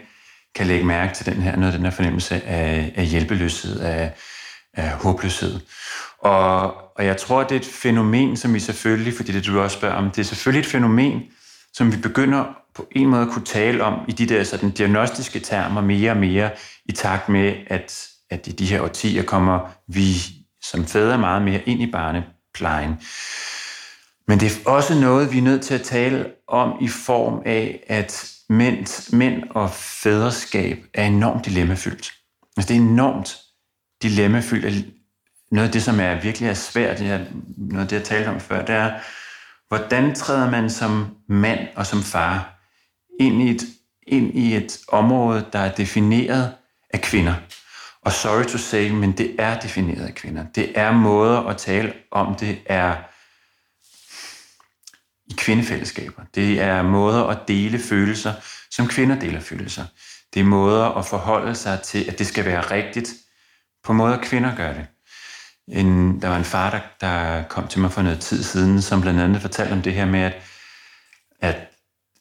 kan 0.55 0.67
lægge 0.67 0.85
mærke 0.85 1.13
til 1.13 1.25
den 1.25 1.41
her, 1.41 1.55
noget 1.55 1.73
af 1.73 1.77
den 1.77 1.85
her 1.85 1.91
fornemmelse 1.91 2.43
af, 2.43 2.93
af 2.95 3.05
hjælpeløshed, 3.05 3.79
af, 3.79 4.13
af 4.73 4.91
håbløshed. 4.91 5.59
Og, 6.21 6.73
og 6.97 7.05
jeg 7.05 7.17
tror, 7.17 7.43
det 7.43 7.51
er 7.51 7.59
et 7.59 7.65
fænomen, 7.65 8.37
som 8.37 8.53
vi 8.53 8.59
selvfølgelig, 8.59 9.13
fordi 9.13 9.31
det 9.31 9.45
du 9.45 9.59
også 9.59 9.77
spørger 9.77 9.95
om, 9.95 10.11
det 10.11 10.19
er 10.19 10.23
selvfølgelig 10.23 10.59
et 10.59 10.71
fænomen, 10.71 11.21
som 11.73 11.91
vi 11.91 11.97
begynder 11.97 12.45
på 12.75 12.87
en 12.91 13.09
måde 13.09 13.21
at 13.21 13.29
kunne 13.29 13.45
tale 13.45 13.83
om 13.83 13.99
i 14.07 14.11
de 14.11 14.25
der 14.25 14.43
sådan, 14.43 14.71
diagnostiske 14.71 15.39
termer 15.39 15.81
mere 15.81 16.11
og 16.11 16.17
mere, 16.17 16.49
i 16.85 16.91
takt 16.91 17.29
med, 17.29 17.53
at, 17.67 18.07
at 18.29 18.47
i 18.47 18.51
de 18.51 18.65
her 18.65 18.81
årtier 18.81 19.23
kommer 19.23 19.59
vi 19.87 20.15
som 20.63 20.85
fædre 20.85 21.17
meget 21.17 21.41
mere 21.41 21.61
ind 21.65 21.81
i 21.81 21.91
barneplejen. 21.91 22.93
Men 24.27 24.39
det 24.39 24.51
er 24.51 24.69
også 24.69 24.99
noget, 24.99 25.33
vi 25.33 25.37
er 25.37 25.41
nødt 25.41 25.61
til 25.61 25.73
at 25.73 25.81
tale 25.81 26.25
om 26.47 26.73
i 26.81 26.87
form 26.87 27.41
af, 27.45 27.83
at 27.87 28.31
mænd, 28.49 29.15
mænd 29.15 29.43
og 29.49 29.71
fædreskab 29.71 30.85
er 30.93 31.05
enormt 31.05 31.45
dilemmafyldt. 31.45 32.11
Altså 32.57 32.73
det 32.73 32.77
er 32.77 32.81
enormt 32.81 33.37
dilemmafyldt 34.03 34.85
noget 35.51 35.67
af 35.67 35.73
det, 35.73 35.83
som 35.83 35.99
er 35.99 36.21
virkelig 36.21 36.49
er 36.49 36.53
svært, 36.53 36.99
det 36.99 37.07
er, 37.07 37.19
noget 37.57 37.83
af 37.83 37.87
det, 37.89 37.95
jeg 37.95 38.05
talte 38.05 38.27
om 38.27 38.39
før, 38.39 38.65
det 38.65 38.75
er, 38.75 38.99
hvordan 39.67 40.15
træder 40.15 40.49
man 40.49 40.69
som 40.69 41.15
mand 41.29 41.67
og 41.75 41.85
som 41.85 42.03
far 42.03 42.59
ind 43.19 43.41
i 43.41 43.49
et, 43.49 43.63
ind 44.07 44.37
i 44.37 44.55
et 44.55 44.79
område, 44.87 45.45
der 45.53 45.59
er 45.59 45.71
defineret 45.71 46.53
af 46.89 47.01
kvinder. 47.01 47.35
Og 48.01 48.11
sorry 48.11 48.43
to 48.43 48.57
say, 48.57 48.89
men 48.89 49.11
det 49.11 49.35
er 49.39 49.59
defineret 49.59 50.07
af 50.07 50.15
kvinder. 50.15 50.45
Det 50.55 50.77
er 50.79 50.91
måder 50.91 51.37
at 51.39 51.57
tale 51.57 51.93
om 52.11 52.35
det 52.35 52.59
er 52.65 52.95
i 55.31 55.33
kvindefællesskaber. 55.37 56.23
Det 56.35 56.61
er 56.61 56.81
måder 56.81 57.23
at 57.23 57.47
dele 57.47 57.79
følelser, 57.79 58.33
som 58.71 58.87
kvinder 58.87 59.19
deler 59.19 59.39
følelser. 59.39 59.85
Det 60.33 60.39
er 60.39 60.43
måder 60.43 60.85
at 60.85 61.05
forholde 61.05 61.55
sig 61.55 61.81
til, 61.81 62.09
at 62.09 62.19
det 62.19 62.27
skal 62.27 62.45
være 62.45 62.61
rigtigt, 62.61 63.13
på 63.83 63.93
måder 63.93 64.17
kvinder 64.23 64.55
gør 64.55 64.73
det. 64.73 64.87
En, 65.71 66.21
der 66.21 66.27
var 66.27 66.37
en 66.37 66.43
far, 66.43 66.69
der, 66.69 66.79
der 67.01 67.43
kom 67.43 67.67
til 67.67 67.79
mig 67.79 67.91
for 67.91 68.01
noget 68.01 68.19
tid 68.19 68.43
siden, 68.43 68.81
som 68.81 69.01
blandt 69.01 69.19
andet 69.19 69.41
fortalte 69.41 69.73
om 69.73 69.81
det 69.81 69.93
her 69.93 70.05
med, 70.05 70.19
at, 70.19 70.33
at 71.41 71.57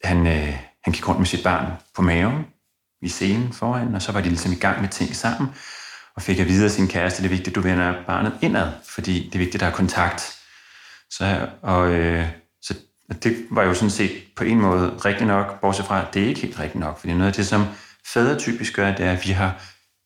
han, 0.05 0.27
øh, 0.27 0.57
han 0.85 0.93
gik 0.93 1.09
rundt 1.09 1.21
med 1.21 1.27
sit 1.27 1.43
barn 1.43 1.73
på 1.95 2.03
maven 2.03 2.47
i 3.03 3.09
scenen 3.09 3.53
foran, 3.53 3.95
og 3.95 4.03
så 4.03 4.13
var 4.13 4.21
de 4.21 4.29
ligesom 4.29 4.53
i 4.53 4.55
gang 4.55 4.81
med 4.81 4.89
ting 4.89 5.17
sammen, 5.17 5.51
og 6.17 6.23
fik 6.23 6.39
at 6.39 6.49
vide 6.49 6.65
af 6.65 6.71
sin 6.71 6.89
kæreste, 6.89 7.23
det 7.23 7.29
er 7.29 7.31
vigtigt, 7.31 7.49
at 7.49 7.55
du 7.55 7.61
vender 7.61 7.95
barnet 8.07 8.33
indad, 8.43 8.73
fordi 8.85 9.25
det 9.27 9.35
er 9.35 9.39
vigtigt, 9.39 9.55
at 9.55 9.61
der 9.61 9.67
er 9.67 9.77
kontakt. 9.77 10.37
Så, 11.11 11.49
og, 11.63 11.93
øh, 11.93 12.27
så 12.63 12.75
det 13.23 13.47
var 13.51 13.63
jo 13.63 13.75
sådan 13.75 13.91
set 13.91 14.23
på 14.37 14.45
en 14.45 14.61
måde 14.61 14.97
rigtigt 15.05 15.29
nok, 15.29 15.61
bortset 15.61 15.87
fra, 15.87 16.07
at 16.07 16.15
det 16.15 16.23
er 16.23 16.27
ikke 16.27 16.41
helt 16.41 16.59
rigtigt 16.59 16.81
nok, 16.81 16.99
fordi 16.99 17.13
noget 17.13 17.27
af 17.27 17.33
det, 17.33 17.47
som 17.47 17.67
fædre 18.07 18.39
typisk 18.39 18.77
gør, 18.77 18.95
det 18.95 19.07
er, 19.07 19.13
at 19.13 19.27
vi 19.27 19.33
har 19.33 19.63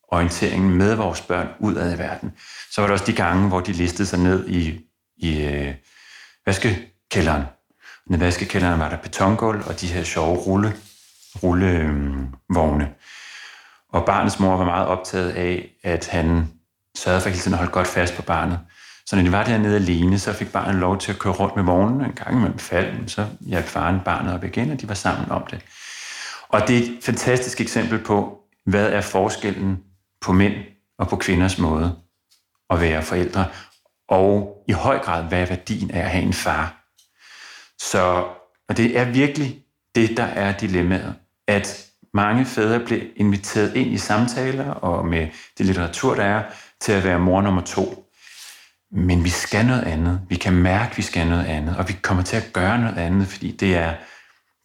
orienteringen 0.07 0.77
med 0.77 0.95
vores 0.95 1.21
børn 1.21 1.47
udad 1.59 1.95
i 1.95 1.99
verden. 1.99 2.33
Så 2.71 2.81
var 2.81 2.87
der 2.87 2.93
også 2.93 3.05
de 3.05 3.13
gange, 3.13 3.47
hvor 3.47 3.59
de 3.59 3.71
listede 3.71 4.07
sig 4.07 4.19
ned 4.19 4.47
i, 4.47 4.81
i 5.17 5.43
øh, 5.45 5.73
vaskekælderen. 6.45 7.43
Nede 8.07 8.21
i 8.21 8.25
vaskekælderen 8.25 8.79
var 8.79 8.89
der 8.89 8.97
betongulv 8.97 9.63
og 9.67 9.81
de 9.81 9.87
her 9.87 10.03
sjove 10.03 10.37
rulle, 10.37 10.73
rullevogne. 11.43 12.33
Øhm, 12.53 12.81
øh, 12.81 12.87
og 13.89 14.05
barnets 14.05 14.39
mor 14.39 14.57
var 14.57 14.65
meget 14.65 14.87
optaget 14.87 15.31
af, 15.31 15.69
at 15.83 16.07
han 16.07 16.47
sørgede 16.95 17.21
for 17.21 17.29
hele 17.29 17.41
tiden 17.41 17.53
at 17.53 17.57
holde 17.57 17.71
godt 17.71 17.87
fast 17.87 18.15
på 18.15 18.21
barnet. 18.21 18.59
Så 19.05 19.15
når 19.15 19.23
de 19.23 19.31
var 19.31 19.43
dernede 19.43 19.75
alene, 19.75 20.19
så 20.19 20.33
fik 20.33 20.51
barnet 20.51 20.75
lov 20.75 20.97
til 20.97 21.11
at 21.11 21.19
køre 21.19 21.33
rundt 21.33 21.55
med 21.55 21.63
vognen 21.63 22.01
en 22.01 22.11
gang 22.11 22.35
imellem 22.35 22.59
falden. 22.59 23.07
Så 23.07 23.25
hjalp 23.41 23.65
faren 23.65 23.99
barnet 24.05 24.33
op 24.33 24.43
igen, 24.43 24.71
og 24.71 24.81
de 24.81 24.87
var 24.87 24.93
sammen 24.93 25.31
om 25.31 25.43
det. 25.51 25.61
Og 26.49 26.67
det 26.67 26.77
er 26.77 26.81
et 26.81 26.97
fantastisk 27.03 27.61
eksempel 27.61 28.03
på, 28.03 28.39
hvad 28.65 28.89
er 28.89 29.01
forskellen 29.01 29.79
på 30.25 30.33
mænd 30.33 30.53
og 30.99 31.07
på 31.07 31.15
kvinders 31.15 31.57
måde 31.57 31.95
at 32.69 32.81
være 32.81 33.03
forældre, 33.03 33.45
og 34.09 34.63
i 34.67 34.71
høj 34.71 34.99
grad, 34.99 35.23
hvad 35.23 35.41
er 35.41 35.45
værdien 35.45 35.91
af 35.91 35.99
at 35.99 36.09
have 36.09 36.23
en 36.23 36.33
far. 36.33 36.85
Så 37.81 38.25
og 38.69 38.77
det 38.77 38.97
er 38.97 39.05
virkelig 39.05 39.63
det, 39.95 40.17
der 40.17 40.23
er 40.23 40.57
dilemmaet, 40.57 41.15
at 41.47 41.87
mange 42.13 42.45
fædre 42.45 42.79
bliver 42.79 43.01
inviteret 43.15 43.75
ind 43.75 43.93
i 43.93 43.97
samtaler 43.97 44.71
og 44.71 45.05
med 45.05 45.27
det 45.57 45.65
litteratur, 45.65 46.15
der 46.15 46.23
er, 46.23 46.43
til 46.81 46.91
at 46.91 47.03
være 47.03 47.19
mor 47.19 47.41
nummer 47.41 47.61
to. 47.61 48.11
Men 48.91 49.23
vi 49.23 49.29
skal 49.29 49.65
noget 49.65 49.83
andet. 49.83 50.21
Vi 50.29 50.35
kan 50.35 50.53
mærke, 50.53 50.91
at 50.91 50.97
vi 50.97 51.01
skal 51.01 51.27
noget 51.27 51.45
andet, 51.45 51.77
og 51.77 51.87
vi 51.87 51.93
kommer 52.01 52.23
til 52.23 52.35
at 52.37 52.49
gøre 52.53 52.79
noget 52.79 52.97
andet, 52.97 53.27
fordi 53.27 53.51
det 53.51 53.75
er 53.75 53.93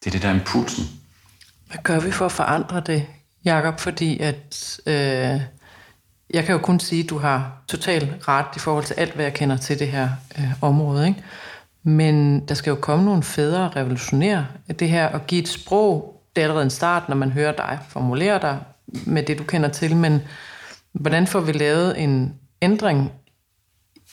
det, 0.03 0.07
er 0.07 0.11
det 0.11 0.21
der 0.21 0.29
er 0.29 0.33
impulsen. 0.33 0.85
Hvad 1.67 1.77
gør 1.83 1.99
vi 1.99 2.11
for 2.11 2.25
at 2.25 2.31
forandre 2.31 2.79
det, 2.79 3.07
Jakob? 3.45 3.79
Fordi 3.79 4.19
at 4.19 4.79
øh, 4.85 5.41
jeg 6.33 6.45
kan 6.45 6.51
jo 6.51 6.57
kun 6.57 6.79
sige, 6.79 7.03
at 7.03 7.09
du 7.09 7.17
har 7.17 7.63
totalt 7.67 8.27
ret 8.27 8.45
i 8.55 8.59
forhold 8.59 8.85
til 8.85 8.93
alt, 8.93 9.13
hvad 9.13 9.25
jeg 9.25 9.33
kender 9.33 9.57
til 9.57 9.79
det 9.79 9.87
her 9.87 10.09
øh, 10.37 10.51
område. 10.61 11.07
Ikke? 11.07 11.23
Men 11.83 12.45
der 12.47 12.55
skal 12.55 12.71
jo 12.71 12.75
komme 12.75 13.05
nogle 13.05 13.23
fædre 13.23 13.59
og 13.59 13.75
revolutionere 13.75 14.47
det 14.79 14.89
her 14.89 15.07
og 15.07 15.27
give 15.27 15.41
et 15.41 15.47
sprog. 15.47 16.21
Det 16.35 16.41
er 16.41 16.45
allerede 16.45 16.63
en 16.63 16.69
start, 16.69 17.09
når 17.09 17.15
man 17.15 17.31
hører 17.31 17.51
dig 17.51 17.79
formulere 17.89 18.39
dig 18.41 18.59
med 19.05 19.23
det, 19.23 19.37
du 19.37 19.43
kender 19.43 19.69
til. 19.69 19.95
Men 19.95 20.21
hvordan 20.93 21.27
får 21.27 21.39
vi 21.39 21.51
lavet 21.51 22.01
en 22.01 22.33
ændring? 22.61 23.11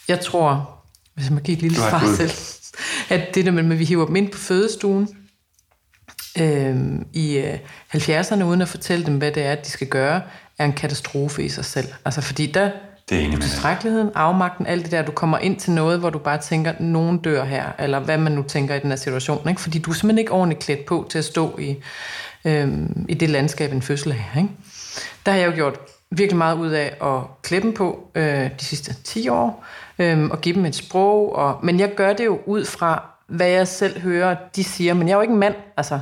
Jeg 0.08 0.20
tror, 0.20 0.70
hvis 1.14 1.30
man 1.30 1.42
giver 1.42 1.56
et 1.56 1.62
lille 1.62 1.76
svar 1.76 2.16
selv, 2.16 2.30
at 3.08 3.34
det 3.34 3.44
der 3.44 3.50
med, 3.50 3.72
at 3.72 3.78
vi 3.78 3.84
hiver 3.84 4.06
dem 4.06 4.16
ind 4.16 4.30
på 4.30 4.38
fødestuen, 4.38 5.08
øh, 6.40 6.76
i 7.12 7.38
øh, 7.38 7.58
70'erne, 7.94 8.42
uden 8.44 8.62
at 8.62 8.68
fortælle 8.68 9.06
dem, 9.06 9.18
hvad 9.18 9.32
det 9.32 9.42
er, 9.42 9.54
de 9.54 9.68
skal 9.68 9.86
gøre, 9.86 10.22
er 10.58 10.64
en 10.64 10.72
katastrofe 10.72 11.44
i 11.44 11.48
sig 11.48 11.64
selv. 11.64 11.88
Altså 12.04 12.20
fordi 12.20 12.46
der, 12.46 12.70
det 13.08 13.24
er 13.24 13.30
tilstrækkeligheden, 13.40 14.10
afmagten, 14.14 14.66
alt 14.66 14.82
det 14.82 14.92
der, 14.92 15.02
du 15.02 15.12
kommer 15.12 15.38
ind 15.38 15.56
til 15.56 15.72
noget, 15.72 15.98
hvor 15.98 16.10
du 16.10 16.18
bare 16.18 16.38
tænker, 16.38 16.72
nogen 16.80 17.18
dør 17.18 17.44
her, 17.44 17.64
eller 17.78 18.00
hvad 18.00 18.18
man 18.18 18.32
nu 18.32 18.42
tænker 18.42 18.74
i 18.74 18.78
den 18.78 18.90
her 18.90 18.96
situation, 18.96 19.48
ikke? 19.48 19.60
fordi 19.60 19.78
du 19.78 19.90
er 19.90 19.94
simpelthen 19.94 20.18
ikke 20.18 20.32
ordentligt 20.32 20.62
klædt 20.62 20.86
på 20.86 21.06
til 21.10 21.18
at 21.18 21.24
stå 21.24 21.58
i, 21.58 21.76
øh, 22.44 22.68
i 23.08 23.14
det 23.14 23.30
landskab, 23.30 23.72
en 23.72 23.82
fødsel 23.82 24.12
er. 24.12 24.38
Ikke? 24.38 24.50
Der 25.26 25.32
har 25.32 25.38
jeg 25.38 25.46
jo 25.46 25.54
gjort 25.54 25.78
virkelig 26.10 26.38
meget 26.38 26.56
ud 26.56 26.70
af 26.70 26.96
at 27.02 27.42
klæde 27.42 27.62
dem 27.62 27.74
på 27.74 28.10
øh, 28.14 28.50
de 28.60 28.64
sidste 28.64 28.94
10 29.04 29.28
år, 29.28 29.64
øh, 29.98 30.24
og 30.24 30.40
give 30.40 30.54
dem 30.54 30.64
et 30.64 30.74
sprog, 30.74 31.36
og, 31.36 31.58
men 31.62 31.80
jeg 31.80 31.94
gør 31.96 32.12
det 32.12 32.24
jo 32.24 32.40
ud 32.46 32.64
fra, 32.64 33.17
hvad 33.28 33.48
jeg 33.48 33.68
selv 33.68 34.00
hører, 34.00 34.36
de 34.56 34.64
siger, 34.64 34.94
men 34.94 35.08
jeg 35.08 35.14
er 35.14 35.16
jo 35.16 35.22
ikke 35.22 35.32
en 35.32 35.40
mand, 35.40 35.54
altså. 35.76 35.98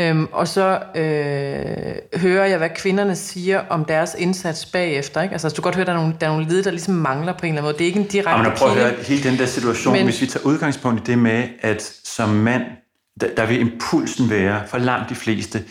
Øhm, 0.00 0.28
og 0.32 0.48
så 0.48 0.82
øh, 0.94 2.20
hører 2.20 2.46
jeg, 2.46 2.58
hvad 2.58 2.70
kvinderne 2.76 3.16
siger 3.16 3.62
om 3.70 3.84
deres 3.84 4.16
indsats 4.18 4.66
bagefter. 4.66 5.22
Ikke? 5.22 5.32
Altså, 5.32 5.48
du 5.48 5.54
kan 5.54 5.62
godt 5.62 5.74
høre, 5.74 5.86
der 5.86 5.92
er 5.92 5.96
nogle, 5.96 6.14
der 6.20 6.26
er 6.26 6.30
nogle 6.30 6.48
led, 6.48 6.62
der 6.62 6.70
ligesom 6.70 6.94
mangler 6.94 7.32
på 7.32 7.46
en 7.46 7.52
eller 7.52 7.62
anden 7.62 7.68
måde. 7.68 7.78
Det 7.78 7.84
er 7.84 7.86
ikke 7.86 8.00
en 8.00 8.06
direkte 8.06 8.30
Jamen, 8.30 8.52
prøv 8.56 8.68
at 8.68 8.74
høre, 8.74 8.92
hele 9.08 9.30
den 9.30 9.38
der 9.38 9.46
situation, 9.46 9.94
men, 9.94 10.04
hvis 10.04 10.20
vi 10.20 10.26
tager 10.26 10.46
udgangspunkt 10.46 11.08
i 11.08 11.12
det 11.12 11.18
med, 11.18 11.48
at 11.60 11.82
som 12.04 12.28
mand, 12.28 12.62
der, 13.20 13.26
der 13.36 13.46
vil 13.46 13.60
impulsen 13.60 14.30
være 14.30 14.62
for 14.66 14.78
langt 14.78 15.10
de 15.10 15.14
fleste, 15.14 15.64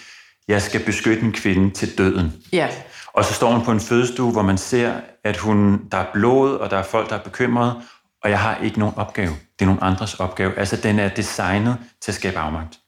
jeg 0.48 0.62
skal 0.62 0.84
beskytte 0.86 1.24
en 1.24 1.34
kvinde 1.34 1.74
til 1.74 1.98
døden. 1.98 2.34
Ja. 2.54 2.68
Og 3.14 3.26
så 3.26 3.34
står 3.34 3.52
man 3.52 3.62
på 3.66 3.72
en 3.72 3.80
fødestue, 3.80 4.32
hvor 4.32 4.42
man 4.42 4.58
ser, 4.58 4.94
at 5.24 5.38
hun, 5.38 5.82
der 5.92 5.98
er 5.98 6.06
blod, 6.14 6.56
og 6.56 6.72
der 6.72 6.78
er 6.78 6.84
folk, 6.84 7.10
der 7.10 7.16
er 7.16 7.24
bekymrede, 7.24 7.82
og 8.24 8.30
jeg 8.30 8.40
har 8.40 8.58
ikke 8.64 8.80
nogen 8.80 8.96
opgave. 8.98 9.32
Det 9.60 9.66
er 9.66 9.66
nogle 9.66 9.84
andres 9.84 10.14
opgave. 10.20 10.60
Altså, 10.60 10.76
den 10.76 11.00
er 11.00 11.10
designet 11.10 11.78
til 12.02 12.12
at 12.12 12.16
skabe 12.16 12.38
afmagt. 12.38 12.80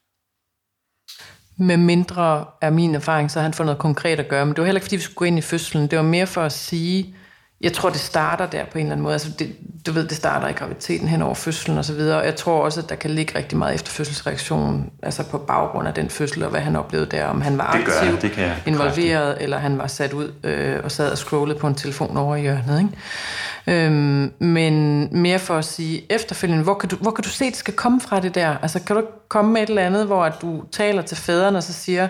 Med 1.60 1.78
mindre 1.78 2.46
er 2.62 2.70
min 2.70 2.96
erfaring, 2.96 3.32
så 3.32 3.40
har 3.40 3.44
han 3.44 3.54
fået 3.54 3.66
noget 3.66 3.80
konkret 3.80 4.20
at 4.20 4.28
gøre. 4.28 4.46
Men 4.46 4.56
det 4.56 4.62
var 4.62 4.66
heller 4.66 4.80
ikke, 4.80 4.86
fordi 4.86 4.96
vi 4.96 5.02
skulle 5.02 5.16
gå 5.16 5.26
ind 5.26 5.38
i 5.38 5.42
fødslen. 5.42 5.88
Det 5.88 5.98
var 5.98 6.04
mere 6.04 6.28
for 6.28 6.42
at 6.42 6.52
sige, 6.52 7.16
jeg 7.62 7.74
tror, 7.74 7.90
det 7.90 8.00
starter 8.00 8.46
der 8.46 8.66
på 8.66 8.78
en 8.78 8.86
eller 8.86 8.92
anden 8.92 9.04
måde. 9.04 9.14
Altså, 9.14 9.30
det, 9.40 9.56
du 9.86 9.92
ved, 9.92 10.08
det 10.08 10.18
starter 10.18 10.48
i 10.48 10.52
graviditeten 10.52 11.08
hen 11.08 11.22
over 11.22 11.34
fødslen 11.34 11.78
og 11.78 11.86
så 11.86 11.94
videre. 11.94 12.20
Og 12.20 12.26
jeg 12.26 12.36
tror 12.36 12.64
også, 12.64 12.82
at 12.82 12.90
der 12.90 12.96
kan 12.96 13.12
ligge 13.12 13.38
rigtig 13.38 13.58
meget 13.58 13.76
efterfødselsreaktion, 13.76 14.90
altså 15.04 15.24
på 15.24 15.38
baggrund 15.38 15.88
af 15.88 15.94
den 15.94 16.10
fødsel, 16.10 16.44
og 16.44 16.50
hvad 16.50 16.60
han 16.60 16.76
oplevede 16.76 17.10
der. 17.12 17.26
Om 17.26 17.42
han 17.42 17.58
var 17.58 17.72
det 17.72 17.80
aktiv, 17.80 18.12
det, 18.12 18.22
det 18.22 18.32
kan 18.32 18.44
jeg 18.44 18.56
involveret, 18.66 19.38
eller 19.40 19.58
han 19.58 19.78
var 19.78 19.88
sat 19.88 20.14
ud 20.14 20.32
øh, 20.44 20.80
og 20.84 20.92
sad 20.92 21.12
og 21.12 21.18
scrollede 21.18 21.60
på 21.60 21.68
en 21.68 21.76
telefon 21.76 22.18
over 22.18 22.36
i 22.36 22.42
hjørnet. 22.42 22.80
Ikke? 22.80 23.86
Øhm, 23.86 24.34
men 24.40 25.08
mere 25.12 25.40
for 25.40 25.58
at 25.58 25.66
sige 25.66 26.14
efterfølgende, 26.14 26.64
hvor 26.64 26.74
kan, 26.74 26.90
du, 26.90 26.96
hvor 26.96 27.12
kan 27.12 27.24
du 27.24 27.30
se, 27.30 27.46
det 27.46 27.56
skal 27.56 27.74
komme 27.74 28.02
fra 28.02 28.20
det 28.20 28.36
der? 28.36 28.58
Altså, 28.62 28.80
kan 28.80 28.96
du 28.96 29.04
komme 29.28 29.52
med 29.54 29.62
et 29.64 29.70
eller 29.70 29.86
andet, 29.86 30.06
hvor 30.06 30.24
at 30.24 30.34
du 30.42 30.64
taler 30.72 31.02
til 31.02 31.18
fædrene 31.18 31.58
og 31.58 31.64
så 31.64 31.74
siger, 31.74 32.08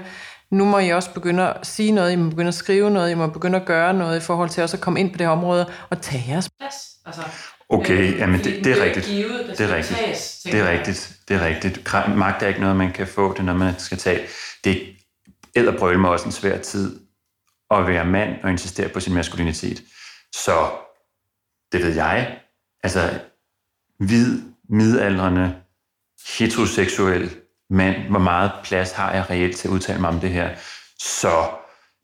nu 0.51 0.65
må 0.65 0.79
I 0.79 0.89
også 0.89 1.13
begynde 1.13 1.53
at 1.53 1.67
sige 1.67 1.91
noget, 1.91 2.11
I 2.11 2.15
må 2.15 2.29
begynde 2.29 2.47
at 2.47 2.53
skrive 2.53 2.89
noget, 2.91 3.11
I 3.11 3.13
må 3.13 3.27
begynde 3.27 3.59
at 3.59 3.65
gøre 3.65 3.93
noget 3.93 4.17
i 4.17 4.19
forhold 4.19 4.49
til 4.49 4.63
også 4.63 4.77
at 4.77 4.81
komme 4.81 4.99
ind 4.99 5.11
på 5.11 5.17
det 5.17 5.25
her 5.25 5.31
område 5.31 5.71
og 5.89 6.01
tage 6.01 6.23
jeres 6.27 6.49
plads. 6.59 6.75
Altså, 7.05 7.21
okay, 7.69 8.13
øh, 8.13 8.19
jamen 8.19 8.43
det, 8.43 8.63
det 8.63 8.79
er 8.79 8.83
rigtigt. 8.83 9.05
Givet, 9.05 9.55
det 9.57 9.71
er 9.71 9.75
rigtigt. 9.75 9.99
Tages, 9.99 10.39
det 10.43 10.59
er 10.59 10.69
rigtigt. 10.69 11.17
Det 11.27 11.35
er 11.35 11.45
rigtigt. 11.45 11.93
Magt 12.15 12.43
er 12.43 12.47
ikke 12.47 12.59
noget, 12.59 12.75
man 12.75 12.91
kan 12.91 13.07
få, 13.07 13.33
det 13.33 13.39
er 13.39 13.43
noget, 13.43 13.59
man 13.59 13.79
skal 13.79 13.97
tage. 13.97 14.27
Det 14.63 14.95
er 15.55 15.77
brøl 15.79 15.99
mig 15.99 16.09
også 16.09 16.25
en 16.25 16.31
svær 16.31 16.57
tid 16.57 16.99
at 17.71 17.87
være 17.87 18.05
mand 18.05 18.43
og 18.43 18.49
insistere 18.51 18.89
på 18.89 18.99
sin 18.99 19.13
maskulinitet. 19.13 19.83
Så 20.35 20.69
det 21.71 21.83
ved 21.83 21.95
jeg. 21.95 22.39
Altså, 22.83 23.19
hvid, 23.99 24.41
midaldrende, 24.69 25.55
heteroseksuel 26.37 27.35
mand, 27.69 27.95
hvor 28.09 28.19
meget 28.19 28.51
plads 28.63 28.91
har 28.91 29.13
jeg 29.13 29.29
reelt 29.29 29.57
til 29.57 29.67
at 29.67 29.71
udtale 29.71 30.01
mig 30.01 30.09
om 30.09 30.19
det 30.19 30.29
her. 30.29 30.49
Så 30.99 31.49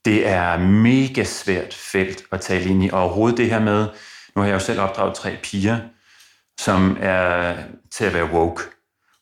det 0.06 0.28
er 0.28 0.58
mega 0.60 1.24
svært 1.24 1.74
felt 1.74 2.24
at 2.32 2.42
tale 2.42 2.70
ind 2.70 2.84
i. 2.84 2.90
Og 2.90 3.02
overhovedet 3.02 3.38
det 3.38 3.50
her 3.50 3.60
med, 3.60 3.88
nu 4.36 4.42
har 4.42 4.48
jeg 4.48 4.54
jo 4.54 4.60
selv 4.60 4.80
opdraget 4.80 5.16
tre 5.16 5.38
piger, 5.44 5.78
som 6.60 6.98
er 7.00 7.56
til 7.92 8.06
at 8.06 8.14
være 8.14 8.32
woke. 8.32 8.64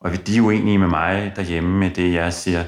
Og 0.01 0.27
de 0.27 0.37
er 0.37 0.41
uenige 0.41 0.77
med 0.77 0.87
mig 0.87 1.33
derhjemme 1.35 1.79
med 1.79 1.89
det, 1.89 2.13
jeg 2.13 2.33
siger. 2.33 2.63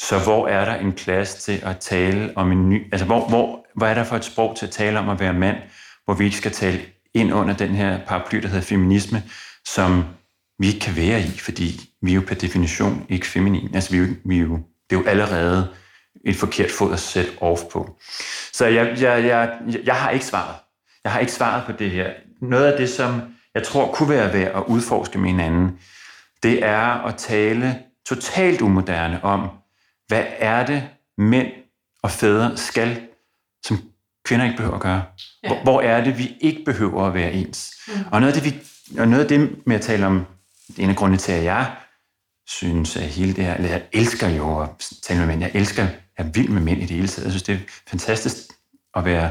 Så 0.00 0.18
hvor 0.18 0.48
er 0.48 0.64
der 0.64 0.74
en 0.74 0.92
plads 0.92 1.34
til 1.34 1.60
at 1.64 1.78
tale 1.78 2.32
om 2.36 2.52
en 2.52 2.68
ny... 2.68 2.92
Altså, 2.92 3.06
hvor, 3.06 3.28
hvor, 3.28 3.66
hvad 3.76 3.90
er 3.90 3.94
der 3.94 4.04
for 4.04 4.16
et 4.16 4.24
sprog 4.24 4.56
til 4.56 4.66
at 4.66 4.72
tale 4.72 4.98
om 4.98 5.08
at 5.08 5.20
være 5.20 5.32
mand, 5.32 5.56
hvor 6.04 6.14
vi 6.14 6.24
ikke 6.24 6.36
skal 6.36 6.52
tale 6.52 6.80
ind 7.14 7.34
under 7.34 7.56
den 7.56 7.70
her 7.70 7.98
paraply, 8.06 8.38
der 8.38 8.48
hedder 8.48 8.62
feminisme, 8.62 9.22
som 9.66 10.04
vi 10.58 10.66
ikke 10.66 10.80
kan 10.80 10.96
være 10.96 11.20
i, 11.20 11.38
fordi 11.38 11.90
vi 12.02 12.10
er 12.10 12.14
jo 12.14 12.22
per 12.26 12.34
definition 12.34 13.06
ikke 13.08 13.26
feminin. 13.26 13.74
Altså, 13.74 13.90
vi 13.90 13.96
er 13.96 14.02
jo, 14.02 14.08
vi 14.24 14.36
er 14.36 14.42
jo, 14.42 14.58
det 14.90 14.96
er 14.96 15.00
jo 15.00 15.06
allerede 15.06 15.68
et 16.24 16.36
forkert 16.36 16.70
fod 16.70 16.92
at 16.92 17.00
sætte 17.00 17.30
off 17.40 17.62
på. 17.72 17.98
Så 18.52 18.66
jeg, 18.66 18.96
jeg, 19.00 19.24
jeg, 19.24 19.58
jeg 19.84 19.94
har 19.94 20.10
ikke 20.10 20.26
svaret. 20.26 20.54
Jeg 21.04 21.12
har 21.12 21.20
ikke 21.20 21.32
svaret 21.32 21.66
på 21.66 21.72
det 21.72 21.90
her. 21.90 22.10
Noget 22.42 22.72
af 22.72 22.78
det, 22.78 22.90
som 22.90 23.20
jeg 23.54 23.62
tror 23.62 23.92
kunne 23.92 24.08
være 24.08 24.32
værd 24.32 24.56
at 24.56 24.62
udforske 24.66 25.18
med 25.18 25.30
hinanden, 25.30 25.78
det 26.42 26.64
er 26.64 27.06
at 27.06 27.16
tale 27.16 27.78
totalt 28.06 28.60
umoderne 28.60 29.24
om, 29.24 29.48
hvad 30.06 30.24
er 30.38 30.66
det, 30.66 30.88
mænd 31.18 31.48
og 32.02 32.10
fædre 32.10 32.56
skal, 32.56 33.00
som 33.66 33.78
kvinder 34.24 34.44
ikke 34.44 34.56
behøver 34.56 34.74
at 34.74 34.82
gøre? 34.82 35.02
Ja. 35.42 35.48
Hvor, 35.48 35.62
hvor 35.62 35.80
er 35.80 36.04
det, 36.04 36.18
vi 36.18 36.36
ikke 36.40 36.64
behøver 36.64 37.06
at 37.06 37.14
være 37.14 37.32
ens? 37.32 37.74
Mm. 37.88 37.92
Og 38.12 38.20
noget 38.20 38.36
af 38.36 38.42
det, 38.42 38.52
vi, 38.52 38.60
og 39.00 39.08
noget 39.08 39.22
af 39.22 39.28
det 39.28 39.66
med 39.66 39.76
at 39.76 39.82
tale 39.82 40.06
om, 40.06 40.26
en 40.78 40.90
af 40.90 40.96
grundene 40.96 41.18
til, 41.18 41.32
at 41.32 41.44
jeg 41.44 41.72
synes, 42.46 42.96
at 42.96 43.02
hele 43.02 43.32
det 43.32 43.44
her, 43.44 43.54
eller 43.54 43.68
jeg 43.68 43.82
elsker 43.92 44.28
jo 44.28 44.62
at 44.62 44.68
tale 45.02 45.18
med 45.18 45.26
mænd, 45.26 45.40
jeg 45.40 45.50
elsker, 45.54 45.82
jeg 45.82 46.26
er 46.26 46.30
vild 46.34 46.48
med 46.48 46.62
mænd 46.62 46.78
i 46.78 46.86
det 46.86 46.96
hele 46.96 47.08
taget. 47.08 47.24
Jeg 47.24 47.32
synes, 47.32 47.42
det 47.42 47.54
er 47.54 47.58
fantastisk 47.88 48.36
at 48.94 49.04
være 49.04 49.30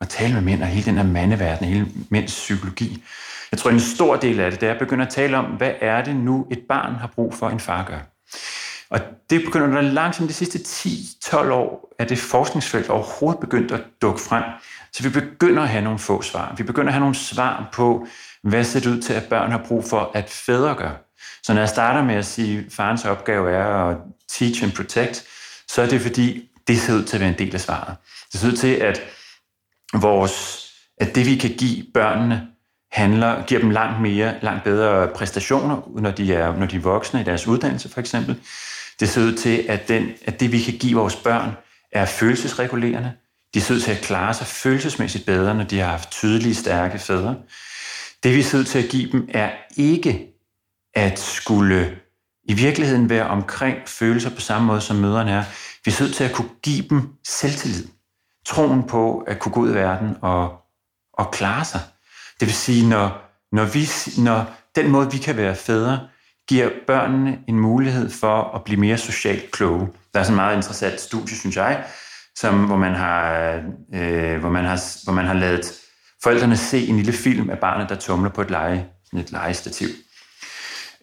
at 0.00 0.08
tale 0.08 0.34
med 0.34 0.42
mænd 0.42 0.62
og 0.62 0.68
hele 0.68 0.86
den 0.86 0.96
her 0.96 1.04
mandeverden, 1.04 1.66
hele 1.66 1.88
mænds 2.10 2.32
psykologi. 2.32 3.04
Jeg 3.52 3.58
tror, 3.58 3.70
en 3.70 3.80
stor 3.80 4.16
del 4.16 4.40
af 4.40 4.50
det, 4.50 4.60
det 4.60 4.68
er 4.68 4.72
at 4.72 4.78
begynde 4.78 5.04
at 5.06 5.12
tale 5.12 5.36
om, 5.36 5.44
hvad 5.44 5.72
er 5.80 6.04
det 6.04 6.16
nu, 6.16 6.46
et 6.50 6.62
barn 6.68 6.94
har 6.94 7.06
brug 7.06 7.34
for, 7.34 7.48
en 7.48 7.60
far 7.60 7.84
gør. 7.86 8.13
Og 8.90 9.00
det 9.30 9.44
begynder 9.44 9.66
der 9.66 9.80
langsomt 9.80 10.28
de 10.28 10.34
sidste 10.34 10.58
10-12 10.58 11.36
år, 11.36 11.94
at 11.98 12.08
det 12.08 12.18
forskningsfelt 12.18 12.88
overhovedet 12.88 13.40
begyndt 13.40 13.72
at 13.72 13.80
dukke 14.02 14.20
frem. 14.20 14.42
Så 14.92 15.02
vi 15.02 15.08
begynder 15.08 15.62
at 15.62 15.68
have 15.68 15.84
nogle 15.84 15.98
få 15.98 16.22
svar. 16.22 16.54
Vi 16.56 16.62
begynder 16.62 16.88
at 16.88 16.92
have 16.92 17.00
nogle 17.00 17.14
svar 17.14 17.68
på, 17.72 18.06
hvad 18.42 18.64
ser 18.64 18.80
det 18.80 18.90
ud 18.90 19.02
til, 19.02 19.12
at 19.12 19.24
børn 19.24 19.50
har 19.50 19.64
brug 19.68 19.84
for, 19.84 20.10
at 20.14 20.30
fædre 20.30 20.74
gør. 20.74 20.90
Så 21.42 21.52
når 21.52 21.60
jeg 21.60 21.68
starter 21.68 22.04
med 22.04 22.14
at 22.14 22.26
sige, 22.26 22.58
at 22.58 22.72
farens 22.72 23.04
opgave 23.04 23.50
er 23.50 23.66
at 23.66 23.96
teach 24.28 24.64
and 24.64 24.72
protect, 24.72 25.24
så 25.68 25.82
er 25.82 25.86
det 25.86 26.00
fordi, 26.00 26.50
det 26.66 26.80
ser 26.80 26.94
ud 26.94 27.04
til 27.04 27.16
at 27.16 27.20
være 27.20 27.30
en 27.30 27.38
del 27.38 27.54
af 27.54 27.60
svaret. 27.60 27.96
Det 28.32 28.40
ser 28.40 28.48
ud 28.48 28.56
til, 28.56 28.74
at, 28.74 29.00
vores, 29.94 30.66
at 30.98 31.14
det 31.14 31.26
vi 31.26 31.36
kan 31.36 31.50
give 31.50 31.84
børnene, 31.94 32.48
handler, 32.92 33.44
giver 33.46 33.60
dem 33.60 33.70
langt 33.70 34.00
mere, 34.00 34.34
langt 34.42 34.64
bedre 34.64 35.08
præstationer, 35.08 36.00
når 36.00 36.10
de 36.10 36.34
er, 36.34 36.56
når 36.56 36.66
de 36.66 36.76
er 36.76 36.80
voksne 36.80 37.20
i 37.20 37.24
deres 37.24 37.46
uddannelse 37.46 37.88
for 37.88 38.00
eksempel. 38.00 38.40
Det 39.04 39.12
ser 39.12 39.22
ud 39.22 39.34
til, 39.34 39.64
at, 39.68 39.88
den, 39.88 40.12
at 40.24 40.40
det 40.40 40.52
vi 40.52 40.60
kan 40.60 40.74
give 40.78 40.98
vores 40.98 41.16
børn, 41.16 41.50
er 41.92 42.06
følelsesregulerende. 42.06 43.12
De 43.54 43.60
ser 43.60 43.74
ud 43.74 43.80
til 43.80 43.90
at 43.90 44.00
klare 44.00 44.34
sig 44.34 44.46
følelsesmæssigt 44.46 45.26
bedre, 45.26 45.54
når 45.54 45.64
de 45.64 45.78
har 45.78 45.90
haft 45.90 46.10
tydelige, 46.10 46.54
stærke 46.54 46.98
fædre. 46.98 47.36
Det 48.22 48.36
vi 48.36 48.42
ser 48.42 48.58
ud 48.58 48.64
til 48.64 48.78
at 48.78 48.90
give 48.90 49.12
dem, 49.12 49.28
er 49.34 49.50
ikke 49.76 50.26
at 50.94 51.18
skulle 51.18 51.98
i 52.44 52.54
virkeligheden 52.54 53.10
være 53.10 53.26
omkring 53.26 53.78
følelser 53.86 54.30
på 54.30 54.40
samme 54.40 54.66
måde, 54.66 54.80
som 54.80 54.96
møderne 54.96 55.30
er. 55.30 55.44
Vi 55.84 55.90
er 55.90 56.02
nødt 56.02 56.14
til 56.14 56.24
at 56.24 56.32
kunne 56.32 56.50
give 56.62 56.88
dem 56.90 57.08
selvtillid. 57.24 57.88
Troen 58.46 58.82
på 58.86 59.18
at 59.18 59.38
kunne 59.38 59.52
gå 59.52 59.60
ud 59.60 59.70
i 59.70 59.74
verden 59.74 60.16
og, 60.22 60.52
og 61.12 61.30
klare 61.30 61.64
sig. 61.64 61.80
Det 62.40 62.48
vil 62.48 62.54
sige, 62.54 62.88
når, 62.88 63.22
når, 63.52 63.64
vi, 63.64 63.88
når 64.22 64.44
den 64.76 64.90
måde, 64.90 65.12
vi 65.12 65.18
kan 65.18 65.36
være 65.36 65.56
fædre, 65.56 66.08
giver 66.48 66.70
børnene 66.86 67.38
en 67.48 67.58
mulighed 67.60 68.10
for 68.10 68.54
at 68.54 68.64
blive 68.64 68.80
mere 68.80 68.98
socialt 68.98 69.50
kloge. 69.50 69.88
Der 70.14 70.20
er 70.20 70.24
sådan 70.24 70.34
en 70.34 70.36
meget 70.36 70.56
interessant 70.56 71.00
studie, 71.00 71.36
synes 71.36 71.56
jeg, 71.56 71.84
som, 72.36 72.64
hvor, 72.64 72.76
man 72.76 72.94
har, 72.94 73.52
øh, 73.94 74.38
hvor, 74.40 74.50
man 74.50 74.64
har, 74.64 75.04
hvor 75.04 75.12
man 75.12 75.24
har 75.24 75.34
lavet 75.34 75.72
forældrene 76.22 76.56
se 76.56 76.86
en 76.86 76.96
lille 76.96 77.12
film 77.12 77.50
af 77.50 77.58
barnet, 77.58 77.88
der 77.88 77.94
tumler 77.94 78.30
på 78.30 78.40
et, 78.40 78.50
lege, 78.50 78.86
et 79.16 79.32
legestativ. 79.32 79.88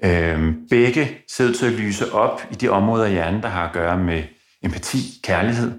Øh, 0.03 0.53
begge 0.69 1.17
sidder 1.27 1.53
til 1.53 1.65
at 1.65 1.71
lyse 1.71 2.13
op 2.13 2.41
i 2.51 2.55
de 2.55 2.69
områder 2.69 3.05
i 3.05 3.11
hjernen, 3.11 3.41
der 3.41 3.49
har 3.49 3.67
at 3.67 3.73
gøre 3.73 3.97
med 3.97 4.23
empati, 4.63 4.97
kærlighed. 5.23 5.71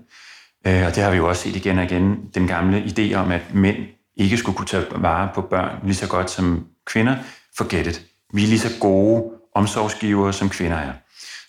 Øh, 0.66 0.87
og 0.87 0.94
det 0.94 1.03
har 1.03 1.11
vi 1.11 1.16
jo 1.16 1.29
også 1.29 1.42
set 1.42 1.57
igen 1.57 1.79
og 1.79 1.85
igen, 1.85 2.16
den 2.35 2.48
gamle 2.48 2.83
idé 2.83 3.14
om, 3.14 3.31
at 3.31 3.55
mænd 3.55 3.77
ikke 4.16 4.37
skulle 4.37 4.57
kunne 4.57 4.66
tage 4.66 4.87
vare 4.96 5.29
på 5.35 5.40
børn 5.40 5.79
lige 5.85 5.94
så 5.94 6.09
godt 6.09 6.31
som 6.31 6.66
kvinder. 6.87 7.16
Forget 7.59 7.87
it. 7.87 8.03
Vi 8.35 8.42
er 8.42 8.46
lige 8.46 8.59
så 8.59 8.70
gode 8.81 9.32
omsorgsgiver, 9.55 10.33
som 10.33 10.49
kvinder 10.51 10.77
er. 10.77 10.93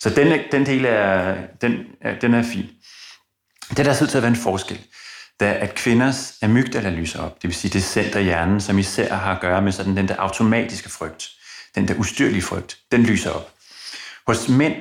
Så 0.00 0.10
den, 0.10 0.40
den 0.52 0.66
del 0.66 0.84
er, 0.84 1.36
den, 1.60 1.78
den 2.20 2.34
er 2.34 2.42
fin. 2.42 2.66
Det 3.68 3.76
der 3.76 3.84
altså 3.84 3.98
ser 3.98 4.04
ud 4.04 4.10
til 4.10 4.18
at 4.18 4.22
være 4.22 4.30
en 4.30 4.36
forskel, 4.36 4.80
da 5.40 5.52
at 5.52 5.74
kvinders 5.74 6.38
amygdala 6.42 6.90
lyser 6.90 7.22
op, 7.22 7.42
det 7.42 7.48
vil 7.48 7.54
sige 7.54 7.70
det 7.72 7.84
center 7.84 8.20
i 8.20 8.24
hjernen, 8.24 8.60
som 8.60 8.78
især 8.78 9.14
har 9.14 9.34
at 9.34 9.40
gøre 9.40 9.62
med 9.62 9.72
sådan 9.72 9.96
den 9.96 10.08
der 10.08 10.16
automatiske 10.16 10.90
frygt, 10.90 11.28
den 11.74 11.88
der 11.88 11.94
ustyrlige 11.94 12.42
frygt, 12.42 12.78
den 12.92 13.02
lyser 13.02 13.30
op. 13.30 13.50
Hos 14.26 14.48
mænd, 14.48 14.74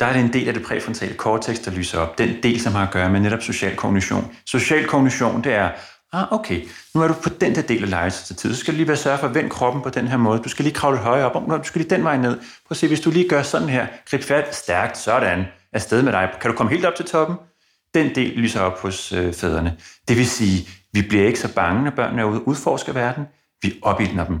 der 0.00 0.06
er 0.06 0.12
det 0.12 0.20
en 0.20 0.32
del 0.32 0.48
af 0.48 0.54
det 0.54 0.62
præfrontale 0.62 1.14
cortex, 1.14 1.64
der 1.64 1.70
lyser 1.70 1.98
op. 1.98 2.18
Den 2.18 2.42
del, 2.42 2.60
som 2.60 2.72
har 2.72 2.86
at 2.86 2.92
gøre 2.92 3.10
med 3.10 3.20
netop 3.20 3.42
social 3.42 3.76
kognition. 3.76 4.36
Social 4.46 4.86
kognition, 4.86 5.44
det 5.44 5.52
er, 5.54 5.70
ah, 6.12 6.32
okay, 6.32 6.68
nu 6.94 7.02
er 7.02 7.08
du 7.08 7.14
på 7.22 7.28
den 7.28 7.54
der 7.54 7.62
del 7.62 7.82
af 7.82 7.90
legetid, 7.90 8.36
så 8.36 8.56
skal 8.56 8.74
du 8.74 8.76
lige 8.76 8.88
være 8.88 8.96
sørge 8.96 9.18
for 9.18 9.26
at 9.26 9.34
vende 9.34 9.50
kroppen 9.50 9.82
på 9.82 9.90
den 9.90 10.08
her 10.08 10.16
måde. 10.16 10.38
Du 10.38 10.48
skal 10.48 10.62
lige 10.62 10.74
kravle 10.74 10.98
højere 10.98 11.30
op, 11.30 11.50
og 11.50 11.58
du 11.58 11.64
skal 11.64 11.80
lige 11.80 11.90
den 11.90 12.04
vej 12.04 12.16
ned. 12.16 12.36
Prøv 12.38 12.70
at 12.70 12.76
se, 12.76 12.88
hvis 12.88 13.00
du 13.00 13.10
lige 13.10 13.28
gør 13.28 13.42
sådan 13.42 13.68
her, 13.68 13.86
grib 14.10 14.22
fat 14.22 14.54
stærkt, 14.54 14.98
sådan, 14.98 15.44
afsted 15.72 16.02
med 16.02 16.12
dig. 16.12 16.30
Kan 16.40 16.50
du 16.50 16.56
komme 16.56 16.72
helt 16.72 16.84
op 16.84 16.94
til 16.94 17.04
toppen? 17.04 17.36
Den 17.94 18.14
del 18.14 18.30
lyser 18.30 18.60
op 18.60 18.80
hos 18.80 19.12
øh, 19.12 19.32
fædrene. 19.34 19.76
Det 20.08 20.16
vil 20.16 20.26
sige, 20.26 20.68
vi 20.92 21.02
bliver 21.02 21.26
ikke 21.26 21.40
så 21.40 21.54
bange, 21.54 21.84
når 21.84 21.90
børnene 21.90 22.22
er 22.22 22.26
ude 22.26 22.40
og 22.40 22.48
udforsker 22.48 22.92
verden. 22.92 23.24
Vi 23.62 23.78
opildner 23.82 24.26
dem 24.26 24.40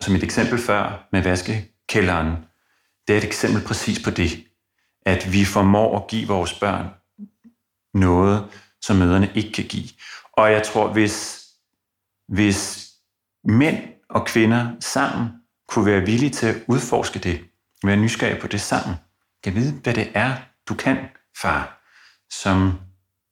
som 0.00 0.14
et 0.14 0.22
eksempel 0.22 0.58
før 0.58 1.08
med 1.12 1.22
vaskekælderen, 1.22 2.36
det 3.08 3.14
er 3.14 3.18
et 3.18 3.24
eksempel 3.24 3.62
præcis 3.62 4.02
på 4.04 4.10
det, 4.10 4.44
at 5.06 5.32
vi 5.32 5.44
formår 5.44 5.96
at 5.96 6.06
give 6.08 6.28
vores 6.28 6.54
børn 6.54 6.86
noget, 7.94 8.44
som 8.80 8.96
møderne 8.96 9.30
ikke 9.34 9.52
kan 9.52 9.64
give. 9.64 9.88
Og 10.36 10.52
jeg 10.52 10.62
tror, 10.62 10.92
hvis, 10.92 11.46
hvis 12.28 12.88
mænd 13.44 13.78
og 14.10 14.26
kvinder 14.26 14.70
sammen 14.80 15.28
kunne 15.68 15.86
være 15.86 16.00
villige 16.00 16.30
til 16.30 16.46
at 16.46 16.56
udforske 16.68 17.18
det, 17.18 17.44
være 17.84 17.96
nysgerrige 17.96 18.40
på 18.40 18.46
det 18.46 18.60
sammen, 18.60 18.96
kan 19.44 19.54
vide, 19.54 19.72
hvad 19.72 19.94
det 19.94 20.10
er, 20.14 20.36
du 20.68 20.74
kan, 20.74 20.98
far, 21.38 21.82
som 22.30 22.72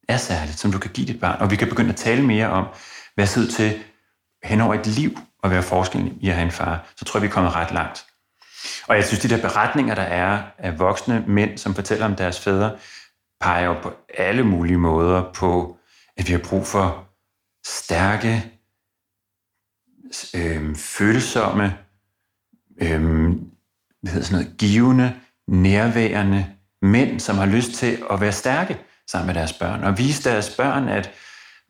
er 0.08 0.16
særligt, 0.16 0.58
som 0.58 0.72
du 0.72 0.78
kan 0.78 0.90
give 0.90 1.06
dit 1.06 1.20
barn. 1.20 1.40
Og 1.40 1.50
vi 1.50 1.56
kan 1.56 1.68
begynde 1.68 1.90
at 1.90 1.96
tale 1.96 2.22
mere 2.22 2.50
om, 2.50 2.66
hvad 3.14 3.26
ser 3.26 3.40
ud 3.40 3.46
til 3.46 3.82
hen 4.44 4.60
over 4.60 4.74
et 4.74 4.86
liv 4.86 5.18
at 5.44 5.50
være 5.50 5.62
forskellen 5.62 6.18
i 6.20 6.28
at 6.28 6.34
have 6.34 6.44
en 6.44 6.52
far, 6.52 6.86
så 6.96 7.04
tror 7.04 7.18
jeg, 7.18 7.22
vi 7.22 7.28
er 7.28 7.32
kommet 7.32 7.54
ret 7.54 7.72
langt. 7.72 8.06
Og 8.88 8.96
jeg 8.96 9.04
synes, 9.04 9.20
de 9.22 9.28
der 9.28 9.40
beretninger, 9.40 9.94
der 9.94 10.02
er 10.02 10.42
af 10.58 10.78
voksne 10.78 11.24
mænd, 11.26 11.58
som 11.58 11.74
fortæller 11.74 12.06
om 12.06 12.16
deres 12.16 12.40
fædre, 12.40 12.76
peger 13.40 13.66
jo 13.66 13.74
på 13.82 13.92
alle 14.18 14.44
mulige 14.44 14.78
måder 14.78 15.32
på, 15.32 15.78
at 16.16 16.28
vi 16.28 16.32
har 16.32 16.40
brug 16.48 16.66
for 16.66 17.08
stærke, 17.66 18.52
øh, 20.34 20.76
følsomme, 20.76 21.78
øh, 22.82 23.28
hvad 24.02 24.12
hedder 24.12 24.26
sådan 24.26 24.44
noget, 24.44 24.58
givende, 24.58 25.14
nærværende 25.48 26.46
mænd, 26.82 27.20
som 27.20 27.38
har 27.38 27.46
lyst 27.46 27.72
til 27.72 28.02
at 28.10 28.20
være 28.20 28.32
stærke 28.32 28.78
sammen 29.10 29.26
med 29.26 29.34
deres 29.34 29.52
børn, 29.52 29.84
og 29.84 29.98
vise 29.98 30.30
deres 30.30 30.56
børn, 30.56 30.88
at 30.88 31.10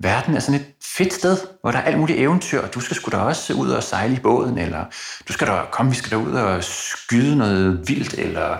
verden 0.02 0.34
er 0.36 0.40
sådan 0.40 0.60
et 0.60 0.66
fedt 0.82 1.12
sted, 1.12 1.36
hvor 1.60 1.70
der 1.70 1.78
er 1.78 1.82
alt 1.82 1.98
muligt 1.98 2.18
eventyr, 2.18 2.60
og 2.60 2.74
du 2.74 2.80
skal 2.80 2.96
sgu 2.96 3.10
da 3.10 3.16
også 3.16 3.54
ud 3.54 3.70
og 3.70 3.82
sejle 3.82 4.16
i 4.16 4.20
båden, 4.20 4.58
eller 4.58 4.84
du 5.28 5.32
skal 5.32 5.46
da 5.46 5.64
komme, 5.70 5.90
vi 5.92 5.96
skal 5.96 6.10
da 6.10 6.16
ud 6.16 6.32
og 6.32 6.64
skyde 6.64 7.36
noget 7.36 7.88
vildt, 7.88 8.14
eller 8.14 8.56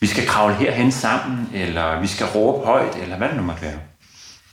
vi 0.00 0.06
skal 0.06 0.26
kravle 0.26 0.54
herhen 0.54 0.92
sammen, 0.92 1.50
eller 1.54 2.00
vi 2.00 2.06
skal 2.06 2.26
råbe 2.26 2.66
højt, 2.66 2.96
eller 2.96 3.16
hvad 3.16 3.28
det 3.28 3.36
nu 3.36 3.42
måtte 3.42 3.62
være. 3.62 3.89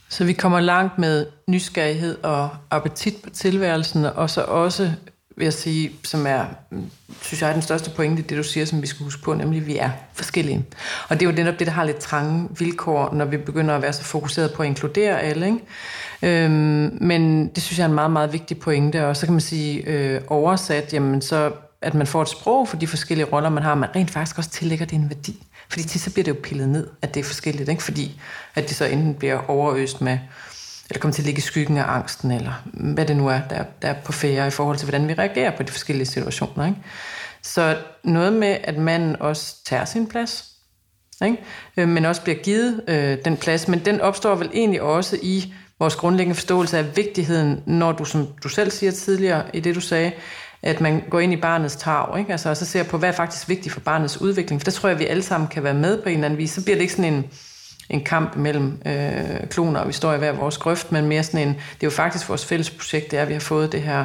Så 0.08 0.24
vi 0.24 0.32
kommer 0.32 0.60
langt 0.60 0.98
med 0.98 1.26
nysgerrighed 1.46 2.16
og 2.22 2.50
appetit 2.70 3.16
på 3.22 3.30
tilværelsen, 3.30 4.04
og 4.04 4.30
så 4.30 4.42
også, 4.42 4.92
vil 5.36 5.44
jeg 5.44 5.52
sige, 5.52 5.90
som 6.04 6.26
er, 6.26 6.44
mm, 6.70 6.90
synes 7.22 7.42
jeg, 7.42 7.48
er 7.48 7.52
den 7.52 7.62
største 7.62 7.90
pointe, 7.90 8.22
det 8.22 8.38
du 8.38 8.42
siger, 8.42 8.66
som 8.66 8.82
vi 8.82 8.86
skal 8.86 9.04
huske 9.04 9.22
på, 9.22 9.34
nemlig, 9.34 9.60
at 9.60 9.66
vi 9.66 9.76
er 9.76 9.90
forskellige. 10.14 10.64
Og 11.08 11.20
det 11.20 11.26
er 11.26 11.30
jo 11.30 11.36
netop 11.36 11.58
det, 11.58 11.66
der 11.66 11.72
har 11.72 11.84
lidt 11.84 11.98
trange 11.98 12.48
vilkår, 12.58 13.14
når 13.14 13.24
vi 13.24 13.36
begynder 13.36 13.76
at 13.76 13.82
være 13.82 13.92
så 13.92 14.02
fokuseret 14.02 14.52
på 14.52 14.62
at 14.62 14.66
inkludere 14.66 15.20
alle. 15.20 15.46
Ikke? 15.46 16.44
Øhm, 16.44 16.98
men 17.00 17.48
det 17.48 17.62
synes 17.62 17.78
jeg 17.78 17.84
er 17.84 17.88
en 17.88 17.94
meget, 17.94 18.10
meget 18.10 18.32
vigtig 18.32 18.58
pointe, 18.58 19.06
og 19.06 19.16
så 19.16 19.26
kan 19.26 19.32
man 19.32 19.40
sige 19.40 19.86
øh, 19.86 20.20
oversat, 20.28 20.92
jamen 20.92 21.22
så 21.22 21.52
at 21.82 21.94
man 21.94 22.06
får 22.06 22.22
et 22.22 22.28
sprog 22.28 22.68
for 22.68 22.76
de 22.76 22.86
forskellige 22.86 23.26
roller, 23.26 23.50
man 23.50 23.62
har, 23.62 23.74
man 23.74 23.88
rent 23.96 24.10
faktisk 24.10 24.38
også 24.38 24.50
tillægger 24.50 24.86
det 24.86 24.96
en 24.96 25.10
værdi. 25.10 25.42
Fordi 25.70 25.82
til 25.82 26.00
så 26.00 26.10
bliver 26.10 26.24
det 26.24 26.30
jo 26.30 26.40
pillet 26.42 26.68
ned, 26.68 26.86
at 27.02 27.14
det 27.14 27.20
er 27.20 27.24
forskelligt, 27.24 27.68
ikke? 27.68 27.82
fordi 27.82 28.20
at 28.54 28.68
det 28.68 28.76
så 28.76 28.84
enten 28.84 29.14
bliver 29.14 29.50
overøst 29.50 30.00
med, 30.00 30.18
eller 30.90 31.00
kommer 31.00 31.12
til 31.12 31.22
at 31.22 31.26
ligge 31.26 31.38
i 31.38 31.42
skyggen 31.42 31.76
af 31.76 31.84
angsten, 31.86 32.30
eller 32.30 32.62
hvad 32.72 33.06
det 33.06 33.16
nu 33.16 33.28
er, 33.28 33.40
der, 33.50 33.64
der 33.82 33.88
er 33.88 34.02
på 34.04 34.12
færre 34.12 34.46
i 34.46 34.50
forhold 34.50 34.76
til, 34.76 34.88
hvordan 34.88 35.08
vi 35.08 35.14
reagerer 35.14 35.56
på 35.56 35.62
de 35.62 35.72
forskellige 35.72 36.06
situationer. 36.06 36.66
Ikke? 36.66 36.78
Så 37.42 37.76
noget 38.04 38.32
med, 38.32 38.56
at 38.64 38.78
manden 38.78 39.16
også 39.20 39.64
tager 39.64 39.84
sin 39.84 40.06
plads, 40.06 40.44
ikke? 41.24 41.38
Øh, 41.76 41.88
men 41.88 42.04
også 42.04 42.22
bliver 42.22 42.38
givet 42.38 42.82
øh, 42.88 43.18
den 43.24 43.36
plads, 43.36 43.68
men 43.68 43.84
den 43.84 44.00
opstår 44.00 44.34
vel 44.34 44.50
egentlig 44.52 44.82
også 44.82 45.18
i 45.22 45.54
vores 45.78 45.96
grundlæggende 45.96 46.34
forståelse 46.34 46.78
af 46.78 46.96
vigtigheden, 46.96 47.62
når 47.66 47.92
du, 47.92 48.04
som 48.04 48.28
du 48.42 48.48
selv 48.48 48.70
siger 48.70 48.92
tidligere 48.92 49.44
i 49.54 49.60
det, 49.60 49.74
du 49.74 49.80
sagde, 49.80 50.12
at 50.62 50.80
man 50.80 51.02
går 51.10 51.20
ind 51.20 51.32
i 51.32 51.36
barnets 51.36 51.76
tag, 51.76 52.18
ikke? 52.18 52.32
Altså, 52.32 52.50
og 52.50 52.56
så 52.56 52.64
ser 52.64 52.82
på, 52.82 52.98
hvad 52.98 53.08
er 53.08 53.12
faktisk 53.12 53.48
vigtigt 53.48 53.72
for 53.72 53.80
barnets 53.80 54.20
udvikling. 54.20 54.60
For 54.60 54.64
der 54.64 54.70
tror 54.70 54.88
jeg, 54.88 54.94
at 54.94 55.00
vi 55.00 55.06
alle 55.06 55.22
sammen 55.22 55.48
kan 55.48 55.62
være 55.62 55.74
med 55.74 56.02
på 56.02 56.08
en 56.08 56.14
eller 56.14 56.24
anden 56.24 56.38
vis. 56.38 56.50
Så 56.50 56.64
bliver 56.64 56.76
det 56.76 56.82
ikke 56.82 56.94
sådan 56.94 57.12
en, 57.12 57.24
en 57.90 58.04
kamp 58.04 58.36
mellem 58.36 58.82
øh, 58.86 59.48
kloner, 59.50 59.80
og 59.80 59.88
vi 59.88 59.92
står 59.92 60.14
i 60.14 60.18
hver 60.18 60.32
vores 60.32 60.58
grøft, 60.58 60.92
men 60.92 61.06
mere 61.06 61.22
sådan 61.22 61.48
en, 61.48 61.54
det 61.54 61.82
er 61.82 61.86
jo 61.86 61.90
faktisk 61.90 62.28
vores 62.28 62.46
fælles 62.46 62.70
projekt, 62.70 63.10
det 63.10 63.18
er, 63.18 63.22
at 63.22 63.28
vi 63.28 63.32
har 63.32 63.40
fået 63.40 63.72
det 63.72 63.82
her 63.82 64.04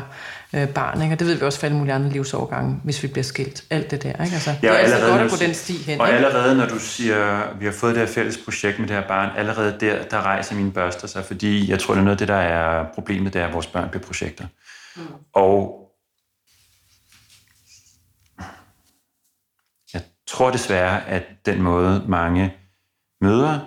øh, 0.56 0.68
barn, 0.68 1.02
ikke? 1.02 1.16
og 1.16 1.20
det 1.20 1.28
ved 1.28 1.36
vi 1.36 1.46
også 1.46 1.60
for 1.60 1.68
alle 1.68 1.78
mulige 1.78 1.94
andre 1.94 2.10
livsovergange, 2.10 2.80
hvis 2.84 3.04
vi 3.04 3.08
bliver 3.08 3.24
skilt. 3.24 3.63
Alt 3.70 3.92
det 3.92 4.04
der, 4.04 4.10
ikke? 4.10 4.34
Altså, 4.34 4.50
ja, 4.63 4.68
det 4.68 4.76
er 4.76 4.78
altid 4.78 5.10
godt 5.10 5.22
at 5.22 5.30
gå 5.30 5.36
den 5.46 5.54
sti 5.54 5.74
hen. 5.74 6.02
Og 6.02 6.08
ikke? 6.08 6.18
allerede 6.18 6.58
når 6.58 6.66
du 6.66 6.80
siger, 6.80 7.18
at 7.26 7.60
vi 7.60 7.66
har 7.66 7.72
fået 7.72 7.96
det 7.96 8.08
her 8.08 8.13
fælles 8.13 8.38
projekt 8.38 8.80
med 8.80 8.88
det 8.88 8.96
her 8.96 9.08
barn, 9.08 9.30
allerede 9.38 9.78
der, 9.80 10.04
der 10.04 10.22
rejser 10.22 10.56
mine 10.56 10.72
børster 10.72 11.08
sig, 11.08 11.26
fordi 11.26 11.72
jeg 11.72 11.80
tror, 11.80 11.94
det 11.94 12.00
er 12.00 12.04
noget 12.04 12.16
af 12.16 12.18
det, 12.18 12.28
der 12.28 12.36
er 12.36 12.86
problemet, 12.94 13.34
det 13.34 13.42
er, 13.42 13.48
at 13.48 13.54
vores 13.54 13.68
børn 13.68 13.89
bliver 13.89 14.04
projekter. 14.04 14.46
Mm. 14.96 15.02
Og 15.34 15.80
jeg 19.94 20.02
tror 20.34 20.52
desværre, 20.52 21.08
at 21.08 21.24
den 21.46 21.62
måde 21.62 22.06
mange 22.08 22.54
møder, 23.22 23.60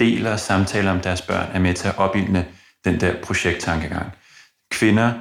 deler 0.00 0.32
og 0.32 0.40
samtaler 0.40 0.90
om 0.90 1.00
deres 1.00 1.22
børn, 1.22 1.48
er 1.52 1.58
med 1.58 1.74
til 1.74 1.88
at 1.88 1.98
opildne 1.98 2.46
den 2.84 3.00
der 3.00 3.22
projekttankegang. 3.22 4.12
Kvinder, 4.70 5.12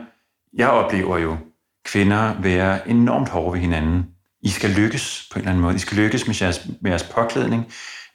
jeg 0.54 0.70
oplever 0.70 1.18
jo 1.18 1.38
kvinder 1.86 2.42
være 2.42 2.90
enormt 2.90 3.30
hårde 3.30 3.54
ved 3.54 3.60
hinanden. 3.60 4.06
I 4.42 4.50
skal 4.50 4.70
lykkes 4.70 5.30
på 5.32 5.40
en 5.40 5.42
eller 5.42 5.52
anden 5.52 5.62
måde. 5.62 5.76
I 5.76 5.80
skal 5.80 5.98
lykkes 5.98 6.28
med 6.28 6.36
jeres, 6.42 6.68
med 6.82 6.92
jeres 6.92 7.04
påklædning. 7.04 7.66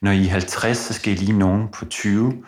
Når 0.02 0.10
I 0.10 0.26
er 0.26 0.30
50, 0.30 0.78
så 0.78 0.94
skal 0.94 1.12
I 1.12 1.16
lige 1.16 1.38
nogen 1.38 1.68
på 1.68 1.84
20. 1.84 2.44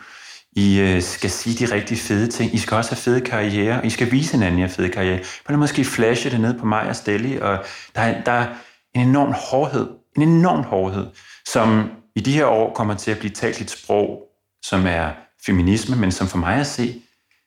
I 0.52 0.80
øh, 0.80 1.02
skal 1.02 1.30
sige 1.30 1.66
de 1.66 1.74
rigtig 1.74 1.98
fede 1.98 2.30
ting. 2.30 2.54
I 2.54 2.58
skal 2.58 2.76
også 2.76 2.90
have 2.90 3.00
fede 3.00 3.20
karriere. 3.20 3.86
I 3.86 3.90
skal 3.90 4.12
vise 4.12 4.32
hinanden, 4.32 4.60
at 4.62 4.66
I 4.66 4.68
har 4.68 4.76
fede 4.76 4.88
karriere. 4.88 5.18
På 5.18 5.52
den 5.52 5.56
måde 5.56 5.68
skal 5.68 5.80
I 5.80 5.84
flashe 5.84 6.30
det 6.30 6.40
ned 6.40 6.58
på 6.58 6.66
mig 6.66 6.88
og 6.88 6.96
Stelli. 6.96 7.36
Og 7.36 7.64
der 7.94 8.00
er, 8.00 8.24
der 8.24 8.32
er 8.32 8.46
en 8.94 9.08
enorm 9.08 9.34
hårdhed. 9.50 10.01
En 10.16 10.22
enorm 10.22 10.64
hårdhed, 10.64 11.06
som 11.48 11.90
i 12.16 12.20
de 12.20 12.32
her 12.32 12.46
år 12.46 12.74
kommer 12.74 12.94
til 12.94 13.10
at 13.10 13.18
blive 13.18 13.32
talt 13.32 13.60
et 13.60 13.70
sprog, 13.70 14.28
som 14.62 14.86
er 14.86 15.12
feminisme, 15.46 15.96
men 15.96 16.12
som 16.12 16.26
for 16.26 16.38
mig 16.38 16.54
at 16.54 16.66
se, 16.66 17.02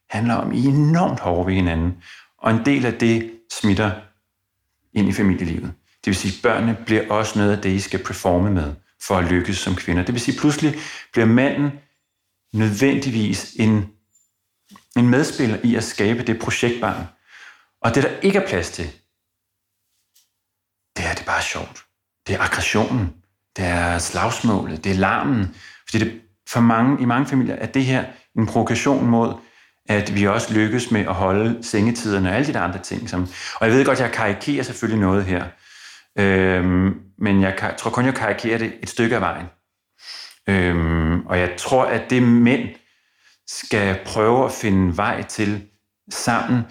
handler 0.10 0.36
om, 0.36 0.52
I 0.52 0.66
er 0.66 0.70
enormt 0.70 1.20
hårde 1.20 1.48
ved 1.48 1.54
hinanden. 1.54 2.04
Og 2.38 2.52
en 2.52 2.66
del 2.66 2.86
af 2.86 2.94
det 2.94 3.40
smitter 3.54 3.92
ind 4.94 5.10
i 5.10 5.14
familielivet. 5.14 5.74
Det 6.06 6.12
vil 6.12 6.16
sige, 6.16 6.34
at 6.38 6.42
børnene 6.44 6.78
bliver 6.86 7.12
også 7.12 7.40
noget 7.40 7.56
af 7.56 7.62
det, 7.62 7.70
I 7.70 7.80
skal 7.80 8.04
performe 8.04 8.52
med 8.52 8.76
for 9.02 9.18
at 9.18 9.32
lykkes 9.32 9.58
som 9.58 9.76
kvinder. 9.76 10.04
Det 10.04 10.14
vil 10.14 10.22
sige, 10.22 10.36
at 10.36 10.40
pludselig 10.40 10.76
bliver 11.12 11.26
manden 11.26 11.72
nødvendigvis 12.54 13.56
en, 13.60 13.90
en 14.98 15.10
medspiller 15.10 15.60
i 15.64 15.76
at 15.76 15.84
skabe 15.84 16.24
det 16.24 16.40
projektbarn. 16.40 17.08
Og 17.82 17.96
det, 17.96 18.04
der 18.04 18.20
ikke 18.20 18.40
er 18.40 18.48
plads 18.48 18.72
til, 18.72 18.86
det 20.98 21.06
er, 21.06 21.14
det 21.14 21.22
er 21.22 21.26
bare 21.26 21.44
sjovt. 21.44 21.86
Det 22.28 22.36
er 22.36 22.40
aggressionen. 22.40 23.14
Det 23.58 23.66
er 23.66 23.98
slagsmålet. 23.98 24.84
Det 24.84 24.92
er 24.92 24.96
larmen. 24.96 25.56
Fordi 25.90 26.06
det, 26.06 26.22
for 26.50 26.60
mange, 26.60 27.02
i 27.02 27.06
mange 27.06 27.26
familier 27.26 27.56
er 27.56 27.66
det 27.66 27.86
her 27.86 28.06
en 28.38 28.46
provokation 28.46 29.06
mod, 29.06 29.34
at 29.90 30.16
vi 30.16 30.28
også 30.28 30.54
lykkes 30.54 30.92
med 30.92 31.02
at 31.02 31.14
holde 31.14 31.64
sengetiderne 31.64 32.30
og 32.30 32.36
alle 32.36 32.48
de 32.48 32.54
der 32.54 32.62
andre 32.62 32.80
ting. 32.80 33.10
Som, 33.10 33.28
og 33.56 33.68
jeg 33.68 33.76
ved 33.76 33.86
godt, 33.86 34.00
jeg 34.00 34.12
karikerer 34.12 34.64
selvfølgelig 34.64 35.02
noget 35.02 35.26
her. 35.26 35.46
Øhm, 36.20 37.02
men 37.18 37.42
jeg 37.42 37.76
tror 37.78 37.92
kun, 37.92 38.06
jeg 38.06 38.16
karikerer 38.16 38.58
det 38.58 38.74
et 38.84 38.90
stykke 38.90 39.16
af 39.16 39.22
vejen. 39.22 39.46
Øhm, 40.50 41.26
og 41.26 41.40
jeg 41.40 41.56
tror, 41.58 41.86
at 41.86 42.10
det 42.10 42.24
mænd 42.24 42.70
skal 43.48 44.00
prøve 44.06 44.46
at 44.46 44.52
finde 44.52 44.98
vej 44.98 45.22
til 45.24 45.68
sammen, 46.10 46.64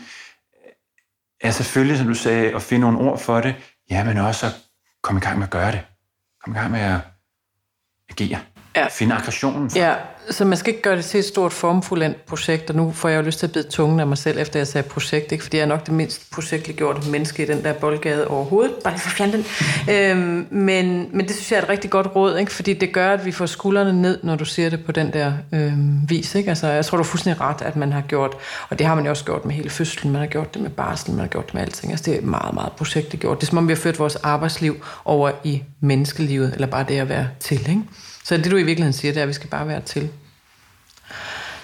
er 1.40 1.50
selvfølgelig, 1.50 1.98
som 1.98 2.06
du 2.06 2.14
sagde, 2.14 2.54
at 2.54 2.62
finde 2.62 2.80
nogle 2.80 3.10
ord 3.10 3.18
for 3.18 3.40
det, 3.40 3.54
ja, 3.90 4.04
men 4.04 4.16
også 4.16 4.46
at 4.46 4.52
kom 5.04 5.16
i 5.16 5.20
gang 5.20 5.38
med 5.38 5.46
at 5.46 5.50
gøre 5.50 5.72
det. 5.72 5.82
Kom 6.44 6.54
i 6.54 6.58
gang 6.58 6.70
med 6.70 6.80
at 6.80 7.00
agere. 8.10 8.40
Ja. 8.76 8.86
Finde 8.90 9.14
aggressionen. 9.14 9.70
Ja, 9.76 9.94
så 10.30 10.44
man 10.44 10.58
skal 10.58 10.70
ikke 10.72 10.82
gøre 10.82 10.96
det 10.96 11.04
til 11.04 11.18
et 11.18 11.24
stort 11.24 11.52
formfuldendt 11.52 12.26
projekt, 12.26 12.70
og 12.70 12.76
nu 12.76 12.92
får 12.92 13.08
jeg 13.08 13.16
jo 13.16 13.22
lyst 13.22 13.38
til 13.38 13.46
at 13.46 13.52
bide 13.52 13.68
tungen 13.68 14.00
af 14.00 14.06
mig 14.06 14.18
selv, 14.18 14.38
efter 14.38 14.60
jeg 14.60 14.66
sagde 14.66 14.88
projekt, 14.88 15.32
ikke? 15.32 15.44
fordi 15.44 15.56
jeg 15.56 15.62
er 15.62 15.68
nok 15.68 15.86
det 15.86 15.94
mindst 15.94 16.30
projektliggjorte 16.30 17.10
menneske 17.10 17.42
i 17.42 17.46
den 17.46 17.64
der 17.64 17.72
boldgade 17.72 18.28
overhovedet. 18.28 18.72
Bare 18.84 18.98
for 18.98 19.10
fjern 19.10 19.32
den. 19.32 19.44
øhm, 19.90 20.46
men, 20.50 21.08
men 21.12 21.26
det 21.26 21.34
synes 21.34 21.52
jeg 21.52 21.58
er 21.58 21.62
et 21.62 21.68
rigtig 21.68 21.90
godt 21.90 22.16
råd, 22.16 22.36
ikke? 22.36 22.52
fordi 22.52 22.74
det 22.74 22.92
gør, 22.92 23.12
at 23.12 23.24
vi 23.26 23.32
får 23.32 23.46
skuldrene 23.46 24.02
ned, 24.02 24.18
når 24.22 24.36
du 24.36 24.44
siger 24.44 24.70
det 24.70 24.84
på 24.84 24.92
den 24.92 25.12
der 25.12 25.32
øhm, 25.52 26.00
vis. 26.08 26.34
Ikke? 26.34 26.48
Altså, 26.48 26.66
jeg 26.66 26.84
tror, 26.84 26.96
du 26.96 27.02
er 27.02 27.06
fuldstændig 27.06 27.40
ret, 27.40 27.62
at 27.62 27.76
man 27.76 27.92
har 27.92 28.00
gjort, 28.00 28.36
og 28.68 28.78
det 28.78 28.86
har 28.86 28.94
man 28.94 29.04
jo 29.04 29.10
også 29.10 29.24
gjort 29.24 29.44
med 29.44 29.54
hele 29.54 29.70
fødslen, 29.70 30.12
man 30.12 30.20
har 30.20 30.28
gjort 30.28 30.54
det 30.54 30.62
med 30.62 30.70
barsel, 30.70 31.10
man 31.10 31.20
har 31.20 31.28
gjort 31.28 31.46
det 31.46 31.54
med 31.54 31.62
alting. 31.62 31.92
Altså, 31.92 32.10
det 32.10 32.18
er 32.18 32.26
meget, 32.26 32.54
meget 32.54 32.72
projektliggjort. 32.72 33.40
Det 33.40 33.46
er 33.46 33.50
som 33.50 33.58
om, 33.58 33.68
vi 33.68 33.72
har 33.72 33.80
ført 33.80 33.98
vores 33.98 34.16
arbejdsliv 34.16 34.84
over 35.04 35.30
i 35.44 35.62
menneskelivet, 35.80 36.54
eller 36.54 36.66
bare 36.66 36.84
det 36.88 36.98
at 36.98 37.08
være 37.08 37.28
til. 37.40 37.60
Ikke? 37.68 37.82
Så 38.24 38.36
det, 38.36 38.50
du 38.50 38.56
i 38.56 38.62
virkeligheden 38.62 38.92
siger, 38.92 39.12
det 39.12 39.18
er, 39.18 39.22
at 39.22 39.28
vi 39.28 39.32
skal 39.32 39.50
bare 39.50 39.68
være 39.68 39.80
til. 39.80 40.10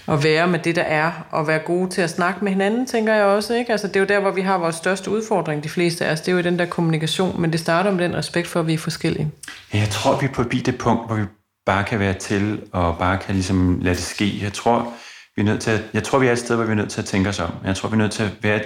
Og 0.06 0.24
være 0.24 0.46
med 0.46 0.58
det, 0.58 0.76
der 0.76 0.82
er, 0.82 1.12
og 1.30 1.46
være 1.46 1.58
gode 1.58 1.90
til 1.90 2.02
at 2.02 2.10
snakke 2.10 2.44
med 2.44 2.52
hinanden, 2.52 2.86
tænker 2.86 3.14
jeg 3.14 3.24
også. 3.24 3.54
Ikke? 3.54 3.72
Altså, 3.72 3.86
det 3.86 3.96
er 3.96 4.00
jo 4.00 4.06
der, 4.06 4.20
hvor 4.20 4.30
vi 4.30 4.40
har 4.40 4.58
vores 4.58 4.76
største 4.76 5.10
udfordring, 5.10 5.64
de 5.64 5.68
fleste 5.68 6.06
af 6.06 6.12
os. 6.12 6.20
Det 6.20 6.28
er 6.28 6.32
jo 6.32 6.38
i 6.38 6.42
den 6.42 6.58
der 6.58 6.66
kommunikation, 6.66 7.40
men 7.40 7.52
det 7.52 7.60
starter 7.60 7.90
med 7.90 8.04
den 8.04 8.16
respekt 8.16 8.48
for, 8.48 8.60
at 8.60 8.66
vi 8.66 8.74
er 8.74 8.78
forskellige. 8.78 9.30
Ja, 9.74 9.78
jeg 9.78 9.88
tror, 9.88 10.20
vi 10.20 10.26
er 10.26 10.32
på 10.32 10.42
det 10.42 10.78
punkt, 10.78 11.06
hvor 11.06 11.16
vi 11.16 11.24
bare 11.66 11.84
kan 11.84 11.98
være 11.98 12.14
til, 12.14 12.62
og 12.72 12.98
bare 12.98 13.18
kan 13.18 13.34
ligesom 13.34 13.80
lade 13.80 13.94
det 13.94 14.04
ske. 14.04 14.38
Jeg 14.42 14.52
tror, 14.52 14.92
vi 15.36 15.42
er 15.42 15.46
nødt 15.46 15.60
til 15.60 15.70
at, 15.70 15.80
jeg 15.94 16.04
tror, 16.04 16.18
vi 16.18 16.26
er 16.26 16.32
et 16.32 16.38
sted, 16.38 16.56
hvor 16.56 16.64
vi 16.64 16.70
er 16.70 16.76
nødt 16.76 16.90
til 16.90 17.00
at 17.00 17.06
tænke 17.06 17.28
os 17.28 17.40
om. 17.40 17.50
Jeg 17.64 17.76
tror, 17.76 17.88
vi 17.88 17.94
er 17.94 17.98
nødt 17.98 18.12
til 18.12 18.22
at 18.22 18.30
være 18.42 18.60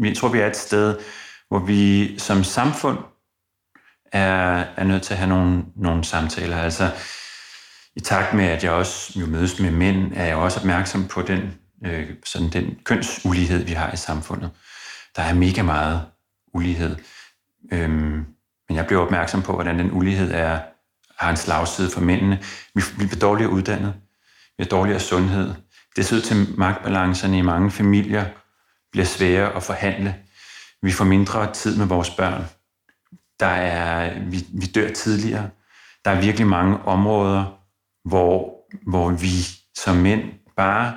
jeg 0.00 0.16
tror, 0.16 0.28
vi 0.28 0.38
er 0.38 0.46
et 0.46 0.56
sted, 0.56 0.96
hvor 1.48 1.58
vi 1.58 2.14
som 2.18 2.44
samfund 2.44 2.98
er, 4.12 4.64
er 4.76 4.84
nødt 4.84 5.02
til 5.02 5.12
at 5.14 5.18
have 5.18 5.28
nogle, 5.28 5.62
nogle 5.76 6.04
samtaler. 6.04 6.56
Altså, 6.56 6.90
i 7.96 8.00
takt 8.00 8.34
med, 8.34 8.44
at 8.44 8.64
jeg 8.64 8.72
også 8.72 9.20
jo 9.20 9.26
mødes 9.26 9.60
med 9.60 9.70
mænd, 9.70 10.12
er 10.14 10.24
jeg 10.24 10.36
også 10.36 10.60
opmærksom 10.60 11.08
på 11.08 11.22
den, 11.22 11.54
øh, 11.86 12.10
sådan 12.24 12.48
den 12.48 12.78
kønsulighed, 12.84 13.64
vi 13.64 13.72
har 13.72 13.92
i 13.92 13.96
samfundet. 13.96 14.50
Der 15.16 15.22
er 15.22 15.34
mega 15.34 15.62
meget 15.62 16.02
ulighed. 16.54 16.96
Øhm, 17.72 18.24
men 18.68 18.76
jeg 18.76 18.86
bliver 18.86 19.02
opmærksom 19.02 19.42
på, 19.42 19.52
hvordan 19.52 19.78
den 19.78 19.92
ulighed 19.92 20.30
er, 20.32 20.60
har 21.18 21.30
en 21.30 21.36
slagside 21.36 21.90
for 21.90 22.00
mændene. 22.00 22.38
Vi, 22.74 22.82
vi 22.98 23.06
bliver 23.06 23.20
dårligere 23.20 23.50
uddannet. 23.50 23.94
Vi 24.58 24.64
har 24.64 24.68
dårligere 24.68 25.00
sundhed. 25.00 25.54
Det 25.96 26.06
ser 26.06 26.16
ud 26.16 26.20
til, 26.20 26.54
magtbalancerne 26.58 27.38
i 27.38 27.42
mange 27.42 27.70
familier 27.70 28.24
bliver 28.92 29.04
svære 29.04 29.56
at 29.56 29.62
forhandle. 29.62 30.14
Vi 30.82 30.92
får 30.92 31.04
mindre 31.04 31.52
tid 31.52 31.76
med 31.76 31.86
vores 31.86 32.10
børn. 32.10 32.44
Der 33.40 33.46
er, 33.46 34.20
vi, 34.20 34.46
vi 34.52 34.66
dør 34.66 34.92
tidligere. 34.92 35.50
Der 36.04 36.10
er 36.10 36.20
virkelig 36.20 36.46
mange 36.46 36.78
områder, 36.78 37.59
hvor, 38.04 38.54
hvor 38.86 39.10
vi 39.10 39.30
som 39.76 39.96
mænd 39.96 40.22
bare 40.56 40.94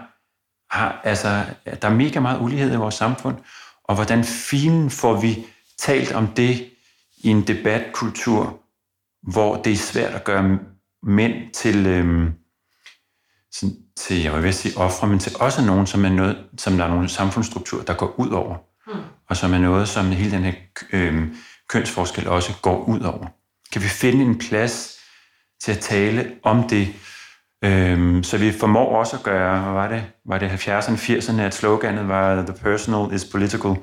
har, 0.72 1.02
altså, 1.04 1.46
der 1.82 1.88
er 1.88 1.94
mega 1.94 2.20
meget 2.20 2.42
ulighed 2.42 2.74
i 2.74 2.78
vores 2.78 2.96
samfund, 2.96 3.38
og 3.84 3.96
hvordan 3.96 4.24
filen 4.24 4.90
får 4.90 5.22
vi 5.22 5.46
talt 5.80 6.12
om 6.12 6.28
det 6.28 6.70
i 7.18 7.30
en 7.30 7.48
debatkultur, 7.48 8.60
hvor 9.32 9.62
det 9.62 9.74
er 9.74 9.78
svært 9.78 10.14
at 10.14 10.24
gøre 10.24 10.60
mænd 11.04 11.54
til, 11.54 11.88
øhm, 11.88 12.34
til 13.98 14.22
jeg 14.22 14.44
vil 14.44 14.54
sige 14.54 14.78
ofre, 14.78 15.08
men 15.08 15.20
til 15.20 15.32
også 15.40 15.66
nogen, 15.66 15.88
som 15.88 16.06
er 16.06 16.10
noget, 16.10 16.46
som 16.58 16.78
der 16.78 16.84
er 16.84 16.90
nogle 16.90 17.10
samfundsstrukturer, 17.10 17.84
der 17.84 17.94
går 17.94 18.20
ud 18.20 18.30
over, 18.30 18.58
mm. 18.88 19.02
og 19.30 19.38
som 19.38 19.54
er 19.54 19.58
noget, 19.58 19.90
som 19.90 20.06
hele 20.06 20.32
den 20.32 20.44
her 20.44 20.54
øhm, 20.94 21.36
kønsforskel 21.70 22.28
også 22.28 22.54
går 22.62 22.84
ud 22.84 23.00
over. 23.00 23.28
Kan 23.72 23.82
vi 23.82 23.88
finde 23.88 24.26
en 24.26 24.38
plads 24.38 24.93
til 25.64 25.72
at 25.72 25.80
tale 25.80 26.32
om 26.44 26.64
det. 26.64 26.88
Øhm, 27.64 28.24
så 28.24 28.38
vi 28.38 28.52
formår 28.52 28.96
også 28.96 29.18
at 29.18 29.24
gøre, 29.24 29.62
hvad 29.62 29.74
var 29.74 29.88
det, 29.88 30.06
var 30.26 30.38
det 30.38 30.50
70'erne, 30.50 30.96
80'erne, 30.96 31.42
at 31.42 31.56
sloganet 31.56 32.08
var 32.08 32.36
The 32.36 32.54
personal 32.62 33.16
is 33.16 33.26
political. 33.26 33.76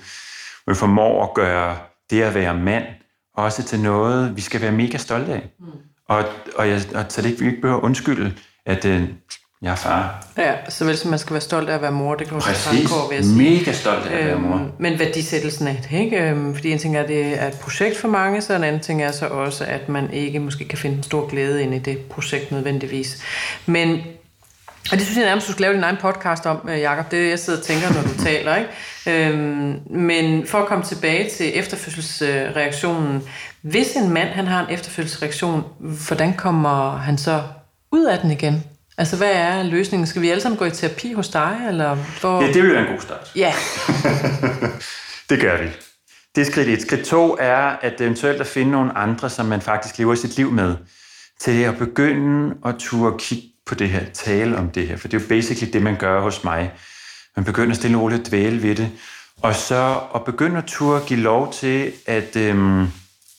Vi 0.66 0.74
formår 0.74 1.24
at 1.24 1.34
gøre 1.34 1.76
det 2.10 2.22
at 2.22 2.34
være 2.34 2.54
mand 2.54 2.84
også 3.34 3.62
til 3.62 3.80
noget, 3.80 4.36
vi 4.36 4.40
skal 4.40 4.60
være 4.60 4.72
mega 4.72 4.96
stolte 4.96 5.34
af. 5.34 5.50
Mm. 5.58 5.66
Og, 6.08 6.24
og, 6.56 6.68
jeg, 6.68 6.80
og 6.94 7.04
så 7.08 7.22
det 7.22 7.30
ikke, 7.30 7.40
vi 7.40 7.46
ikke 7.46 7.60
behøver 7.60 7.80
undskylde, 7.80 8.34
at 8.66 8.84
øh, 8.84 9.08
jeg 9.62 9.70
er 9.70 9.74
far. 9.76 10.26
Ja, 10.38 10.54
så 10.68 10.84
vel 10.84 10.96
som 10.96 11.10
man 11.10 11.18
skal 11.18 11.34
være 11.34 11.40
stolt 11.40 11.68
af 11.68 11.74
at 11.74 11.82
være 11.82 11.92
mor, 11.92 12.14
det 12.14 12.26
kan 12.28 12.34
du 12.38 12.42
Præcis, 12.42 12.90
vil 13.10 13.16
jeg 13.16 13.24
sige. 13.24 13.36
mega 13.36 13.72
stolt 13.72 14.06
af 14.06 14.18
at 14.18 14.26
være 14.26 14.38
mor. 14.38 14.56
Øhm, 14.56 14.70
men 14.78 14.98
værdisættelsen 14.98 15.68
af 15.68 15.80
det, 15.90 15.98
ikke? 15.98 16.16
Øhm, 16.16 16.54
fordi 16.54 16.72
en 16.72 16.78
ting 16.78 16.96
er, 16.96 17.02
at 17.02 17.08
det 17.08 17.42
er 17.42 17.46
et 17.46 17.58
projekt 17.60 17.96
for 17.96 18.08
mange, 18.08 18.42
så 18.42 18.54
en 18.54 18.64
anden 18.64 18.80
ting 18.80 19.02
er 19.02 19.12
så 19.12 19.26
også, 19.26 19.64
at 19.64 19.88
man 19.88 20.12
ikke 20.12 20.38
måske 20.38 20.64
kan 20.68 20.78
finde 20.78 20.96
en 20.96 21.02
stor 21.02 21.26
glæde 21.28 21.62
ind 21.62 21.74
i 21.74 21.78
det 21.78 21.98
projekt 21.98 22.52
nødvendigvis. 22.52 23.22
Men 23.66 24.00
og 24.92 24.96
det 24.96 25.02
synes 25.02 25.16
jeg 25.18 25.24
nærmest, 25.26 25.46
du 25.46 25.52
skal 25.52 25.62
lave 25.62 25.74
din 25.74 25.82
egen 25.82 25.96
podcast 26.00 26.46
om, 26.46 26.68
øh, 26.68 26.80
Jacob. 26.80 27.10
Det 27.10 27.24
er 27.24 27.28
jeg 27.28 27.38
sidder 27.38 27.58
og 27.58 27.64
tænker, 27.64 27.92
når 27.94 28.02
du 28.02 28.22
taler. 28.22 28.56
Ikke? 28.56 29.28
Øhm, 29.28 29.78
men 29.90 30.46
for 30.46 30.58
at 30.58 30.66
komme 30.66 30.84
tilbage 30.84 31.30
til 31.30 31.58
efterfødselsreaktionen. 31.58 33.22
Hvis 33.62 33.96
en 33.96 34.08
mand 34.12 34.28
han 34.28 34.46
har 34.46 34.66
en 34.66 34.74
efterfødselsreaktion, 34.74 35.64
hvordan 36.06 36.32
kommer 36.34 36.96
han 36.96 37.18
så 37.18 37.42
ud 37.92 38.04
af 38.04 38.18
den 38.18 38.30
igen? 38.30 38.64
Altså, 39.00 39.16
hvad 39.16 39.32
er 39.32 39.62
løsningen? 39.62 40.06
Skal 40.06 40.22
vi 40.22 40.30
alle 40.30 40.40
sammen 40.40 40.58
gå 40.58 40.64
i 40.64 40.70
terapi 40.70 41.12
hos 41.12 41.28
dig? 41.28 41.60
Eller 41.68 41.94
hvor... 41.94 42.42
Ja, 42.42 42.52
det 42.52 42.62
vil 42.62 42.72
være 42.72 42.82
en 42.82 42.92
god 42.92 43.00
start. 43.00 43.32
Ja. 43.36 43.54
det 45.30 45.40
gør 45.40 45.62
vi. 45.62 45.68
Det 46.34 46.40
er 46.40 46.44
skridt 46.52 46.68
et. 46.68 46.82
Skridt 46.82 47.06
to 47.06 47.36
er, 47.40 47.56
at 47.56 48.00
eventuelt 48.00 48.40
at 48.40 48.46
finde 48.46 48.70
nogle 48.70 48.98
andre, 48.98 49.30
som 49.30 49.46
man 49.46 49.60
faktisk 49.60 49.98
lever 49.98 50.14
sit 50.14 50.36
liv 50.36 50.52
med, 50.52 50.76
til 51.40 51.62
at 51.62 51.78
begynde 51.78 52.54
at 52.66 52.74
turde 52.78 53.18
kigge 53.18 53.48
på 53.66 53.74
det 53.74 53.88
her, 53.88 54.04
tale 54.14 54.56
om 54.56 54.70
det 54.70 54.88
her, 54.88 54.96
for 54.96 55.08
det 55.08 55.16
er 55.16 55.22
jo 55.22 55.28
basically 55.28 55.72
det, 55.72 55.82
man 55.82 55.96
gør 55.96 56.20
hos 56.20 56.44
mig. 56.44 56.72
Man 57.36 57.44
begynder 57.44 57.74
stille 57.74 57.96
og 57.96 58.02
roligt 58.02 58.20
at 58.20 58.26
dvæle 58.26 58.62
ved 58.62 58.74
det, 58.74 58.90
og 59.42 59.54
så 59.54 60.00
at 60.14 60.24
begynde 60.24 60.58
at 60.58 60.64
turde 60.64 61.04
give 61.06 61.20
lov 61.20 61.52
til, 61.52 61.92
at 62.06 62.36
øhm, 62.36 62.84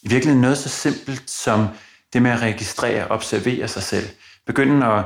i 0.02 0.10
virkeligheden 0.10 0.41
noget 0.41 0.58
så 0.58 0.69
simpelt 0.69 1.30
som 1.30 1.67
det 2.13 2.21
med 2.21 2.32
at 2.32 2.41
registrere 2.41 3.04
og 3.04 3.12
observere 3.12 3.67
sig 3.67 3.84
selv. 3.84 4.10
Begynde 4.47 4.86
at, 4.86 5.04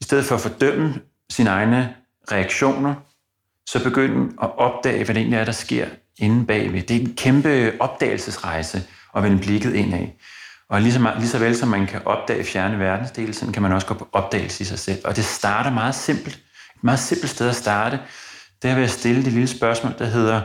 i 0.00 0.04
stedet 0.04 0.24
for 0.24 0.34
at 0.34 0.40
fordømme 0.40 0.94
sine 1.30 1.50
egne 1.50 1.94
reaktioner, 2.32 2.94
så 3.66 3.84
begynde 3.84 4.32
at 4.42 4.58
opdage, 4.58 5.04
hvad 5.04 5.14
det 5.14 5.20
egentlig 5.20 5.38
er, 5.38 5.44
der 5.44 5.52
sker 5.52 5.86
inde 6.18 6.46
bagved. 6.46 6.82
Det 6.82 6.96
er 6.96 7.00
en 7.00 7.14
kæmpe 7.14 7.72
opdagelsesrejse 7.80 8.82
at 9.16 9.22
vende 9.22 9.38
blikket 9.38 9.74
indad. 9.74 10.06
Og 10.70 10.82
lige 10.82 10.92
så, 10.92 11.12
lige 11.18 11.28
så 11.28 11.38
vel 11.38 11.56
som 11.56 11.68
man 11.68 11.86
kan 11.86 12.00
opdage 12.04 12.44
fjerne 12.44 12.78
verdensdele, 12.78 13.32
så 13.34 13.52
kan 13.52 13.62
man 13.62 13.72
også 13.72 13.86
gå 13.86 13.94
på 13.94 14.08
opdagelse 14.12 14.62
i 14.62 14.64
sig 14.64 14.78
selv. 14.78 14.98
Og 15.04 15.16
det 15.16 15.24
starter 15.24 15.70
meget 15.70 15.94
simpelt. 15.94 16.36
Et 16.76 16.84
meget 16.84 16.98
simpelt 16.98 17.30
sted 17.30 17.48
at 17.48 17.56
starte, 17.56 18.00
det 18.62 18.70
er 18.70 18.74
ved 18.74 18.82
at 18.82 18.90
stille 18.90 19.24
det 19.24 19.32
lille 19.32 19.48
spørgsmål, 19.48 19.94
der 19.98 20.04
hedder, 20.04 20.42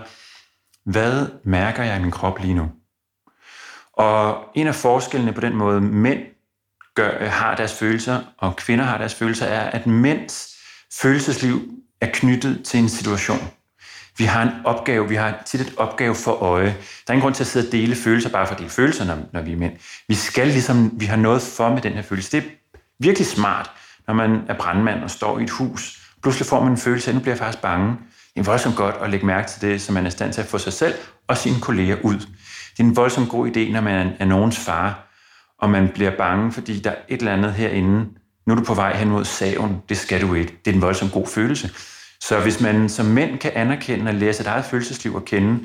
hvad 0.85 1.27
mærker 1.43 1.83
jeg 1.83 1.97
i 1.97 2.01
min 2.01 2.11
krop 2.11 2.39
lige 2.39 2.53
nu? 2.53 2.71
Og 3.93 4.45
en 4.55 4.67
af 4.67 4.75
forskellene 4.75 5.33
på 5.33 5.41
den 5.41 5.55
måde, 5.55 5.81
mænd 5.81 6.19
gør, 6.95 7.12
øh, 7.19 7.32
har 7.32 7.56
deres 7.56 7.73
følelser, 7.73 8.21
og 8.38 8.56
kvinder 8.56 8.86
har 8.86 8.97
deres 8.97 9.15
følelser, 9.15 9.45
er, 9.45 9.69
at 9.69 9.88
mænds 9.88 10.56
følelsesliv 10.93 11.62
er 12.01 12.10
knyttet 12.13 12.63
til 12.63 12.79
en 12.79 12.89
situation. 12.89 13.51
Vi 14.17 14.23
har 14.23 14.43
en 14.43 14.49
opgave, 14.65 15.10
vi 15.10 15.15
har 15.15 15.43
tit 15.45 15.62
et 15.62 15.73
opgave 15.77 16.15
for 16.15 16.32
øje. 16.32 16.65
Der 16.65 16.73
er 17.08 17.13
ingen 17.13 17.21
grund 17.21 17.36
til 17.36 17.43
at 17.43 17.47
sidde 17.47 17.67
og 17.67 17.71
dele 17.71 17.95
følelser, 17.95 18.29
bare 18.29 18.47
for 18.47 18.53
at 18.53 18.60
dele 18.60 18.69
følelser, 18.69 19.06
når, 19.06 19.17
når 19.34 19.41
vi 19.41 19.51
er 19.51 19.58
mænd. 19.58 19.73
Vi 20.08 20.15
skal 20.15 20.47
ligesom, 20.47 20.91
vi 20.93 21.06
har 21.06 21.15
noget 21.15 21.41
for 21.41 21.69
med 21.69 21.82
den 21.82 21.93
her 21.93 22.01
følelse. 22.01 22.32
Det 22.32 22.45
er 22.45 22.49
virkelig 22.99 23.27
smart, 23.27 23.71
når 24.08 24.13
man 24.13 24.41
er 24.47 24.53
brandmand 24.53 25.03
og 25.03 25.10
står 25.10 25.39
i 25.39 25.43
et 25.43 25.49
hus. 25.49 25.99
Pludselig 26.21 26.47
får 26.47 26.63
man 26.63 26.71
en 26.71 26.77
følelse 26.77 27.12
at 27.12 27.15
nu 27.15 27.21
bliver 27.21 27.34
jeg 27.34 27.39
faktisk 27.39 27.62
bange. 27.62 27.97
Det 28.34 28.39
er 28.39 28.43
voldsomt 28.43 28.75
godt 28.75 28.95
at 29.01 29.10
lægge 29.10 29.25
mærke 29.25 29.49
til 29.49 29.62
det, 29.62 29.82
så 29.82 29.91
man 29.91 30.03
er 30.03 30.08
i 30.08 30.12
stand 30.12 30.34
til 30.34 30.41
at 30.41 30.47
få 30.47 30.58
sig 30.58 30.73
selv 30.73 30.93
og 31.27 31.38
sine 31.38 31.60
kolleger 31.62 31.97
ud. 32.03 32.17
Det 32.71 32.79
er 32.79 32.84
en 32.84 32.95
voldsomt 32.95 33.29
god 33.29 33.47
idé, 33.47 33.71
når 33.71 33.82
man 33.82 34.12
er 34.19 34.25
nogens 34.25 34.58
far, 34.58 35.12
og 35.63 35.69
man 35.69 35.89
bliver 35.93 36.17
bange, 36.17 36.52
fordi 36.52 36.80
der 36.80 36.89
er 36.89 36.95
et 37.08 37.19
eller 37.19 37.34
andet 37.34 37.54
herinde. 37.54 38.06
Nu 38.47 38.54
er 38.54 38.58
du 38.58 38.63
på 38.63 38.73
vej 38.73 38.97
hen 38.97 39.10
mod 39.10 39.26
saven. 39.26 39.82
Det 39.89 39.97
skal 39.97 40.21
du 40.21 40.34
ikke. 40.34 40.58
Det 40.65 40.71
er 40.71 40.76
en 40.76 40.82
voldsom 40.82 41.10
god 41.10 41.28
følelse. 41.28 41.69
Så 42.21 42.39
hvis 42.39 42.62
man 42.62 42.89
som 42.89 43.06
mænd 43.06 43.39
kan 43.39 43.52
anerkende 43.56 44.10
og 44.10 44.13
lære 44.13 44.34
sit 44.34 44.45
eget 44.45 44.65
følelsesliv 44.65 45.13
at 45.15 45.26
kende 45.26 45.60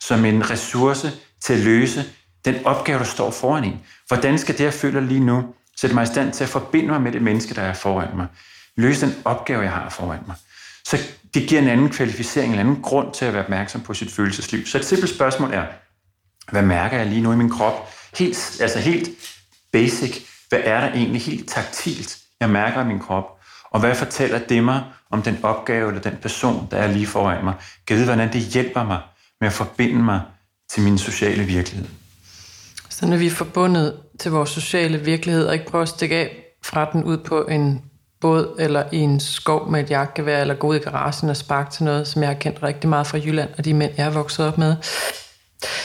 som 0.00 0.24
en 0.24 0.50
ressource 0.50 1.10
til 1.40 1.52
at 1.52 1.58
løse 1.58 2.04
den 2.44 2.54
opgave, 2.64 2.98
der 2.98 3.04
står 3.04 3.30
foran 3.30 3.64
en. 3.64 3.80
Hvordan 4.08 4.38
skal 4.38 4.58
det, 4.58 4.64
jeg 4.64 4.72
føler 4.72 5.00
lige 5.00 5.20
nu, 5.20 5.44
sætte 5.80 5.94
mig 5.94 6.02
i 6.02 6.06
stand 6.06 6.32
til 6.32 6.44
at 6.44 6.50
forbinde 6.50 6.88
mig 6.88 7.02
med 7.02 7.12
det 7.12 7.22
menneske, 7.22 7.54
der 7.54 7.62
er 7.62 7.74
foran 7.74 8.16
mig? 8.16 8.26
Løse 8.76 9.06
den 9.06 9.14
opgave, 9.24 9.62
jeg 9.62 9.72
har 9.72 9.88
foran 9.90 10.20
mig. 10.26 10.36
Så 10.84 10.98
det 11.34 11.48
giver 11.48 11.60
en 11.60 11.68
anden 11.68 11.88
kvalificering, 11.88 12.52
en 12.52 12.58
anden 12.58 12.82
grund 12.82 13.12
til 13.14 13.24
at 13.24 13.32
være 13.32 13.42
opmærksom 13.42 13.80
på 13.80 13.94
sit 13.94 14.12
følelsesliv. 14.12 14.66
Så 14.66 14.78
et 14.78 14.84
simpelt 14.84 15.14
spørgsmål 15.14 15.54
er, 15.54 15.64
hvad 16.50 16.62
mærker 16.62 16.96
jeg 16.96 17.06
lige 17.06 17.20
nu 17.20 17.32
i 17.32 17.36
min 17.36 17.50
krop? 17.50 17.94
Helt, 18.18 18.60
altså 18.60 18.78
helt 18.78 19.08
basic. 19.72 20.26
Hvad 20.48 20.60
er 20.64 20.80
der 20.80 20.92
egentlig 20.92 21.22
helt 21.22 21.48
taktilt, 21.48 22.18
jeg 22.40 22.50
mærker 22.50 22.84
i 22.84 22.84
min 22.84 22.98
krop? 22.98 23.24
Og 23.70 23.80
hvad 23.80 23.94
fortæller 23.94 24.38
det 24.38 24.64
mig 24.64 24.84
om 25.10 25.22
den 25.22 25.38
opgave 25.42 25.88
eller 25.88 26.02
den 26.02 26.16
person, 26.22 26.68
der 26.70 26.76
er 26.76 26.92
lige 26.92 27.06
foran 27.06 27.44
mig? 27.44 27.54
Kan 27.86 27.96
vide, 27.96 28.06
hvordan 28.06 28.32
det 28.32 28.40
hjælper 28.40 28.84
mig 28.84 29.00
med 29.40 29.48
at 29.48 29.54
forbinde 29.54 30.02
mig 30.02 30.20
til 30.70 30.82
min 30.82 30.98
sociale 30.98 31.44
virkelighed? 31.44 31.88
Så 32.88 33.06
når 33.06 33.16
vi 33.16 33.26
er 33.26 33.30
forbundet 33.30 33.96
til 34.20 34.30
vores 34.30 34.50
sociale 34.50 34.98
virkelighed, 34.98 35.46
og 35.46 35.54
ikke 35.54 35.66
prøver 35.66 35.82
at 35.82 35.88
stikke 35.88 36.16
af 36.16 36.36
fra 36.64 36.90
den 36.92 37.04
ud 37.04 37.18
på 37.18 37.42
en 37.44 37.82
båd 38.20 38.56
eller 38.58 38.84
i 38.92 38.96
en 38.96 39.20
skov 39.20 39.70
med 39.70 39.80
et 39.80 39.90
jagtgevær, 39.90 40.40
eller 40.40 40.54
gå 40.54 40.66
ud 40.66 40.76
i 40.76 40.78
garagen 40.78 41.30
og 41.30 41.36
sparke 41.36 41.70
til 41.70 41.84
noget, 41.84 42.08
som 42.08 42.22
jeg 42.22 42.28
har 42.28 42.34
kendt 42.34 42.62
rigtig 42.62 42.90
meget 42.90 43.06
fra 43.06 43.18
Jylland, 43.18 43.50
og 43.58 43.64
de 43.64 43.74
mænd, 43.74 43.92
jeg 43.96 44.06
er 44.06 44.10
vokset 44.10 44.46
op 44.46 44.58
med, 44.58 44.76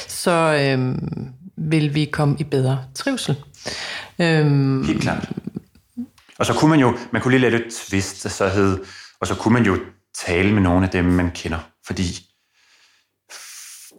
så 0.08 0.32
øhm, 0.32 1.34
vil 1.58 1.96
vi 1.96 2.06
komme 2.06 2.36
i 2.40 2.44
bedre 2.44 2.80
trivsel. 2.96 3.36
Øhm, 4.20 4.84
Helt 4.84 5.02
klart. 5.02 5.30
Og 6.40 6.46
så 6.46 6.54
kunne 6.54 6.70
man 6.70 6.80
jo, 6.80 6.98
man 7.12 7.22
kunne 7.22 7.38
lige 7.40 7.50
lade 7.50 7.64
det 7.64 7.74
twist, 7.74 8.24
der 8.24 8.30
så 8.30 8.50
hed, 8.50 8.80
og 9.20 9.28
så 9.28 9.36
kunne 9.36 9.54
man 9.54 9.66
jo 9.66 9.78
tale 10.26 10.54
med 10.54 10.62
nogle 10.62 10.86
af 10.86 10.92
dem, 10.92 11.06
man 11.06 11.32
kender, 11.32 11.60
fordi 11.86 12.26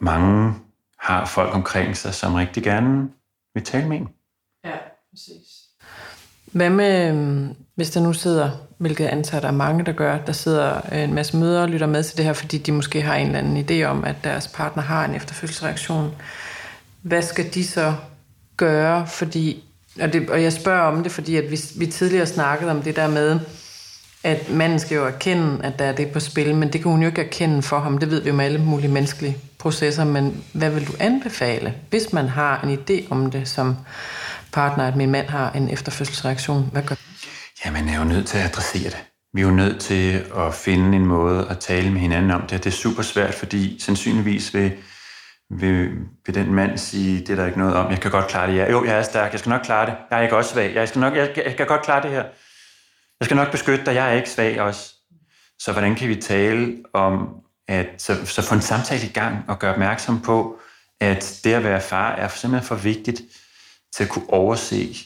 mange 0.01 0.55
har 1.01 1.27
folk 1.27 1.55
omkring 1.55 1.97
sig, 1.97 2.15
som 2.15 2.35
rigtig 2.35 2.63
gerne 2.63 3.09
vil 3.55 3.65
tale 3.65 3.89
med 3.89 3.97
en. 3.97 4.09
Ja, 4.65 4.77
præcis. 5.11 5.59
Hvad 6.53 6.71
med, 6.71 7.09
øhm, 7.09 7.55
hvis 7.75 7.91
der 7.91 8.01
nu 8.01 8.13
sidder, 8.13 8.51
hvilket 8.79 9.07
antager 9.07 9.41
der 9.41 9.49
er 9.49 9.53
mange, 9.53 9.85
der 9.85 9.93
gør, 9.93 10.19
der 10.19 10.33
sidder 10.33 10.81
en 10.81 11.15
masse 11.15 11.37
møder 11.37 11.63
og 11.63 11.69
lytter 11.69 11.87
med 11.87 12.03
til 12.03 12.17
det 12.17 12.25
her, 12.25 12.33
fordi 12.33 12.59
de 12.59 12.73
måske 12.73 13.03
har 13.03 13.15
en 13.15 13.27
eller 13.27 13.39
anden 13.39 13.65
idé 13.71 13.85
om, 13.85 14.05
at 14.05 14.17
deres 14.25 14.49
partner 14.49 14.83
har 14.83 15.05
en 15.05 15.15
efterfølgelsesreaktion. 15.15 16.15
Hvad 17.03 17.23
skal 17.23 17.55
de 17.55 17.65
så 17.67 17.95
gøre? 18.59 19.07
Fordi, 19.07 19.65
og, 20.01 20.13
det, 20.13 20.31
og 20.31 20.43
jeg 20.43 20.53
spørger 20.53 20.83
om 20.83 21.03
det, 21.03 21.13
fordi 21.13 21.37
at 21.37 21.51
vi, 21.51 21.61
vi 21.77 21.87
tidligere 21.87 22.27
snakkede 22.27 22.71
om 22.71 22.83
det 22.83 22.97
der 22.97 23.09
med, 23.09 23.41
at 24.23 24.51
manden 24.51 24.79
skal 24.79 24.95
jo 24.95 25.07
erkende, 25.07 25.65
at 25.65 25.79
der 25.79 25.85
er 25.85 25.93
det 25.93 26.11
på 26.11 26.21
spil, 26.21 26.55
men 26.55 26.73
det 26.73 26.83
kan 26.83 26.91
hun 26.91 27.01
jo 27.01 27.07
ikke 27.07 27.23
erkende 27.23 27.63
for 27.63 27.79
ham. 27.79 27.99
Det 27.99 28.11
ved 28.11 28.21
vi 28.21 28.29
jo 28.29 28.35
med 28.35 28.45
alle 28.45 28.59
mulige 28.59 28.91
menneskelige 28.91 29.37
processer, 29.59 30.05
men 30.05 30.45
hvad 30.53 30.71
vil 30.71 30.87
du 30.87 30.93
anbefale, 31.01 31.75
hvis 31.91 32.13
man 32.13 32.29
har 32.29 32.61
en 32.61 32.79
idé 32.79 33.11
om 33.11 33.31
det 33.31 33.49
som 33.49 33.77
partner, 34.53 34.85
at 34.85 34.97
min 34.97 35.11
mand 35.11 35.29
har 35.29 35.53
en 35.53 35.69
efterfødselsreaktion? 35.69 36.69
Hvad 36.73 36.83
gør 36.83 36.95
Ja, 37.65 37.71
man 37.71 37.89
er 37.89 37.99
jo 37.99 38.05
nødt 38.05 38.27
til 38.27 38.39
at 38.39 38.45
adressere 38.45 38.91
det. 38.91 39.05
Vi 39.35 39.41
er 39.41 39.45
jo 39.45 39.53
nødt 39.53 39.81
til 39.81 40.25
at 40.37 40.55
finde 40.55 40.97
en 40.97 41.07
måde 41.07 41.47
at 41.51 41.59
tale 41.59 41.91
med 41.91 42.01
hinanden 42.01 42.31
om 42.31 42.41
det. 42.41 42.65
Det 42.65 42.71
er 42.71 42.77
super 42.77 43.03
svært, 43.03 43.35
fordi 43.35 43.77
sandsynligvis 43.81 44.55
vil, 44.55 44.73
vil, 45.51 45.91
vil 46.27 46.35
den 46.35 46.55
mand 46.55 46.79
sige, 46.79 47.21
det 47.21 47.31
er 47.31 47.37
der 47.37 47.47
ikke 47.47 47.59
noget 47.59 47.75
om. 47.75 47.91
Jeg 47.91 48.01
kan 48.01 48.11
godt 48.11 48.29
klare 48.29 48.51
det. 48.51 48.57
Ja, 48.57 48.71
jo, 48.71 48.85
jeg 48.85 48.99
er 48.99 49.03
stærk. 49.03 49.33
Jeg 49.33 49.41
skal 49.41 49.51
nok 49.51 49.63
klare 49.63 49.87
det. 49.87 49.97
Jeg 50.11 50.19
er 50.19 50.23
ikke 50.23 50.37
også 50.37 50.51
svag. 50.53 50.75
Jeg, 50.75 50.89
skal 50.89 51.01
nok, 51.01 51.17
jeg, 51.17 51.33
jeg 51.37 51.57
kan 51.57 51.67
godt 51.67 51.83
klare 51.83 52.03
det 52.03 52.11
her. 52.11 52.23
Jeg 53.21 53.25
skal 53.25 53.37
nok 53.37 53.51
beskytte 53.51 53.85
dig. 53.85 53.95
Jeg 53.95 54.09
er 54.09 54.13
ikke 54.13 54.31
svag 54.31 54.61
også. 54.61 54.95
Så 55.59 55.73
hvordan 55.73 55.95
kan 55.95 56.09
vi 56.09 56.17
tale 56.17 56.77
om, 56.93 57.29
at 57.69 57.87
så, 57.99 58.27
så 58.27 58.43
få 58.43 58.55
en 58.55 58.61
samtale 58.61 59.07
i 59.07 59.13
gang 59.13 59.45
og 59.49 59.59
gøre 59.59 59.73
opmærksom 59.73 60.21
på, 60.23 60.61
at 61.01 61.41
det 61.45 61.55
at 61.55 61.65
være 61.65 61.81
far 61.81 62.13
er 62.13 62.29
simpelthen 62.29 62.67
for 62.67 62.75
vigtigt 62.75 63.23
til 63.95 64.05
at 64.05 64.11
kunne 64.11 64.31
overse 64.31 64.97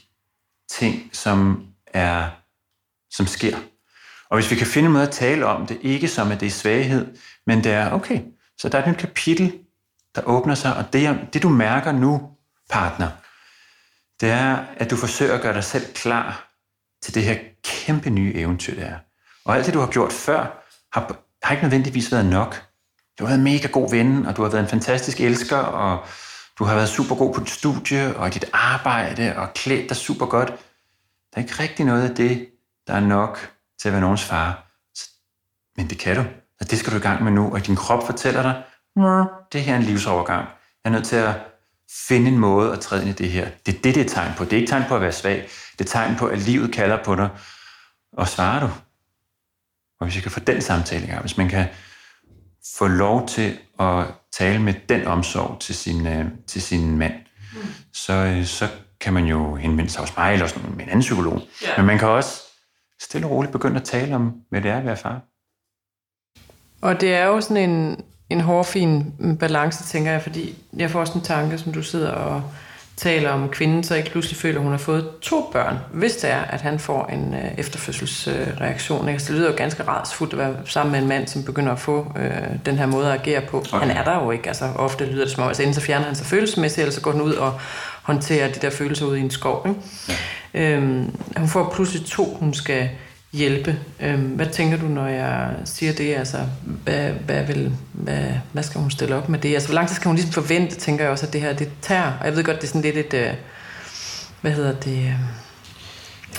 ting, 0.71 1.11
som 1.13 1.67
er 1.87 2.29
som 3.11 3.27
sker. 3.27 3.57
Og 4.31 4.39
hvis 4.39 4.51
vi 4.51 4.57
kan 4.57 4.67
finde 4.67 4.87
en 4.87 4.93
måde 4.93 5.07
at 5.07 5.11
tale 5.11 5.47
om 5.47 5.67
det, 5.67 5.79
ikke 5.83 6.09
som 6.09 6.33
at 6.33 6.41
det 6.41 6.47
er 6.47 6.51
svaghed, 6.51 7.07
men 7.47 7.65
det 7.65 7.73
er, 7.73 7.93
okay, 7.93 8.21
så 8.59 8.69
der 8.69 8.79
er 8.79 8.91
et 8.91 8.99
kapitel, 8.99 9.53
der 10.15 10.23
åbner 10.23 10.55
sig, 10.55 10.77
og 10.77 10.93
det, 10.93 11.29
det 11.33 11.43
du 11.43 11.49
mærker 11.49 11.93
nu, 11.93 12.31
partner, 12.71 13.09
det 14.21 14.31
er, 14.31 14.65
at 14.77 14.91
du 14.91 14.97
forsøger 14.97 15.35
at 15.35 15.43
gøre 15.43 15.55
dig 15.55 15.65
selv 15.65 15.95
klar 15.95 16.53
til 17.03 17.15
det 17.15 17.23
her 17.23 17.39
kæmpe 17.65 18.11
nye 18.11 18.35
eventyr, 18.35 18.75
det 18.75 18.85
er. 18.85 18.99
Og 19.45 19.57
alt 19.57 19.67
det, 19.67 19.75
du 19.75 19.81
har 19.81 19.87
gjort 19.87 20.13
før, 20.13 20.65
har, 20.93 21.17
har 21.43 21.53
ikke 21.55 21.65
nødvendigvis 21.65 22.13
været 22.13 22.27
nok. 22.27 22.63
Du 23.19 23.25
har 23.25 23.29
været 23.29 23.39
en 23.39 23.45
mega 23.45 23.69
god 23.69 23.91
ven, 23.91 24.27
og 24.27 24.37
du 24.37 24.43
har 24.43 24.51
været 24.51 24.63
en 24.63 24.69
fantastisk 24.69 25.21
elsker, 25.21 25.57
og 25.57 26.07
du 26.59 26.65
har 26.65 26.75
været 26.75 26.89
super 26.89 27.15
god 27.15 27.35
på 27.35 27.41
dit 27.41 27.51
studie, 27.51 28.17
og 28.17 28.35
dit 28.35 28.45
arbejde, 28.53 29.37
og 29.37 29.55
klædt 29.55 29.89
dig 29.89 29.97
super 29.97 30.27
godt. 30.27 30.49
Der 31.35 31.41
er 31.41 31.41
ikke 31.41 31.63
rigtig 31.63 31.87
noget 31.87 32.09
af 32.09 32.15
det, 32.15 32.49
der 32.87 32.95
er 32.95 33.01
nok 33.01 33.53
til 33.81 33.89
at 33.89 33.93
være 33.93 34.01
nogens 34.01 34.25
far. 34.25 34.67
Men 35.77 35.91
det 35.91 35.99
kan 35.99 36.17
du. 36.17 36.25
Og 36.61 36.71
det 36.71 36.79
skal 36.79 36.93
du 36.93 36.99
i 36.99 37.01
gang 37.01 37.25
med 37.25 37.33
nu. 37.33 37.53
Og 37.53 37.67
din 37.67 37.77
krop 37.77 38.07
fortæller 38.07 38.43
dig, 38.43 38.63
det 39.53 39.63
her 39.63 39.73
er 39.73 39.77
en 39.77 39.83
livsovergang. 39.83 40.49
Jeg 40.85 40.91
er 40.91 40.91
nødt 40.91 41.05
til 41.05 41.17
at 41.17 41.35
finde 42.09 42.29
en 42.29 42.39
måde 42.39 42.73
at 42.73 42.81
træde 42.81 43.03
ind 43.03 43.11
i 43.11 43.23
det 43.23 43.31
her. 43.31 43.49
Det 43.67 43.77
er 43.77 43.83
det, 43.83 43.95
det 43.95 44.05
er 44.05 44.09
tegn 44.09 44.33
på. 44.37 44.45
Det 44.45 44.53
er 44.53 44.57
ikke 44.57 44.71
tegn 44.71 44.85
på 44.89 44.95
at 44.95 45.01
være 45.01 45.13
svag. 45.13 45.49
Det 45.79 45.85
er 45.85 45.89
tegn 45.89 46.17
på, 46.17 46.27
at 46.27 46.39
livet 46.39 46.73
kalder 46.73 47.05
på 47.05 47.15
dig. 47.15 47.29
Og 48.13 48.29
svarer 48.29 48.61
du? 48.61 48.67
Og 50.01 50.07
hvis 50.07 50.17
vi 50.17 50.21
kan 50.21 50.31
få 50.31 50.41
den 50.41 50.61
samtale 50.63 51.05
i 51.05 51.07
gang, 51.07 51.21
hvis 51.21 51.37
man 51.37 51.49
kan 51.49 51.67
få 52.79 52.87
lov 52.87 53.29
til 53.29 53.59
at 53.81 54.07
tale 54.33 54.63
med 54.63 54.75
den 54.89 55.07
omsorg 55.07 55.61
til 55.61 55.75
sin, 55.75 56.07
øh, 56.07 56.25
til 56.47 56.63
sin 56.63 56.99
mand, 56.99 57.15
mm. 57.55 57.61
så, 57.93 58.13
øh, 58.13 58.45
så 58.45 58.69
kan 59.01 59.13
man 59.13 59.25
jo 59.25 59.55
henvende 59.55 59.91
sig 59.91 60.01
hos 60.01 60.17
mig 60.17 60.33
eller 60.33 60.47
hos 60.47 60.57
med 60.57 60.65
en 60.65 60.81
anden 60.81 61.01
psykolog. 61.01 61.41
Ja. 61.63 61.77
Men 61.77 61.87
man 61.87 61.99
kan 61.99 62.09
også 62.09 62.43
stille 63.01 63.27
og 63.27 63.31
roligt 63.31 63.53
begynde 63.53 63.77
at 63.77 63.85
tale 63.85 64.15
om, 64.15 64.33
hvad 64.51 64.61
det 64.61 64.71
er 64.71 64.79
at 64.79 64.85
være 64.85 64.97
far. 64.97 65.21
Og 66.83 67.01
det 67.01 67.15
er 67.15 67.25
jo 67.25 67.41
sådan 67.41 67.71
en, 67.71 68.05
en 68.33 68.41
hårfin 68.41 69.13
balance, 69.41 69.85
tænker 69.85 70.13
jeg, 70.13 70.23
fordi 70.23 70.55
jeg 70.77 70.91
får 70.91 71.01
også 71.01 71.13
en 71.13 71.21
tanke, 71.21 71.59
som 71.59 71.73
du 71.73 71.83
sidder 71.83 72.11
og 72.11 72.43
taler 72.97 73.31
om 73.31 73.49
kvinden, 73.49 73.85
så 73.85 73.95
ikke 73.95 74.11
pludselig 74.11 74.37
føler, 74.37 74.59
at 74.59 74.63
hun 74.63 74.73
har 74.73 74.79
fået 74.79 75.09
to 75.21 75.51
børn, 75.53 75.79
hvis 75.93 76.17
det 76.17 76.31
er, 76.31 76.41
at 76.41 76.61
han 76.61 76.79
får 76.79 77.07
en 77.07 77.35
øh, 77.35 77.59
efterfødselsreaktion. 77.59 79.09
Øh, 79.09 79.19
det 79.19 79.31
lyder 79.31 79.51
jo 79.51 79.57
ganske 79.57 79.83
rædsfuldt 79.83 80.33
at 80.33 80.39
være 80.39 80.55
sammen 80.65 80.93
med 80.93 81.01
en 81.01 81.09
mand, 81.09 81.29
som 81.29 81.45
begynder 81.45 81.73
at 81.73 81.79
få 81.79 82.13
øh, 82.17 82.31
den 82.67 82.77
her 82.77 82.87
måde 82.87 83.13
at 83.13 83.21
agere 83.21 83.41
på. 83.41 83.59
Okay. 83.59 83.87
Han 83.87 83.91
er 83.91 84.05
der 84.05 84.25
jo 84.25 84.31
ikke. 84.31 84.49
Altså, 84.49 84.65
ofte 84.77 85.05
lyder 85.05 85.25
det 85.25 85.33
som 85.33 85.43
om, 85.43 85.49
altså 85.49 85.63
enten 85.63 85.75
så 85.75 85.81
fjerner 85.81 86.07
han 86.07 86.15
sig 86.15 86.27
følelsesmæssigt, 86.27 86.79
eller 86.79 86.93
så 86.93 87.01
går 87.01 87.13
han 87.13 87.21
ud 87.21 87.33
og 87.33 87.61
håndterer 88.03 88.53
de 88.53 88.61
der 88.61 88.71
følelser 88.71 89.07
ud 89.07 89.17
i 89.17 89.21
en 89.21 89.31
skov. 89.31 89.67
Ikke? 89.69 89.81
Ja. 90.55 90.61
Øhm, 90.61 91.17
hun 91.37 91.49
får 91.49 91.73
pludselig 91.75 92.07
to, 92.07 92.37
hun 92.41 92.55
skal 92.55 92.91
hjælpe. 93.33 93.79
Øhm, 94.01 94.21
hvad 94.21 94.47
tænker 94.47 94.77
du, 94.77 94.87
når 94.87 95.07
jeg 95.07 95.51
siger 95.65 95.93
det? 95.93 96.15
Altså, 96.15 96.39
hvad, 96.65 97.11
hvad, 97.11 97.45
vil, 97.45 97.73
hvad, 97.93 98.25
hvad 98.53 98.63
skal 98.63 98.81
hun 98.81 98.91
stille 98.91 99.15
op 99.15 99.29
med 99.29 99.39
det? 99.39 99.55
Altså, 99.55 99.69
hvor 99.69 99.75
lang 99.75 99.89
tid 99.89 99.97
skal 99.97 100.09
hun 100.09 100.17
ligesom 100.17 100.33
forvente, 100.33 100.77
tænker 100.77 101.05
jeg 101.05 101.13
også, 101.13 101.27
at 101.27 101.33
det 101.33 101.41
her, 101.41 101.53
det 101.53 101.71
tager? 101.83 102.13
Og 102.21 102.27
jeg 102.27 102.37
ved 102.37 102.45
godt, 102.45 102.57
det 102.57 102.65
er 102.65 102.69
sådan 102.69 102.81
lidt 102.81 102.97
et, 102.97 103.15
øh, 103.15 103.35
hvad 104.41 104.53
hedder 104.53 104.73
det, 104.73 104.99
øh, 104.99 105.15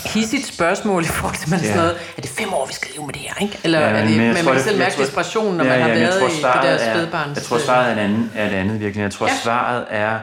hissigt 0.06 0.46
spørgsmål 0.46 1.04
i 1.04 1.06
forhold 1.06 1.36
til, 1.36 1.50
man 1.50 1.60
ja. 1.60 1.66
sådan 1.66 1.78
noget, 1.78 1.96
er 2.18 2.22
det 2.22 2.30
fem 2.30 2.54
år, 2.54 2.66
vi 2.66 2.74
skal 2.74 2.92
leve 2.96 3.06
med 3.06 3.14
det 3.14 3.22
her, 3.22 3.36
ikke? 3.42 3.60
Eller 3.64 3.80
ja, 3.80 3.88
er 3.88 4.06
det, 4.06 4.18
men 4.18 4.34
man 4.34 4.46
kan 4.46 4.60
selv 4.64 4.80
mærke 4.80 5.02
desperation, 5.02 5.56
når 5.56 5.64
ja, 5.64 5.70
man 5.70 5.82
har 5.82 5.88
ja, 5.88 6.00
været 6.00 6.20
tror, 6.20 6.28
i 6.28 6.64
det 6.64 6.64
der 6.64 6.94
spædbarns... 6.94 7.36
Jeg 7.36 7.44
tror, 7.44 7.58
svaret 7.58 7.90
er 7.90 7.96
et 7.96 8.00
andet, 8.00 8.30
er 8.36 8.48
et 8.48 8.54
andet 8.54 8.80
virkelig. 8.80 9.04
Jeg 9.04 9.12
tror, 9.12 9.28
ja. 9.28 9.34
svaret 9.44 9.86
er, 9.90 10.20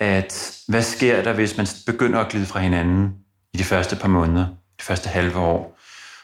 at 0.00 0.52
hvad 0.68 0.82
sker 0.82 1.22
der, 1.22 1.32
hvis 1.32 1.56
man 1.56 1.66
begynder 1.86 2.20
at 2.20 2.28
glide 2.28 2.46
fra 2.46 2.60
hinanden 2.60 3.12
i 3.54 3.58
de 3.58 3.64
første 3.64 3.96
par 3.96 4.08
måneder, 4.08 4.46
de 4.78 4.84
første 4.84 5.08
halve 5.08 5.38
år? 5.38 5.79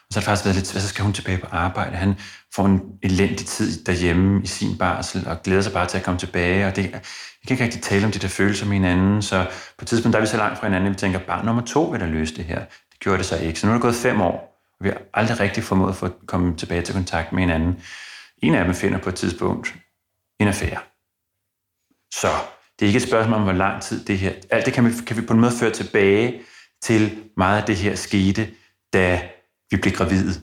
Og 0.09 0.12
så 0.12 0.18
har 0.18 0.20
det 0.20 0.24
faktisk 0.24 0.44
været 0.44 0.57
lidt, 0.57 0.66
så 0.66 0.88
skal 0.88 1.04
hun 1.04 1.12
tilbage 1.12 1.38
på 1.38 1.46
arbejde. 1.50 1.96
Han 1.96 2.14
får 2.54 2.66
en 2.66 2.80
elendig 3.02 3.46
tid 3.46 3.84
derhjemme 3.84 4.42
i 4.42 4.46
sin 4.46 4.78
barsel, 4.78 5.28
og 5.28 5.42
glæder 5.42 5.62
sig 5.62 5.72
bare 5.72 5.86
til 5.86 5.98
at 5.98 6.04
komme 6.04 6.20
tilbage. 6.20 6.66
Og 6.66 6.76
det, 6.76 6.84
vi 6.84 7.46
kan 7.46 7.54
ikke 7.54 7.64
rigtig 7.64 7.82
tale 7.82 8.07
om 8.07 8.12
de 8.12 8.18
der 8.18 8.28
følelser 8.28 8.66
med 8.66 8.74
hinanden, 8.74 9.22
så 9.22 9.46
på 9.78 9.82
et 9.82 9.88
tidspunkt 9.88 10.12
der 10.12 10.18
er 10.18 10.22
vi 10.22 10.26
så 10.26 10.36
langt 10.36 10.59
fra 10.59 10.66
hinanden, 10.66 10.86
at 10.86 10.92
vi 10.92 10.98
tænker, 10.98 11.18
barn 11.18 11.46
nummer 11.46 11.62
to 11.62 11.82
vil 11.84 12.00
da 12.00 12.07
løse 12.07 12.36
det 12.36 12.44
her. 12.44 12.59
Det 12.92 13.00
gjorde 13.00 13.18
det 13.18 13.26
så 13.26 13.38
ikke. 13.38 13.61
Så 13.61 13.66
nu 13.66 13.72
er 13.72 13.74
det 13.74 13.82
gået 13.82 13.94
fem 13.94 14.20
år, 14.20 14.62
og 14.80 14.84
vi 14.84 14.88
har 14.88 14.98
aldrig 15.14 15.40
rigtig 15.40 15.64
formået 15.64 15.90
at 15.90 15.96
få 15.96 16.09
komme 16.26 16.57
tilbage 16.57 16.82
til 16.82 16.94
kontakt 16.94 17.32
med 17.32 17.40
hinanden. 17.40 17.82
En 18.42 18.54
af 18.54 18.64
dem 18.64 18.74
finder 18.74 18.98
på 18.98 19.09
et 19.09 19.14
tidspunkt 19.14 19.74
en 20.40 20.48
affære. 20.48 20.80
Så 22.14 22.28
det 22.78 22.84
er 22.84 22.86
ikke 22.86 22.96
et 22.96 23.09
spørgsmål 23.09 23.36
om, 23.36 23.42
hvor 23.42 23.52
lang 23.52 23.82
tid 23.82 24.04
det 24.04 24.18
her... 24.18 24.32
Alt 24.50 24.66
det 24.66 24.74
kan 24.74 24.84
vi, 24.84 24.90
kan 25.07 25.16
vi 25.16 25.22
på 25.22 25.32
en 25.32 25.40
måde 25.40 25.52
føre 25.52 25.70
tilbage 25.70 26.40
til 26.82 27.18
meget 27.36 27.61
af 27.61 27.66
det 27.66 27.76
her 27.76 27.94
skete, 27.94 28.48
da 28.92 29.22
vi 29.70 29.76
blev 29.76 29.94
gravide. 29.94 30.40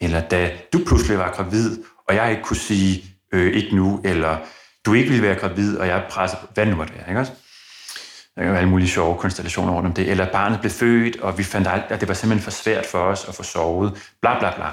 Eller 0.00 0.28
da 0.28 0.52
du 0.72 0.80
pludselig 0.86 1.18
var 1.18 1.32
gravid, 1.32 1.78
og 2.08 2.14
jeg 2.14 2.30
ikke 2.30 2.42
kunne 2.42 2.56
sige, 2.56 3.04
øh, 3.32 3.52
ikke 3.52 3.76
nu, 3.76 4.00
eller 4.04 4.38
du 4.86 4.94
ikke 4.94 5.10
ville 5.10 5.26
være 5.26 5.38
gravid, 5.38 5.78
og 5.78 5.86
jeg 5.86 6.06
presser 6.10 6.38
på, 6.38 6.46
hvad 6.54 6.66
nu 6.66 6.76
måtte 6.76 6.92
det, 6.92 7.04
ikke 7.08 7.20
også? 7.20 7.32
Der 8.34 8.42
kan 8.42 8.50
jo 8.50 8.56
alle 8.56 8.68
mulige 8.68 8.88
sjove 8.88 9.18
konstellationer 9.18 9.72
rundt 9.72 9.86
om 9.86 9.94
det. 9.94 10.10
Eller 10.10 10.32
barnet 10.32 10.60
blev 10.60 10.70
født, 10.70 11.16
og 11.16 11.38
vi 11.38 11.42
fandt 11.42 11.68
alt, 11.68 11.84
at 11.88 12.00
det 12.00 12.08
var 12.08 12.14
simpelthen 12.14 12.44
for 12.44 12.50
svært 12.50 12.86
for 12.86 12.98
os 12.98 13.24
at 13.28 13.34
få 13.34 13.42
sovet. 13.42 14.12
Bla, 14.20 14.38
bla, 14.38 14.54
bla. 14.56 14.70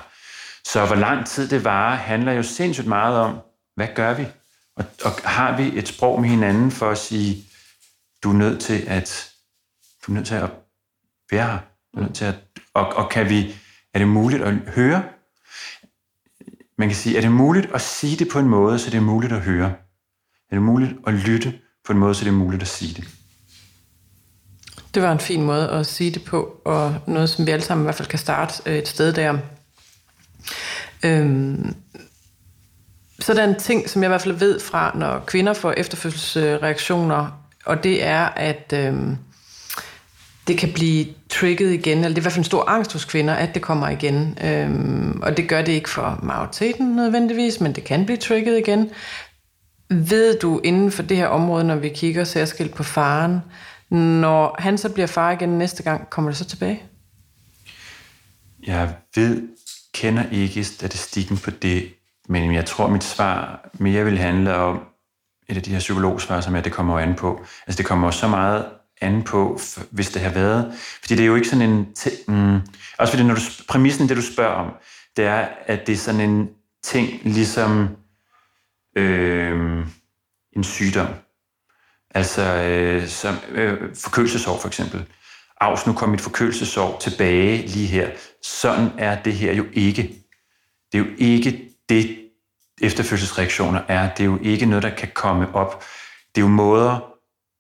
Så 0.66 0.86
hvor 0.86 0.96
lang 0.96 1.26
tid 1.26 1.48
det 1.48 1.64
var, 1.64 1.96
handler 1.96 2.32
jo 2.32 2.44
sindssygt 2.44 2.88
meget 2.88 3.18
om, 3.18 3.40
hvad 3.76 3.88
gør 3.96 4.14
vi? 4.14 4.28
Og, 4.76 4.86
og 5.06 5.12
har 5.12 5.58
vi 5.58 5.72
et 5.78 5.88
sprog 5.88 6.22
med 6.22 6.30
hinanden 6.30 6.72
for 6.72 6.90
at 6.90 6.98
sige, 6.98 7.44
du 8.24 8.30
er 8.30 8.34
nødt 8.34 8.62
til 8.62 8.84
at, 8.88 9.32
du 10.06 10.12
er 10.12 10.16
nødt 10.16 10.28
til 10.28 10.36
at 10.36 10.50
være 11.32 11.48
her. 11.48 11.60
Du 11.94 12.00
er 12.00 12.04
nødt 12.04 12.16
til 12.16 12.26
at, 12.26 12.36
og, 12.74 12.88
og 12.88 13.10
kan 13.10 13.30
vi, 13.30 13.56
er 13.94 14.00
det 14.00 14.08
muligt 14.08 14.44
at 14.44 14.54
høre? 14.54 15.04
Man 16.78 16.90
kan 16.90 16.96
sige, 16.96 17.18
er 17.18 17.22
det 17.22 17.32
muligt 17.32 17.70
at 17.74 17.82
sige 17.82 18.18
det 18.18 18.28
på 18.32 18.40
en 18.40 18.48
måde, 18.48 18.80
så 18.80 18.90
det 18.90 18.98
er 18.98 19.02
muligt 19.02 19.34
at 19.34 19.42
høre? 19.42 19.74
Er 20.52 20.56
det 20.56 20.62
muligt 20.62 20.92
at 21.08 21.14
lytte 21.14 21.54
på 21.86 21.94
en 21.94 22.00
måde, 22.00 22.16
så 22.16 22.26
det 22.26 22.30
er 22.30 22.36
muligt 22.36 22.62
at 22.62 22.68
sige 22.68 22.94
det? 22.94 23.10
Det 24.94 25.04
var 25.04 25.12
en 25.12 25.20
fin 25.20 25.42
måde 25.42 25.70
at 25.70 25.86
sige 25.86 26.12
det 26.12 26.24
på, 26.24 26.62
og 26.66 26.96
noget, 27.08 27.30
som 27.30 27.46
vi 27.46 27.52
alle 27.52 27.66
sammen 27.66 27.84
i 27.84 27.86
hvert 27.86 27.96
fald 27.96 28.08
kan 28.08 28.20
starte 28.20 28.54
øh, 28.66 28.78
et 28.78 28.88
sted 28.88 29.14
der. 29.14 29.38
Øhm, 31.06 31.76
så 33.20 33.34
der 33.34 33.42
er 33.44 33.48
en 33.48 33.60
ting, 33.60 33.90
som 33.90 34.04
jeg 34.04 34.08
i 34.08 34.12
hvert 34.12 34.22
fald 34.22 34.36
ved 34.36 34.60
fra, 34.60 34.92
når 34.98 35.20
kvinder 35.20 35.54
får 35.54 35.72
efterfødselsreaktioner, 35.72 37.46
og 37.66 37.84
det 37.84 38.04
er, 38.04 38.26
at 38.26 38.74
øhm, 38.76 39.18
det 40.48 40.58
kan 40.58 40.74
blive 40.74 41.06
trigget 41.30 41.74
igen, 41.74 41.98
eller 41.98 42.10
det 42.10 42.18
er 42.18 42.22
i 42.22 42.22
hvert 42.22 42.34
fald 42.34 42.40
en 42.40 42.44
stor 42.44 42.70
angst 42.70 42.94
hos 42.94 43.06
kvinder, 43.06 43.34
at 43.34 43.54
det 43.54 43.62
kommer 43.62 43.90
igen. 43.90 44.38
Øhm, 44.44 45.22
og 45.22 45.38
det 45.38 45.50
gør 45.50 45.62
det 45.62 45.72
ikke 45.72 45.90
for 45.90 46.20
majoriteten 46.24 46.96
nødvendigvis, 46.96 47.62
men 47.62 47.74
det 47.74 47.84
kan 47.84 48.06
blive 48.06 48.18
trigget 48.18 48.58
igen. 48.58 48.90
Ved 49.90 50.40
du 50.40 50.62
inden 50.64 50.92
for 50.92 51.04
det 51.04 51.18
her 51.18 51.28
område, 51.28 51.64
når 51.64 51.76
vi 51.76 51.90
kigger 51.90 52.24
særskilt 52.24 52.76
på 52.76 52.84
faren, 52.84 53.40
når 53.90 54.56
han 54.60 54.78
så 54.78 54.90
bliver 54.90 55.08
far 55.08 55.32
igen 55.32 55.50
næste 55.50 55.84
gang, 55.84 56.10
kommer 56.10 56.32
det 56.32 56.38
så 56.38 56.46
tilbage? 56.46 56.84
Jeg 58.68 58.96
ved, 59.16 59.42
kender 59.94 60.24
ikke 60.32 60.64
statistikken 60.64 61.38
på 61.38 61.52
det, 61.52 61.94
men 62.30 62.54
jeg 62.54 62.66
tror, 62.66 62.88
mit 62.88 63.04
svar 63.04 63.70
mere 63.74 64.04
vil 64.04 64.18
handle 64.18 64.56
om 64.56 64.80
et 65.50 65.58
af 65.58 65.64
de 65.64 65.72
her 65.72 65.80
psykologsvar, 65.80 66.42
som 66.42 66.56
er, 66.56 66.62
det 66.62 66.72
kommer 66.72 67.00
an 67.00 67.16
på. 67.16 67.46
Altså 67.68 67.78
det 67.78 67.86
kommer 67.86 68.12
så 68.12 68.28
meget 68.28 68.66
an 69.04 69.24
på, 69.24 69.60
hvis 69.92 70.10
det 70.10 70.22
har 70.22 70.30
været. 70.30 70.74
Fordi 71.02 71.16
det 71.16 71.24
er 71.24 71.28
jo 71.28 71.36
ikke 71.36 71.48
sådan 71.48 71.70
en... 71.70 71.96
Mm, 72.28 72.60
også 73.00 73.14
fordi 73.14 73.24
når 73.24 73.36
du, 73.36 73.42
præmissen, 73.68 74.10
det 74.10 74.18
du 74.18 74.22
spørger 74.22 74.54
om, 74.54 74.72
det 75.18 75.26
er, 75.26 75.48
at 75.66 75.88
det 75.88 75.94
er 75.94 75.98
sådan 75.98 76.22
en 76.22 76.50
ting, 76.84 77.20
ligesom 77.24 77.88
øh, 78.98 79.86
en 80.56 80.64
sygdom. 80.64 81.08
Altså 82.16 82.42
øh, 82.42 83.08
som 83.08 83.36
øh, 83.52 83.96
forkølelsesår 83.96 84.60
for 84.60 84.68
eksempel. 84.68 85.06
Avs, 85.62 85.88
nu 85.88 85.94
kom 85.94 86.10
mit 86.10 86.22
forkølelsesår 86.22 87.00
tilbage 87.00 87.68
lige 87.68 87.88
her. 87.88 88.10
Sådan 88.44 88.90
er 88.98 89.22
det 89.22 89.34
her 89.34 89.54
jo 89.54 89.66
ikke. 89.74 90.02
Det 90.92 91.00
er 91.00 91.04
jo 91.04 91.12
ikke 91.18 91.70
det, 91.90 92.20
efterfødselsreaktioner 92.82 93.82
er. 93.88 94.14
Det 94.14 94.20
er 94.24 94.26
jo 94.26 94.40
ikke 94.42 94.66
noget, 94.66 94.84
der 94.84 94.90
kan 94.90 95.10
komme 95.14 95.56
op. 95.56 95.84
Det 96.36 96.42
er 96.42 96.46
jo 96.46 96.52
måder 96.52 97.13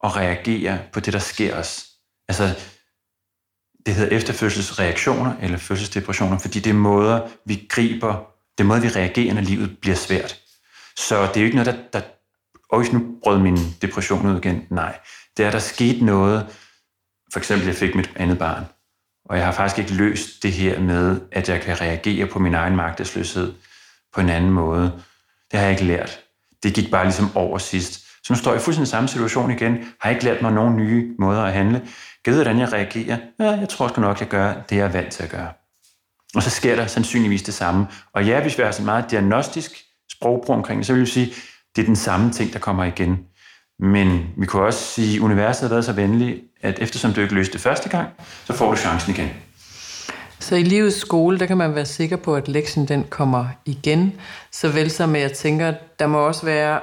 at 0.04 0.16
reagere 0.16 0.80
på 0.94 1.00
det, 1.00 1.14
der 1.14 1.20
sker 1.20 1.56
os. 1.56 1.86
Altså, 2.28 2.56
det 3.86 3.96
hedder 3.96 4.16
efterfødselsreaktioner 4.16 5.36
eller 5.42 5.58
fødselsdepressioner, 5.58 6.38
fordi 6.38 6.60
det 6.60 6.70
er 6.70 6.74
måder, 6.74 7.28
vi 7.46 7.66
griber, 7.70 8.28
det 8.58 8.64
er 8.64 8.68
måder, 8.68 8.82
vi 8.82 8.88
reagerer, 8.88 9.34
når 9.34 9.42
livet 9.42 9.78
bliver 9.82 9.96
svært. 9.96 10.40
Så 10.98 11.22
det 11.22 11.38
er 11.38 11.42
jo 11.42 11.46
ikke 11.46 11.58
noget, 11.58 11.74
der, 11.74 12.00
der 12.00 12.02
og 12.74 12.86
nu 12.94 13.16
brød 13.24 13.40
min 13.40 13.58
depression 13.82 14.28
ud 14.28 14.38
igen. 14.38 14.68
Nej, 14.70 15.00
det 15.38 15.46
er, 15.46 15.52
der 15.52 15.60
skete 15.60 16.06
noget. 16.06 16.48
For 17.32 17.40
eksempel, 17.40 17.68
jeg 17.68 17.76
fik 17.76 17.96
mit 17.96 18.12
andet 18.16 18.40
barn, 18.40 18.66
og 19.26 19.38
jeg 19.38 19.46
har 19.46 19.52
faktisk 19.52 19.80
ikke 19.80 19.94
løst 19.94 20.44
det 20.44 20.52
her 20.52 20.80
med, 20.80 21.22
at 21.32 21.50
jeg 21.50 21.62
kan 21.62 21.82
reagere 21.82 22.28
på 22.28 22.40
min 22.40 22.54
egen 22.54 22.76
magtesløshed 22.76 23.54
på 24.14 24.22
en 24.22 24.30
anden 24.30 24.52
måde. 24.52 25.04
Det 25.52 25.60
har 25.60 25.62
jeg 25.62 25.72
ikke 25.72 25.86
lært. 25.86 26.20
Det 26.64 26.74
gik 26.74 26.92
bare 26.92 27.04
ligesom 27.04 27.38
over 27.38 27.58
sidst. 27.58 28.03
Så 28.24 28.34
nu 28.34 28.38
står 28.38 28.52
jeg 28.52 28.62
i 28.62 28.64
fuldstændig 28.64 28.90
samme 28.90 29.10
situation 29.10 29.52
igen. 29.52 29.78
Har 30.00 30.10
ikke 30.10 30.24
lært 30.24 30.42
mig 30.42 30.52
nogen 30.52 30.78
nye 30.78 31.16
måder 31.20 31.42
at 31.42 31.54
handle. 31.54 31.82
Jeg 32.26 32.34
ved, 32.34 32.44
hvordan 32.44 32.60
jeg 32.60 32.74
reagerer. 32.74 33.18
Ja, 33.40 33.52
jeg 33.52 33.70
tror 33.70 33.88
sgu 33.88 34.02
nok, 34.02 34.20
jeg 34.20 34.28
gør 34.28 34.54
det, 34.70 34.76
jeg 34.76 34.86
er 34.86 34.92
vant 34.92 35.12
til 35.12 35.24
at 35.24 35.30
gøre. 35.30 35.48
Og 36.36 36.44
så 36.44 36.50
sker 36.50 36.76
der 36.76 36.88
sandsynligvis 36.88 37.44
det 37.44 37.54
samme. 37.54 37.88
Og 38.14 38.26
ja, 38.26 38.42
hvis 38.42 38.58
vi 38.58 38.64
har 38.64 38.72
så 38.72 38.84
meget 38.84 39.12
diagnostisk 39.12 39.72
sprogbrug 40.12 40.56
omkring 40.56 40.78
det, 40.78 40.88
så 40.88 40.94
vil 40.94 41.02
vi 41.02 41.08
sige, 41.08 41.34
det 41.76 41.82
er 41.82 41.86
den 41.86 41.96
samme 41.96 42.32
ting, 42.32 42.54
der 42.54 42.60
kommer 42.60 42.84
igen. 42.84 43.20
Men 43.80 44.26
vi 44.38 44.46
kunne 44.46 44.64
også 44.64 44.80
sige, 44.80 45.16
at 45.16 45.22
universet 45.22 45.62
har 45.62 45.70
været 45.70 45.86
så 45.86 45.94
venlig, 45.94 46.42
at 46.62 46.80
eftersom 46.80 47.14
du 47.14 47.22
ikke 47.22 47.34
løste 47.34 47.54
det 47.54 47.62
første 47.62 47.90
gang, 47.90 48.08
så 48.46 48.54
får 48.54 48.72
du 48.72 48.78
chancen 48.78 49.14
igen. 49.14 49.30
Så 50.40 50.56
i 50.56 50.64
livets 50.64 51.00
skole, 51.00 51.40
der 51.40 51.46
kan 51.46 51.58
man 51.58 51.76
være 51.76 51.86
sikker 51.86 52.16
på, 52.16 52.36
at 52.36 52.48
lektien 52.48 52.88
den 52.88 53.04
kommer 53.10 53.46
igen. 53.66 54.14
Så 54.52 54.70
vel 54.70 54.92
som 54.92 55.16
jeg 55.16 55.34
tænker, 55.34 55.74
der 56.00 56.08
må 56.08 56.18
også 56.18 56.46
være, 56.46 56.80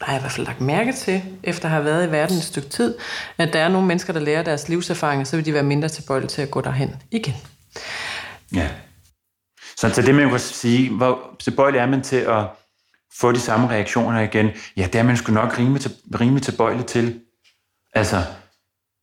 har 0.00 0.12
jeg 0.12 0.20
i 0.20 0.22
hvert 0.22 0.32
fald 0.32 0.46
lagt 0.46 0.60
mærke 0.60 0.92
til, 0.92 1.22
efter 1.42 1.64
at 1.64 1.70
have 1.70 1.84
været 1.84 2.08
i 2.08 2.10
verden 2.10 2.36
et 2.36 2.42
stykke 2.42 2.68
tid, 2.68 2.94
at 3.38 3.52
der 3.52 3.60
er 3.60 3.68
nogle 3.68 3.86
mennesker, 3.86 4.12
der 4.12 4.20
lærer 4.20 4.42
deres 4.42 4.68
livserfaringer, 4.68 5.24
så 5.24 5.36
vil 5.36 5.46
de 5.46 5.54
være 5.54 5.62
mindre 5.62 5.88
tilbøjelige 5.88 6.28
til 6.28 6.42
at 6.42 6.50
gå 6.50 6.60
derhen 6.60 7.02
igen. 7.10 7.34
Ja. 8.54 8.68
Så 9.76 9.90
til 9.90 10.06
det, 10.06 10.14
man 10.14 10.30
kan 10.30 10.38
sige, 10.38 10.90
hvor 10.90 11.36
tilbøjelig 11.38 11.78
er 11.78 11.86
man 11.86 12.02
til 12.02 12.16
at 12.16 12.46
få 13.20 13.32
de 13.32 13.40
samme 13.40 13.68
reaktioner 13.68 14.20
igen, 14.20 14.50
ja, 14.76 14.88
det 14.92 14.94
er 14.94 15.02
man 15.02 15.16
sgu 15.16 15.32
nok 15.32 15.58
rimelig, 15.58 15.80
til, 15.80 15.92
rimelig 16.20 16.42
tilbøjelig 16.42 16.86
til. 16.86 17.20
Altså, 17.94 18.24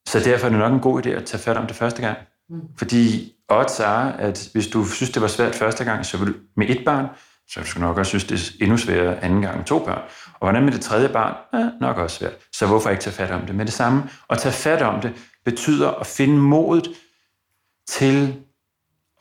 så 0.07 0.19
derfor 0.19 0.45
er 0.45 0.49
det 0.49 0.59
nok 0.59 0.73
en 0.73 0.79
god 0.79 1.05
idé 1.05 1.09
at 1.09 1.25
tage 1.25 1.41
fat 1.41 1.57
om 1.57 1.67
det 1.67 1.75
første 1.75 2.01
gang. 2.01 2.17
Mm. 2.49 2.61
Fordi 2.77 3.33
odds 3.49 3.79
er, 3.79 4.11
at 4.11 4.49
hvis 4.53 4.67
du 4.67 4.85
synes, 4.85 5.09
det 5.09 5.21
var 5.21 5.27
svært 5.27 5.55
første 5.55 5.83
gang, 5.83 6.05
så 6.05 6.17
vil 6.17 6.27
du 6.27 6.33
med 6.57 6.69
et 6.69 6.85
barn, 6.85 7.05
så 7.49 7.59
du 7.59 7.65
skal 7.65 7.81
nok 7.81 7.97
også 7.97 8.09
synes, 8.09 8.23
det 8.23 8.39
er 8.39 8.63
endnu 8.63 8.77
sværere 8.77 9.23
anden 9.23 9.41
gang 9.41 9.57
med 9.57 9.65
to 9.65 9.79
børn. 9.79 10.01
Og 10.33 10.39
hvordan 10.39 10.63
med 10.63 10.71
det 10.71 10.81
tredje 10.81 11.09
barn? 11.09 11.35
Ja, 11.53 11.69
nok 11.81 11.97
også 11.97 12.17
svært. 12.17 12.33
Så 12.53 12.67
hvorfor 12.67 12.89
ikke 12.89 13.03
tage 13.03 13.13
fat 13.13 13.31
om 13.31 13.41
det 13.45 13.55
med 13.55 13.65
det 13.65 13.73
samme? 13.73 14.09
At 14.29 14.37
tage 14.37 14.53
fat 14.53 14.81
om 14.81 15.01
det 15.01 15.13
betyder 15.45 15.91
at 15.91 16.07
finde 16.07 16.37
modet 16.37 16.87
til 17.87 18.43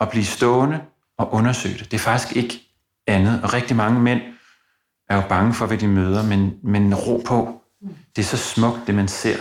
at 0.01 0.09
blive 0.09 0.25
stående 0.25 0.81
og 1.17 1.33
undersøge 1.33 1.77
det. 1.77 1.91
Det 1.91 1.97
er 1.97 2.01
faktisk 2.01 2.35
ikke 2.35 2.61
andet. 3.07 3.41
Og 3.43 3.53
rigtig 3.53 3.75
mange 3.75 3.99
mænd 3.99 4.21
er 5.09 5.15
jo 5.15 5.23
bange 5.29 5.53
for, 5.53 5.65
hvad 5.65 5.77
de 5.77 5.87
møder, 5.87 6.23
men, 6.23 6.59
men 6.63 6.95
ro 6.95 7.21
på. 7.25 7.61
Det 8.15 8.21
er 8.21 8.25
så 8.25 8.37
smukt, 8.37 8.87
det 8.87 8.95
man 8.95 9.07
ser 9.07 9.37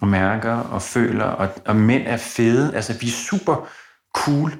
og 0.00 0.08
mærker 0.08 0.54
og 0.54 0.82
føler, 0.82 1.24
og, 1.24 1.48
og 1.66 1.76
mænd 1.76 2.02
er 2.06 2.16
fede. 2.16 2.74
Altså, 2.74 2.98
vi 3.00 3.06
er 3.06 3.10
super 3.10 3.68
cool. 4.14 4.54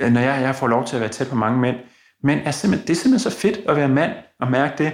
Når 0.00 0.20
jeg, 0.20 0.42
jeg 0.42 0.56
får 0.56 0.68
lov 0.68 0.86
til 0.86 0.96
at 0.96 1.00
være 1.00 1.10
tæt 1.10 1.28
på 1.28 1.34
mange 1.34 1.58
mænd, 1.60 1.76
men 2.22 2.38
er 2.38 2.50
simpelthen, 2.50 2.88
det 2.88 2.96
er 2.96 3.00
simpelthen 3.00 3.30
så 3.30 3.38
fedt 3.38 3.60
at 3.68 3.76
være 3.76 3.88
mand 3.88 4.12
og 4.40 4.50
mærke 4.50 4.84
det. 4.84 4.92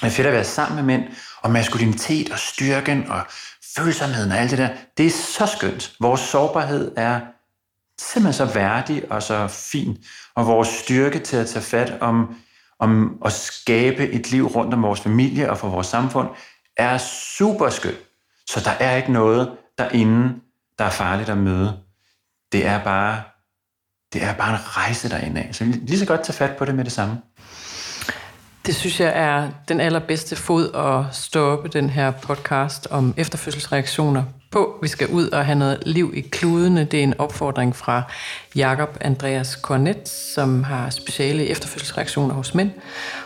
Det 0.00 0.06
er 0.06 0.10
fedt 0.10 0.26
at 0.26 0.32
være 0.32 0.44
sammen 0.44 0.76
med 0.76 0.98
mænd, 0.98 1.12
og 1.42 1.50
maskulinitet 1.50 2.30
og 2.30 2.38
styrken 2.38 3.10
og 3.10 3.20
følsomheden 3.76 4.32
og 4.32 4.38
alt 4.38 4.50
det 4.50 4.58
der. 4.58 4.68
Det 4.96 5.06
er 5.06 5.10
så 5.10 5.46
skønt. 5.46 5.92
Vores 6.00 6.20
sårbarhed 6.20 6.92
er 6.96 7.20
simpelthen 8.00 8.46
så 8.46 8.54
værdig 8.54 9.12
og 9.12 9.22
så 9.22 9.48
fin, 9.48 10.04
og 10.34 10.46
vores 10.46 10.68
styrke 10.68 11.18
til 11.18 11.36
at 11.36 11.46
tage 11.46 11.62
fat 11.62 11.98
om, 12.00 12.36
om 12.78 13.18
at 13.24 13.32
skabe 13.32 14.08
et 14.08 14.30
liv 14.30 14.46
rundt 14.46 14.74
om 14.74 14.82
vores 14.82 15.00
familie 15.00 15.50
og 15.50 15.58
for 15.58 15.68
vores 15.68 15.86
samfund, 15.86 16.28
er 16.76 16.98
super 16.98 17.68
skøn. 17.68 17.94
Så 18.50 18.60
der 18.64 18.70
er 18.70 18.96
ikke 18.96 19.12
noget 19.12 19.56
derinde, 19.78 20.34
der 20.78 20.84
er 20.84 20.90
farligt 20.90 21.28
at 21.28 21.38
møde. 21.38 21.78
Det 22.52 22.66
er 22.66 22.84
bare, 22.84 23.22
det 24.14 24.22
er 24.22 24.34
bare 24.34 24.50
en 24.50 24.76
rejse 24.76 25.08
derinde 25.08 25.40
af. 25.40 25.48
Så 25.52 25.64
lige 25.64 25.98
så 25.98 26.06
godt 26.06 26.24
tage 26.24 26.36
fat 26.36 26.56
på 26.56 26.64
det 26.64 26.74
med 26.74 26.84
det 26.84 26.92
samme. 26.92 27.18
Det 28.66 28.74
synes 28.74 29.00
jeg 29.00 29.12
er 29.14 29.48
den 29.68 29.80
allerbedste 29.80 30.36
fod 30.36 30.74
at 30.74 31.16
stoppe 31.16 31.68
den 31.68 31.90
her 31.90 32.10
podcast 32.10 32.86
om 32.90 33.14
efterfødselsreaktioner 33.16 34.22
på. 34.50 34.78
Vi 34.82 34.88
skal 34.88 35.08
ud 35.08 35.28
og 35.28 35.46
have 35.46 35.58
noget 35.58 35.82
liv 35.86 36.12
i 36.16 36.20
kludene. 36.20 36.84
Det 36.84 36.98
er 36.98 37.02
en 37.02 37.14
opfordring 37.18 37.76
fra 37.76 38.02
Jakob 38.56 38.98
Andreas 39.00 39.56
Kornet, 39.56 40.08
som 40.08 40.64
har 40.64 40.90
speciale 40.90 41.46
efterfødselsreaktioner 41.46 42.34
hos 42.34 42.54
mænd. 42.54 42.70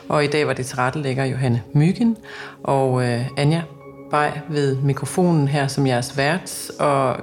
Og 0.08 0.24
i 0.24 0.26
dag 0.26 0.46
var 0.46 0.52
det 0.52 0.66
tilrettelægger 0.66 1.24
Johanne 1.24 1.62
Myggen 1.74 2.16
og 2.64 3.04
øh, 3.04 3.26
Anja 3.36 3.62
Bay 4.10 4.30
ved 4.48 4.76
mikrofonen 4.76 5.48
her 5.48 5.68
som 5.68 5.86
jeres 5.86 6.16
vært. 6.16 6.70
Og 6.78 7.20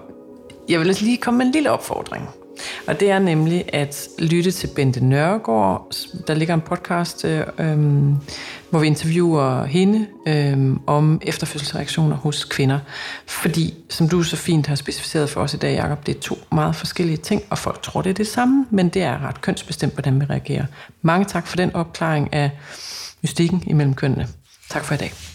jeg 0.70 0.80
vil 0.80 0.88
altså 0.88 1.06
lige 1.06 1.18
komme 1.18 1.38
med 1.38 1.46
en 1.46 1.52
lille 1.52 1.72
opfordring. 1.72 2.30
Og 2.88 3.00
det 3.00 3.12
er 3.12 3.20
nemlig 3.20 3.66
at 3.74 4.08
lytte 4.20 4.52
til 4.52 4.68
Bente 4.68 5.06
Nørgaard. 5.06 5.96
Der 6.28 6.34
ligger 6.34 6.54
en 6.54 6.62
podcast, 6.62 7.26
øh, 7.26 7.44
øhm, 7.60 8.16
hvor 8.70 8.80
vi 8.80 8.88
interviewer 8.88 9.66
hende 9.66 10.08
øh, 10.28 10.78
om 10.88 11.22
efterfødselsreaktioner 11.22 12.16
hos 12.16 12.44
kvinder. 12.44 12.80
Fordi, 13.28 13.74
som 13.90 14.10
du 14.10 14.24
så 14.24 14.36
fint 14.36 14.68
har 14.68 14.76
specificeret 14.76 15.30
for 15.30 15.42
os 15.42 15.54
i 15.54 15.58
dag, 15.58 15.76
Jacob, 15.76 16.06
det 16.06 16.16
er 16.16 16.20
to 16.20 16.38
meget 16.52 16.76
forskellige 16.76 17.18
ting, 17.18 17.44
og 17.50 17.58
folk 17.58 17.82
tror, 17.82 18.02
det 18.02 18.10
er 18.10 18.14
det 18.14 18.28
samme, 18.28 18.66
men 18.70 18.90
det 18.90 19.04
er 19.04 19.28
ret 19.28 19.42
kønsbestemt, 19.42 19.94
hvordan 19.94 20.22
vi 20.22 20.26
reagerer. 20.26 20.66
Mange 21.02 21.26
tak 21.26 21.48
for 21.48 21.56
den 21.56 21.76
opklaring 21.76 22.34
af 22.34 22.52
mystikken 23.22 23.64
imellem 23.68 23.94
kønnene. 23.94 24.28
Tak 24.70 24.86
for 24.86 24.94
i 24.94 24.98
dag. 24.98 25.35